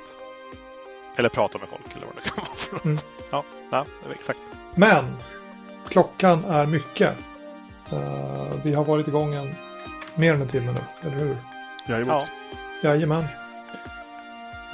Eller 1.17 1.29
prata 1.29 1.59
med 1.59 1.69
folk 1.69 1.97
eller 1.97 2.07
vad 2.07 2.15
det 2.17 2.31
kan 2.31 2.35
vara 2.37 2.57
för 2.57 2.75
något. 2.75 2.85
Mm. 2.85 2.99
Ja, 3.31 3.45
ja, 3.71 3.85
exakt. 4.15 4.39
Men 4.75 5.17
klockan 5.89 6.45
är 6.45 6.67
mycket. 6.67 7.15
Uh, 7.93 8.55
vi 8.63 8.75
har 8.75 8.85
varit 8.85 9.09
igång 9.09 9.35
en, 9.35 9.55
mer 10.15 10.35
än 10.35 10.43
en 10.43 10.49
timme 10.49 10.73
nu, 10.73 11.09
eller 11.09 11.19
hur? 11.19 11.37
Jajamän. 11.89 12.17
Ja. 12.17 12.25
Jajamän. 12.83 13.25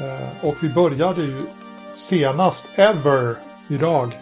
Uh, 0.01 0.45
och 0.45 0.57
vi 0.61 0.68
började 0.68 1.22
ju 1.22 1.43
senast 1.91 2.68
ever 2.75 3.37
idag. 3.68 4.12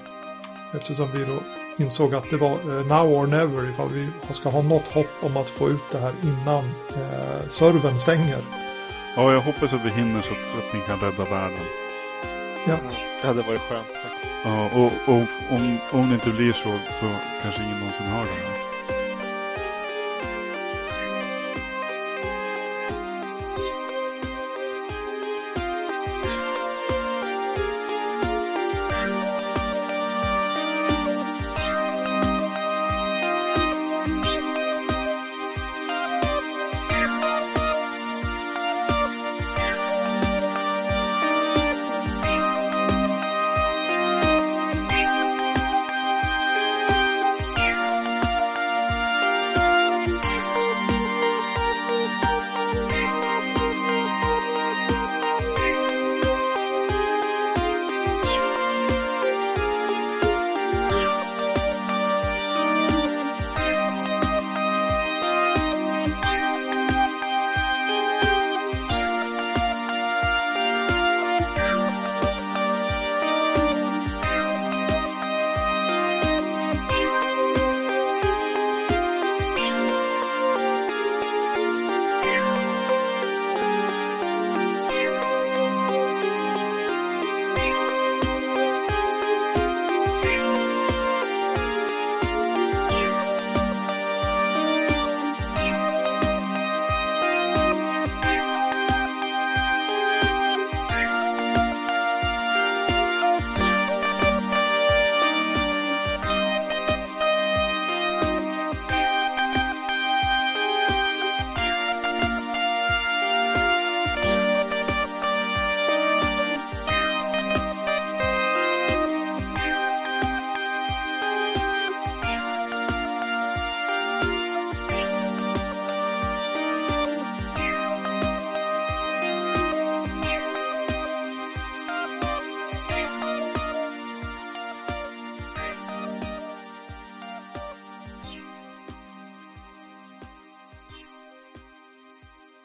Eftersom 0.75 1.09
vi 1.15 1.25
då 1.25 1.39
insåg 1.77 2.15
att 2.15 2.31
det 2.31 2.37
var 2.37 2.53
eh, 2.53 2.87
now 2.87 3.13
or 3.13 3.27
never 3.27 3.71
ifall 3.71 3.89
vi 3.89 4.09
ska 4.31 4.49
ha 4.49 4.63
något 4.63 4.89
hopp 4.89 5.15
om 5.21 5.37
att 5.37 5.51
få 5.51 5.71
ut 5.71 5.91
det 5.93 5.99
här 5.99 6.13
innan 6.23 6.65
eh, 6.89 7.49
servern 7.49 7.99
svänger. 7.99 8.39
Ja, 9.17 9.33
jag 9.33 9.41
hoppas 9.41 9.75
att 9.75 9.85
vi 9.85 9.91
hinner 9.91 10.23
så 10.23 10.33
att, 10.33 10.47
så 10.47 10.59
att 10.59 10.75
ni 10.75 10.81
kan 10.81 11.01
rädda 11.01 11.25
världen. 11.25 11.67
Ja. 12.67 12.77
Det 13.23 13.27
hade 13.27 13.43
varit 13.43 13.61
skönt 13.61 13.87
Ja, 14.45 14.71
och, 14.75 15.15
och 15.15 15.27
om, 15.51 15.79
om 15.91 16.09
det 16.09 16.15
inte 16.15 16.31
blir 16.31 16.53
så 16.53 16.73
så 17.01 17.07
kanske 17.43 17.63
ingen 17.63 17.79
någonsin 17.79 18.07
hör 18.07 18.25
det 18.25 18.31
här. 18.31 18.72